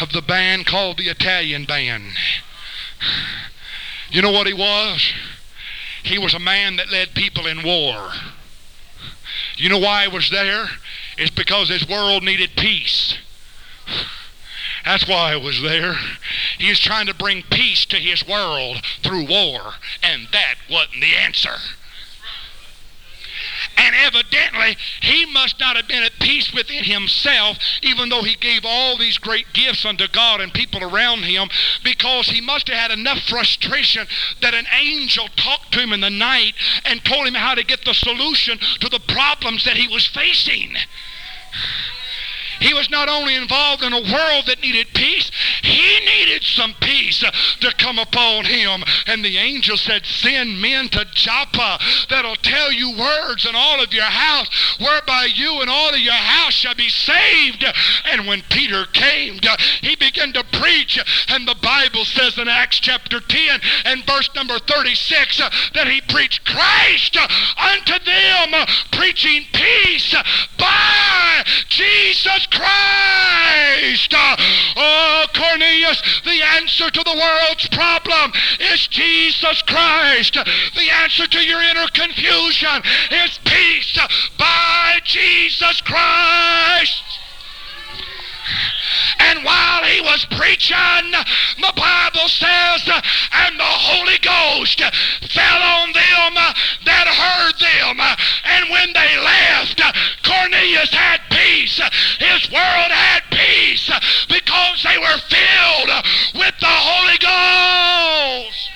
of 0.00 0.12
the 0.12 0.22
band 0.22 0.66
called 0.66 0.98
the 0.98 1.08
Italian 1.08 1.64
Band. 1.64 2.12
You 4.10 4.22
know 4.22 4.32
what 4.32 4.46
he 4.46 4.52
was? 4.52 5.12
He 6.02 6.18
was 6.18 6.34
a 6.34 6.38
man 6.38 6.76
that 6.76 6.90
led 6.90 7.14
people 7.14 7.46
in 7.46 7.62
war. 7.62 8.10
You 9.56 9.68
know 9.68 9.78
why 9.78 10.04
he 10.04 10.08
was 10.08 10.30
there? 10.30 10.66
It's 11.18 11.30
because 11.30 11.68
his 11.68 11.86
world 11.86 12.22
needed 12.22 12.50
peace. 12.56 13.18
That's 14.84 15.06
why 15.06 15.32
I 15.32 15.36
was 15.36 15.60
there. 15.60 15.94
He 16.58 16.70
was 16.70 16.80
trying 16.80 17.06
to 17.06 17.14
bring 17.14 17.42
peace 17.42 17.84
to 17.86 17.96
his 17.96 18.26
world 18.26 18.82
through 19.02 19.26
war, 19.26 19.74
and 20.02 20.28
that 20.32 20.54
wasn't 20.70 21.02
the 21.02 21.14
answer. 21.14 21.56
And 23.80 23.94
evidently, 23.94 24.76
he 25.00 25.24
must 25.24 25.58
not 25.58 25.76
have 25.76 25.88
been 25.88 26.02
at 26.02 26.18
peace 26.20 26.52
within 26.52 26.84
himself, 26.84 27.56
even 27.82 28.10
though 28.10 28.22
he 28.22 28.34
gave 28.36 28.66
all 28.66 28.98
these 28.98 29.16
great 29.16 29.50
gifts 29.54 29.86
unto 29.86 30.06
God 30.06 30.42
and 30.42 30.52
people 30.52 30.84
around 30.84 31.22
him, 31.22 31.48
because 31.82 32.28
he 32.28 32.42
must 32.42 32.68
have 32.68 32.76
had 32.76 32.98
enough 32.98 33.20
frustration 33.20 34.06
that 34.42 34.52
an 34.52 34.66
angel 34.78 35.28
talked 35.34 35.72
to 35.72 35.80
him 35.80 35.94
in 35.94 36.00
the 36.00 36.10
night 36.10 36.52
and 36.84 37.02
told 37.06 37.26
him 37.26 37.34
how 37.34 37.54
to 37.54 37.64
get 37.64 37.86
the 37.86 37.94
solution 37.94 38.58
to 38.80 38.90
the 38.90 39.00
problems 39.00 39.64
that 39.64 39.78
he 39.78 39.88
was 39.88 40.06
facing. 40.06 40.76
He 42.60 42.74
was 42.74 42.90
not 42.90 43.08
only 43.08 43.34
involved 43.34 43.82
in 43.82 43.92
a 43.92 44.00
world 44.00 44.46
that 44.46 44.60
needed 44.62 44.88
peace, 44.94 45.30
he 45.62 46.00
needed 46.04 46.42
some 46.44 46.74
peace 46.80 47.20
to 47.20 47.72
come 47.78 47.98
upon 47.98 48.44
him. 48.44 48.84
And 49.06 49.24
the 49.24 49.38
angel 49.38 49.76
said, 49.76 50.04
Send 50.04 50.60
men 50.60 50.88
to 50.90 51.06
Joppa 51.14 51.78
that'll 52.08 52.36
tell 52.36 52.72
you 52.72 52.96
words 52.96 53.46
in 53.46 53.54
all 53.54 53.82
of 53.82 53.92
your 53.92 54.02
house, 54.04 54.48
whereby 54.78 55.28
you 55.34 55.60
and 55.60 55.70
all 55.70 55.90
of 55.90 56.00
your 56.00 56.12
house 56.12 56.52
shall 56.52 56.74
be 56.74 56.88
saved. 56.88 57.64
And 58.04 58.26
when 58.26 58.42
Peter 58.50 58.84
came, 58.92 59.40
he 59.80 59.96
began 59.96 60.32
to 60.34 60.44
preach. 60.44 60.98
And 61.28 61.48
the 61.48 61.56
Bible 61.62 62.04
says 62.04 62.38
in 62.38 62.48
Acts 62.48 62.78
chapter 62.78 63.20
10 63.20 63.60
and 63.86 64.04
verse 64.04 64.28
number 64.34 64.58
36 64.58 65.38
that 65.74 65.88
he 65.88 66.00
preached 66.02 66.44
Christ 66.44 67.16
unto 67.16 68.04
them, 68.04 68.66
preaching 68.92 69.44
peace 69.52 70.14
by 70.58 71.44
Jesus 71.68 72.46
Christ. 72.50 74.14
Oh, 74.76 75.26
Cornelius, 75.34 76.02
the 76.24 76.42
answer 76.56 76.90
to 76.90 77.02
the 77.04 77.16
world's 77.16 77.68
problem 77.68 78.32
is 78.72 78.86
Jesus 78.88 79.62
Christ. 79.62 80.34
The 80.34 80.90
answer 81.02 81.26
to 81.26 81.40
your 81.44 81.62
inner 81.62 81.88
confusion 81.92 82.82
is 83.10 83.38
peace 83.44 83.98
by 84.38 85.00
Jesus 85.04 85.80
Christ. 85.82 87.02
And 89.18 89.44
while 89.44 89.84
he 89.84 90.00
was 90.00 90.24
preaching, 90.26 90.76
the 91.58 91.72
Bible 91.76 92.28
says, 92.28 92.88
and 93.32 93.58
the 93.58 93.62
Holy 93.62 94.18
Ghost 94.18 94.80
fell 95.30 95.62
on 95.62 95.92
them 95.92 96.34
that 96.84 97.06
heard 97.06 97.58
them. 97.60 98.00
And 98.44 98.70
when 98.70 98.92
they 98.92 99.18
left, 99.18 99.80
Cornelius 100.24 100.90
had 100.90 101.19
peace. 101.70 101.90
His 102.18 102.50
world 102.50 102.90
had 102.90 103.22
peace 103.30 103.90
because 104.28 104.82
they 104.82 104.98
were 104.98 105.18
filled 105.28 106.04
with 106.34 106.54
the 106.58 106.66
Holy 106.66 107.18
Ghost. 107.18 108.70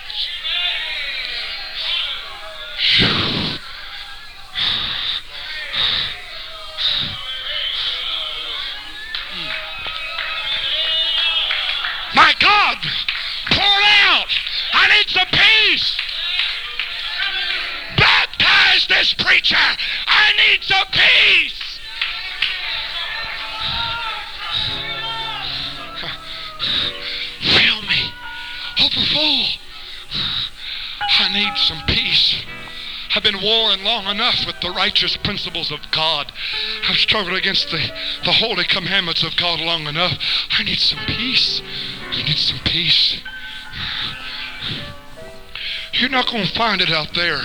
My 12.14 12.32
God, 12.38 12.76
pour 13.51 13.64
out. 14.07 14.28
I 14.72 14.88
need 14.97 15.11
some 15.11 15.26
peace. 15.32 15.97
Baptize 17.97 18.86
this 18.86 19.14
preacher. 19.14 19.57
I 20.07 20.32
need 20.36 20.62
some 20.62 20.86
peace. 20.92 21.64
I 31.16 31.32
need 31.32 31.57
some 31.57 31.82
peace. 31.86 32.45
I've 33.14 33.22
been 33.22 33.40
warring 33.40 33.84
long 33.84 34.07
enough 34.07 34.45
with 34.47 34.61
the 34.61 34.70
righteous 34.70 35.16
principles 35.16 35.70
of 35.70 35.78
God. 35.92 36.32
I've 36.88 36.97
struggled 36.97 37.36
against 37.36 37.70
the, 37.70 37.78
the 38.24 38.32
holy 38.32 38.64
commandments 38.64 39.22
of 39.22 39.36
God 39.36 39.61
long 39.61 39.86
enough. 39.86 40.18
I 40.51 40.64
need 40.64 40.80
some 40.80 40.99
peace. 41.07 41.62
I 42.11 42.22
need 42.22 42.36
some 42.36 42.59
peace. 42.64 43.20
You're 45.92 46.11
not 46.11 46.26
going 46.26 46.45
to 46.45 46.53
find 46.53 46.80
it 46.80 46.90
out 46.90 47.14
there. 47.14 47.42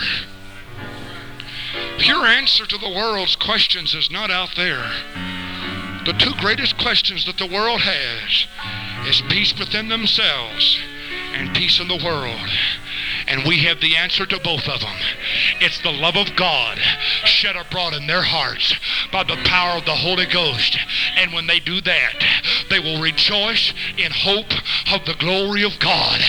Your 2.00 2.26
answer 2.26 2.66
to 2.66 2.78
the 2.78 2.90
world's 2.90 3.36
questions 3.36 3.94
is 3.94 4.10
not 4.10 4.32
out 4.32 4.56
there. 4.56 4.92
The 6.06 6.14
two 6.14 6.34
greatest 6.40 6.80
questions 6.80 7.26
that 7.26 7.38
the 7.38 7.46
world 7.46 7.82
has 7.82 8.48
is 9.08 9.22
peace 9.30 9.54
within 9.58 9.90
themselves 9.90 10.80
and 11.34 11.56
peace 11.56 11.80
in 11.80 11.88
the 11.88 12.02
world. 12.04 12.50
And 13.28 13.46
we 13.46 13.60
have 13.60 13.80
the 13.80 13.96
answer 13.96 14.26
to 14.26 14.40
both 14.40 14.68
of 14.68 14.80
them. 14.80 14.96
It's 15.62 15.80
the 15.82 15.92
love 15.92 16.16
of 16.16 16.36
God 16.36 16.80
shed 17.26 17.56
abroad 17.56 17.94
in 17.94 18.08
their 18.08 18.24
hearts 18.24 18.74
by 19.12 19.24
the 19.24 19.38
power 19.46 19.78
of 19.78 19.86
the 19.86 19.96
Holy 19.96 20.26
Ghost. 20.26 20.78
And 21.16 21.32
when 21.34 21.46
they 21.46 21.60
do 21.60 21.80
that, 21.82 22.24
they 22.70 22.80
will 22.80 23.02
rejoice 23.02 23.74
in 23.98 24.12
hope 24.12 24.52
of 24.92 25.06
the 25.06 25.16
glory 25.20 25.64
of 25.64 25.78
God. 25.80 26.22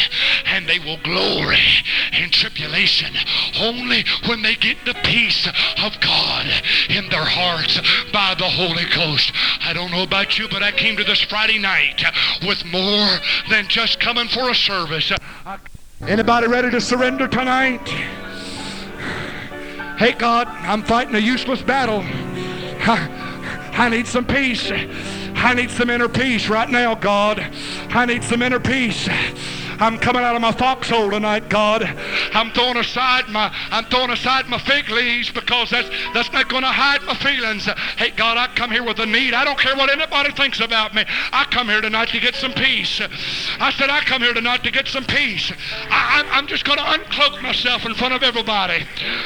And 0.60 0.68
they 0.68 0.78
will 0.78 0.98
glory 0.98 1.56
in 2.12 2.28
tribulation 2.28 3.14
only 3.60 4.04
when 4.26 4.42
they 4.42 4.56
get 4.56 4.76
the 4.84 4.92
peace 5.04 5.48
of 5.82 5.98
God 6.00 6.46
in 6.90 7.08
their 7.08 7.24
hearts 7.24 7.80
by 8.12 8.34
the 8.34 8.44
Holy 8.44 8.84
Ghost. 8.94 9.32
I 9.62 9.72
don't 9.72 9.90
know 9.90 10.02
about 10.02 10.38
you, 10.38 10.48
but 10.50 10.62
I 10.62 10.70
came 10.70 10.98
to 10.98 11.04
this 11.04 11.22
Friday 11.22 11.58
night 11.58 12.02
with 12.46 12.62
more 12.66 13.08
than 13.48 13.68
just 13.68 14.00
coming 14.00 14.28
for 14.28 14.50
a 14.50 14.54
service. 14.54 15.10
Anybody 16.02 16.46
ready 16.46 16.70
to 16.72 16.80
surrender 16.82 17.26
tonight? 17.26 17.88
Hey, 19.98 20.12
God, 20.12 20.46
I'm 20.46 20.82
fighting 20.82 21.14
a 21.14 21.20
useless 21.20 21.62
battle. 21.62 22.02
I, 22.84 23.88
need 23.88 24.06
some 24.06 24.26
peace. 24.26 24.70
I 24.70 25.54
need 25.54 25.70
some 25.70 25.88
inner 25.88 26.10
peace 26.10 26.50
right 26.50 26.68
now, 26.68 26.94
God. 26.96 27.40
I 27.88 28.04
need 28.04 28.22
some 28.22 28.42
inner 28.42 28.60
peace. 28.60 29.08
I'm 29.80 29.98
coming 29.98 30.22
out 30.22 30.36
of 30.36 30.42
my 30.42 30.52
foxhole 30.52 31.10
tonight, 31.10 31.48
God. 31.48 31.82
I'm 32.34 32.50
throwing 32.52 32.76
aside 32.76 33.28
my 33.28 33.50
I'm 33.70 33.84
throwing 33.86 34.10
aside 34.10 34.46
my 34.48 34.58
fig 34.58 34.90
leaves 34.90 35.30
because 35.30 35.70
that's 35.70 35.88
that's 36.12 36.32
not 36.32 36.48
going 36.48 36.62
to 36.62 36.68
hide 36.68 37.02
my 37.02 37.14
feelings. 37.14 37.64
Hey, 37.96 38.10
God, 38.10 38.36
I 38.36 38.48
come 38.54 38.70
here 38.70 38.84
with 38.84 38.98
a 38.98 39.06
need. 39.06 39.32
I 39.32 39.44
don't 39.44 39.58
care 39.58 39.74
what 39.76 39.90
anybody 39.90 40.32
thinks 40.32 40.60
about 40.60 40.94
me. 40.94 41.04
I 41.32 41.44
come 41.50 41.68
here 41.68 41.80
tonight 41.80 42.10
to 42.10 42.20
get 42.20 42.34
some 42.34 42.52
peace. 42.52 43.00
I 43.58 43.72
said 43.72 43.88
I 43.88 44.00
come 44.00 44.22
here 44.22 44.34
tonight 44.34 44.62
to 44.64 44.70
get 44.70 44.86
some 44.86 45.04
peace. 45.04 45.50
I, 45.88 46.20
I'm, 46.20 46.26
I'm 46.30 46.46
just 46.46 46.64
going 46.64 46.78
to 46.78 46.84
uncloak 46.84 47.42
myself 47.42 47.86
in 47.86 47.94
front 47.94 48.12
of 48.12 48.22
everybody. 48.22 48.84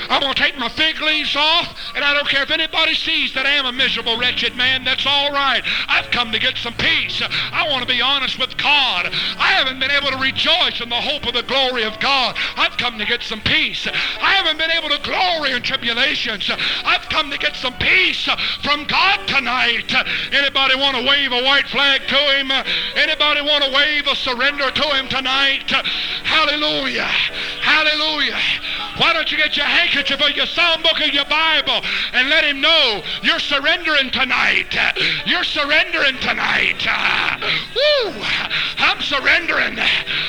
I'm 0.08 0.20
going 0.20 0.34
to 0.34 0.40
take 0.40 0.56
my 0.56 0.68
fig 0.68 1.00
leaves 1.00 1.34
off, 1.36 1.76
and 1.96 2.04
I 2.04 2.14
don't 2.14 2.28
care 2.28 2.42
if 2.42 2.50
anybody 2.50 2.94
sees 2.94 3.34
that 3.34 3.46
I 3.46 3.50
am 3.50 3.66
a 3.66 3.72
miserable, 3.72 4.18
wretched 4.18 4.54
man. 4.56 4.84
That's 4.84 5.06
all 5.06 5.32
right. 5.32 5.62
I've 5.88 6.10
come 6.10 6.30
to 6.30 6.38
get 6.38 6.56
some 6.56 6.74
peace. 6.74 7.22
I 7.52 7.68
want 7.68 7.82
to 7.82 7.92
be 7.92 8.00
honest 8.00 8.38
with 8.38 8.56
God. 8.56 9.10
I 9.38 9.52
haven't 9.58 9.80
been 9.80 9.90
able 9.90 10.10
to 10.10 10.18
rejoice 10.44 10.80
in 10.80 10.88
the 10.88 11.00
hope 11.00 11.26
of 11.26 11.34
the 11.34 11.42
glory 11.42 11.84
of 11.84 11.98
God. 12.00 12.36
I've 12.56 12.76
come 12.76 12.98
to 12.98 13.04
get 13.04 13.22
some 13.22 13.40
peace. 13.40 13.86
I 13.86 14.34
haven't 14.34 14.58
been 14.58 14.70
able 14.70 14.88
to 14.90 15.00
glory 15.02 15.52
in 15.52 15.62
tribulations. 15.62 16.50
I've 16.84 17.08
come 17.08 17.30
to 17.30 17.38
get 17.38 17.56
some 17.56 17.74
peace 17.74 18.28
from 18.62 18.84
God 18.84 19.26
tonight. 19.26 19.92
Anybody 20.32 20.76
want 20.76 20.96
to 20.96 21.06
wave 21.08 21.32
a 21.32 21.42
white 21.42 21.68
flag 21.68 22.02
to 22.08 22.16
him? 22.16 22.50
Anybody 22.96 23.40
want 23.40 23.64
to 23.64 23.72
wave 23.72 24.06
a 24.06 24.16
surrender 24.16 24.70
to 24.70 24.82
him 24.96 25.08
tonight? 25.08 25.70
Hallelujah. 26.24 27.08
Hallelujah. 27.62 28.38
Why 28.98 29.12
don't 29.12 29.30
you 29.30 29.38
get 29.38 29.56
your 29.56 29.66
handkerchief 29.66 30.20
or 30.20 30.30
your 30.30 30.46
psalm 30.46 30.82
book 30.82 31.00
or 31.00 31.06
your 31.06 31.24
Bible 31.24 31.80
and 32.12 32.28
let 32.28 32.44
him 32.44 32.60
know 32.60 33.02
you're 33.22 33.40
surrendering 33.40 34.10
tonight. 34.10 34.76
You're 35.26 35.44
surrendering 35.44 36.18
tonight. 36.20 36.86
Woo! 37.74 38.12
I'm 38.78 39.00
surrendering. 39.00 39.78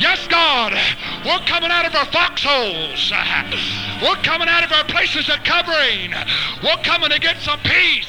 Yes, 0.00 0.26
God. 0.28 0.72
We're 1.24 1.44
coming 1.46 1.70
out 1.70 1.86
of 1.86 1.94
our 1.94 2.06
foxholes. 2.06 3.12
We're 4.02 4.22
coming 4.22 4.48
out 4.48 4.62
of 4.64 4.70
our 4.70 4.84
places 4.84 5.28
of 5.28 5.42
covering. 5.42 6.14
We're 6.62 6.80
coming 6.84 7.10
to 7.10 7.18
get 7.18 7.38
some 7.38 7.58
peace. 7.60 8.06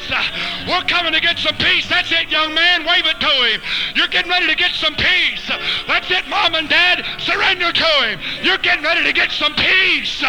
We're 0.67 0.83
coming 0.85 1.13
to 1.13 1.19
get 1.19 1.39
some 1.39 1.55
peace. 1.57 1.89
That's 1.89 2.11
it, 2.11 2.29
young 2.29 2.53
man. 2.53 2.85
Wave 2.85 3.05
it 3.05 3.19
to 3.19 3.27
him. 3.27 3.61
You're 3.95 4.07
getting 4.07 4.29
ready 4.29 4.45
to 4.47 4.55
get 4.55 4.71
some 4.73 4.93
peace. 4.95 5.49
That's 5.87 6.11
it, 6.11 6.27
mom 6.29 6.53
and 6.53 6.69
dad. 6.69 7.03
Surrender 7.19 7.71
to 7.71 7.85
him. 8.05 8.19
You're 8.43 8.59
getting 8.59 8.83
ready 8.83 9.03
to 9.03 9.13
get 9.13 9.31
some 9.31 9.55
peace. 9.55 10.21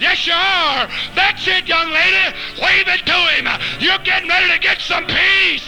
Yes, 0.00 0.26
you 0.26 0.32
are. 0.32 0.88
That's 1.14 1.46
it, 1.46 1.68
young 1.68 1.90
lady. 1.90 2.34
Wave 2.62 2.88
it 2.88 3.04
to 3.04 3.18
him. 3.36 3.48
You're 3.78 3.98
getting 3.98 4.28
ready 4.28 4.50
to 4.52 4.58
get 4.58 4.80
some 4.80 5.04
peace 5.06 5.66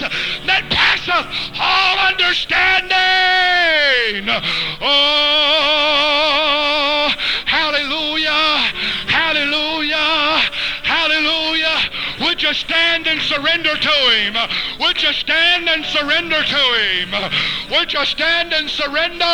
that 0.48 0.64
passeth 0.70 1.26
all 1.60 1.98
understanding. 2.08 2.90
Oh, 4.80 4.93
hallelujah. 7.46 8.70
Hallelujah. 9.08 10.50
Hallelujah. 10.82 11.78
Would 12.20 12.42
you 12.42 12.54
stand 12.54 13.06
and 13.06 13.20
surrender 13.20 13.76
to 13.76 13.90
him? 13.90 14.36
Would 14.80 15.02
you 15.02 15.12
stand 15.12 15.68
and 15.68 15.84
surrender 15.84 16.42
to 16.42 16.56
him? 16.78 17.10
Would 17.70 17.92
you 17.92 18.04
stand 18.04 18.52
and 18.52 18.68
surrender? 18.68 19.24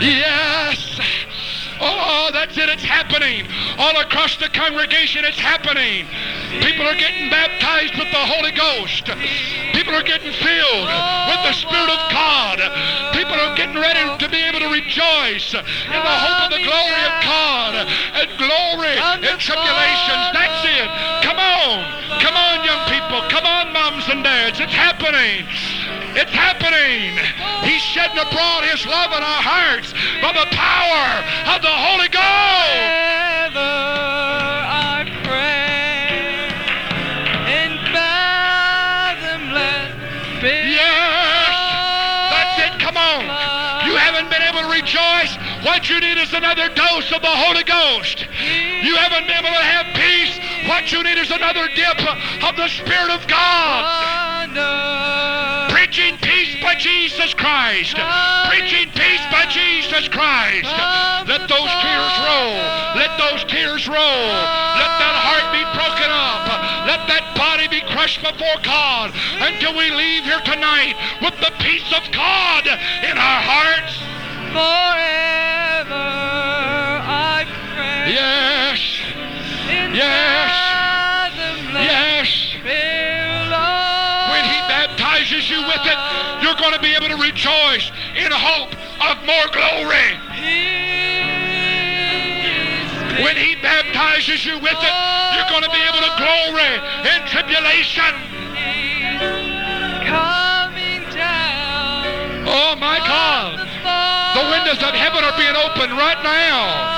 Yes. 0.00 1.00
Oh, 1.80 2.30
that's 2.32 2.56
it. 2.56 2.68
It's 2.68 2.82
happening. 2.82 3.46
All 3.78 3.96
across 4.00 4.36
the 4.36 4.48
congregation, 4.48 5.24
it's 5.24 5.38
happening. 5.38 6.06
People 6.60 6.86
are 6.86 6.94
getting 6.94 7.30
baptized 7.30 7.53
with 7.74 8.06
the 8.14 8.24
Holy 8.30 8.54
Ghost. 8.54 9.02
People 9.74 9.98
are 9.98 10.06
getting 10.06 10.30
filled 10.30 10.86
with 11.26 11.42
the 11.42 11.54
Spirit 11.58 11.90
of 11.90 11.98
God. 12.06 12.62
People 13.10 13.34
are 13.34 13.50
getting 13.58 13.74
ready 13.74 13.98
to 13.98 14.26
be 14.30 14.38
able 14.46 14.62
to 14.62 14.70
rejoice 14.70 15.50
in 15.58 15.90
the 15.90 16.16
hope 16.22 16.46
of 16.46 16.50
the 16.54 16.62
glory 16.62 17.02
of 17.02 17.14
God 17.26 17.74
and 18.14 18.30
glory 18.38 18.94
in 19.26 19.34
tribulations. 19.42 20.24
That's 20.30 20.62
it. 20.70 20.86
Come 21.26 21.42
on. 21.42 21.82
Come 22.22 22.38
on, 22.38 22.62
young 22.62 22.86
people. 22.86 23.18
Come 23.26 23.42
on, 23.42 23.72
moms 23.74 24.06
and 24.06 24.22
dads. 24.22 24.60
It's 24.60 24.72
happening. 24.72 25.42
It's 26.14 26.30
happening. 26.30 27.18
He's 27.66 27.82
shedding 27.82 28.22
abroad 28.22 28.70
his 28.70 28.86
love 28.86 29.10
in 29.10 29.18
our 29.18 29.42
hearts 29.42 29.90
by 30.22 30.30
the 30.30 30.46
power 30.54 31.10
of 31.50 31.58
the 31.58 31.74
Holy 31.74 32.06
Ghost. 32.06 33.13
What 45.74 45.90
you 45.90 45.98
need 45.98 46.18
is 46.22 46.32
another 46.32 46.68
dose 46.70 47.10
of 47.10 47.20
the 47.20 47.34
Holy 47.34 47.66
Ghost. 47.66 48.30
You 48.30 48.94
haven't 48.94 49.26
been 49.26 49.42
able 49.42 49.50
to 49.50 49.66
have 49.74 49.90
peace. 49.98 50.38
What 50.70 50.86
you 50.94 51.02
need 51.02 51.18
is 51.18 51.34
another 51.34 51.66
dip 51.74 51.98
of 52.46 52.54
the 52.54 52.70
Spirit 52.70 53.10
of 53.10 53.26
God. 53.26 54.54
Preaching 55.74 56.14
peace 56.22 56.62
by 56.62 56.78
Jesus 56.78 57.34
Christ. 57.34 57.98
Preaching 58.54 58.86
peace 58.94 59.26
by 59.34 59.50
Jesus 59.50 60.06
Christ. 60.14 60.70
Let 61.26 61.50
those 61.50 61.72
tears 61.82 62.14
roll. 62.22 62.54
Let 62.94 63.18
those 63.18 63.42
tears 63.50 63.90
roll. 63.90 64.30
Let 64.78 64.92
that 65.02 65.16
heart 65.26 65.50
be 65.50 65.66
broken 65.74 66.06
up. 66.06 66.54
Let 66.86 67.02
that 67.10 67.34
body 67.34 67.66
be 67.66 67.82
crushed 67.90 68.22
before 68.22 68.62
God 68.62 69.10
until 69.42 69.74
we 69.74 69.90
leave 69.90 70.22
here 70.22 70.38
tonight 70.46 70.94
with 71.18 71.34
the 71.42 71.50
peace 71.58 71.90
of 71.90 72.06
God 72.14 72.62
in 73.02 73.18
our 73.18 73.42
hearts. 73.42 73.98
Forever 74.54 75.33
Yes. 79.94 80.50
Yes. 81.72 82.28
When 84.30 84.44
he 84.44 84.58
baptizes 84.66 85.48
you 85.48 85.62
with 85.62 85.86
it, 85.86 85.98
you're 86.42 86.58
going 86.58 86.74
to 86.74 86.80
be 86.82 86.94
able 86.94 87.08
to 87.08 87.16
rejoice 87.16 87.92
in 88.16 88.30
hope 88.30 88.74
of 88.98 89.22
more 89.24 89.46
glory. 89.54 90.18
When 93.22 93.36
he 93.36 93.54
baptizes 93.62 94.44
you 94.44 94.58
with 94.58 94.74
it, 94.74 94.94
you're 95.38 95.50
going 95.50 95.62
to 95.62 95.70
be 95.70 95.82
able 95.86 96.02
to 96.02 96.12
glory 96.18 96.74
in 97.14 97.22
tribulation. 97.30 98.12
Oh 102.46 102.74
my 102.76 102.98
God. 102.98 103.62
The 104.34 104.42
windows 104.50 104.82
of 104.82 104.94
heaven 104.94 105.22
are 105.22 105.36
being 105.38 105.54
opened 105.54 105.92
right 105.92 106.20
now. 106.24 106.92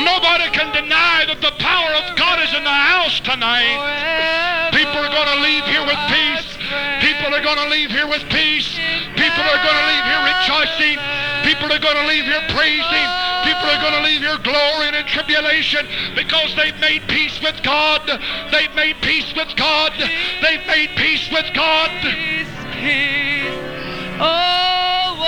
Nobody 0.00 0.48
can 0.56 0.72
deny 0.72 1.28
that 1.28 1.44
the 1.44 1.52
power 1.60 1.92
of 1.92 2.16
God 2.16 2.40
is 2.40 2.56
in 2.56 2.64
the 2.64 2.72
house 2.72 3.20
tonight. 3.20 4.72
People 4.72 4.96
are 4.96 5.12
going 5.12 5.28
to 5.28 5.44
leave 5.44 5.68
here 5.68 5.84
with 5.84 6.00
peace. 6.08 6.56
People 7.04 7.36
are 7.36 7.44
going 7.44 7.60
to 7.60 7.68
leave 7.68 7.90
here 7.92 8.08
with 8.08 8.24
peace. 8.32 8.80
People 9.12 9.44
are 9.44 9.60
going 9.60 9.76
to 9.76 9.86
leave 9.92 10.08
here 10.08 10.24
rejoicing. 10.24 10.96
People 11.50 11.66
are 11.72 11.80
going 11.80 11.96
to 11.96 12.06
leave 12.06 12.26
here 12.26 12.46
praising. 12.54 13.06
People 13.42 13.66
are 13.66 13.82
going 13.82 13.94
to 13.98 14.02
leave 14.06 14.20
here 14.22 14.38
glorying 14.38 14.94
in 14.94 15.04
tribulation 15.06 15.84
because 16.14 16.54
they've 16.54 16.78
made 16.78 17.02
peace 17.08 17.42
with 17.42 17.60
God. 17.64 18.06
They've 18.52 18.72
made 18.76 18.94
peace 19.02 19.34
with 19.34 19.48
God. 19.56 19.90
They've 19.98 20.64
made 20.68 20.90
peace 20.94 21.28
with 21.32 21.52
God. 21.52 21.90
Peace, 22.02 22.46
peace. 22.78 23.50
Oh, 24.22 25.18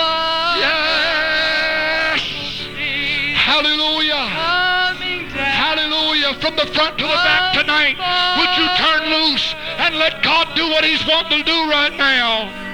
Yes. 0.63 2.21
peace 2.73 3.35
Hallelujah. 3.37 4.23
coming 4.31 5.27
down. 5.27 5.73
The 6.55 6.67
front 6.67 6.97
to 6.99 7.03
the 7.03 7.09
back 7.09 7.53
tonight, 7.53 7.97
would 8.39 8.57
you 8.57 8.67
turn 8.77 9.09
loose 9.11 9.55
and 9.79 9.95
let 9.95 10.23
God 10.23 10.55
do 10.55 10.69
what 10.69 10.85
He's 10.85 11.05
wanting 11.05 11.39
to 11.39 11.43
do 11.43 11.69
right 11.69 11.91
now? 11.97 12.72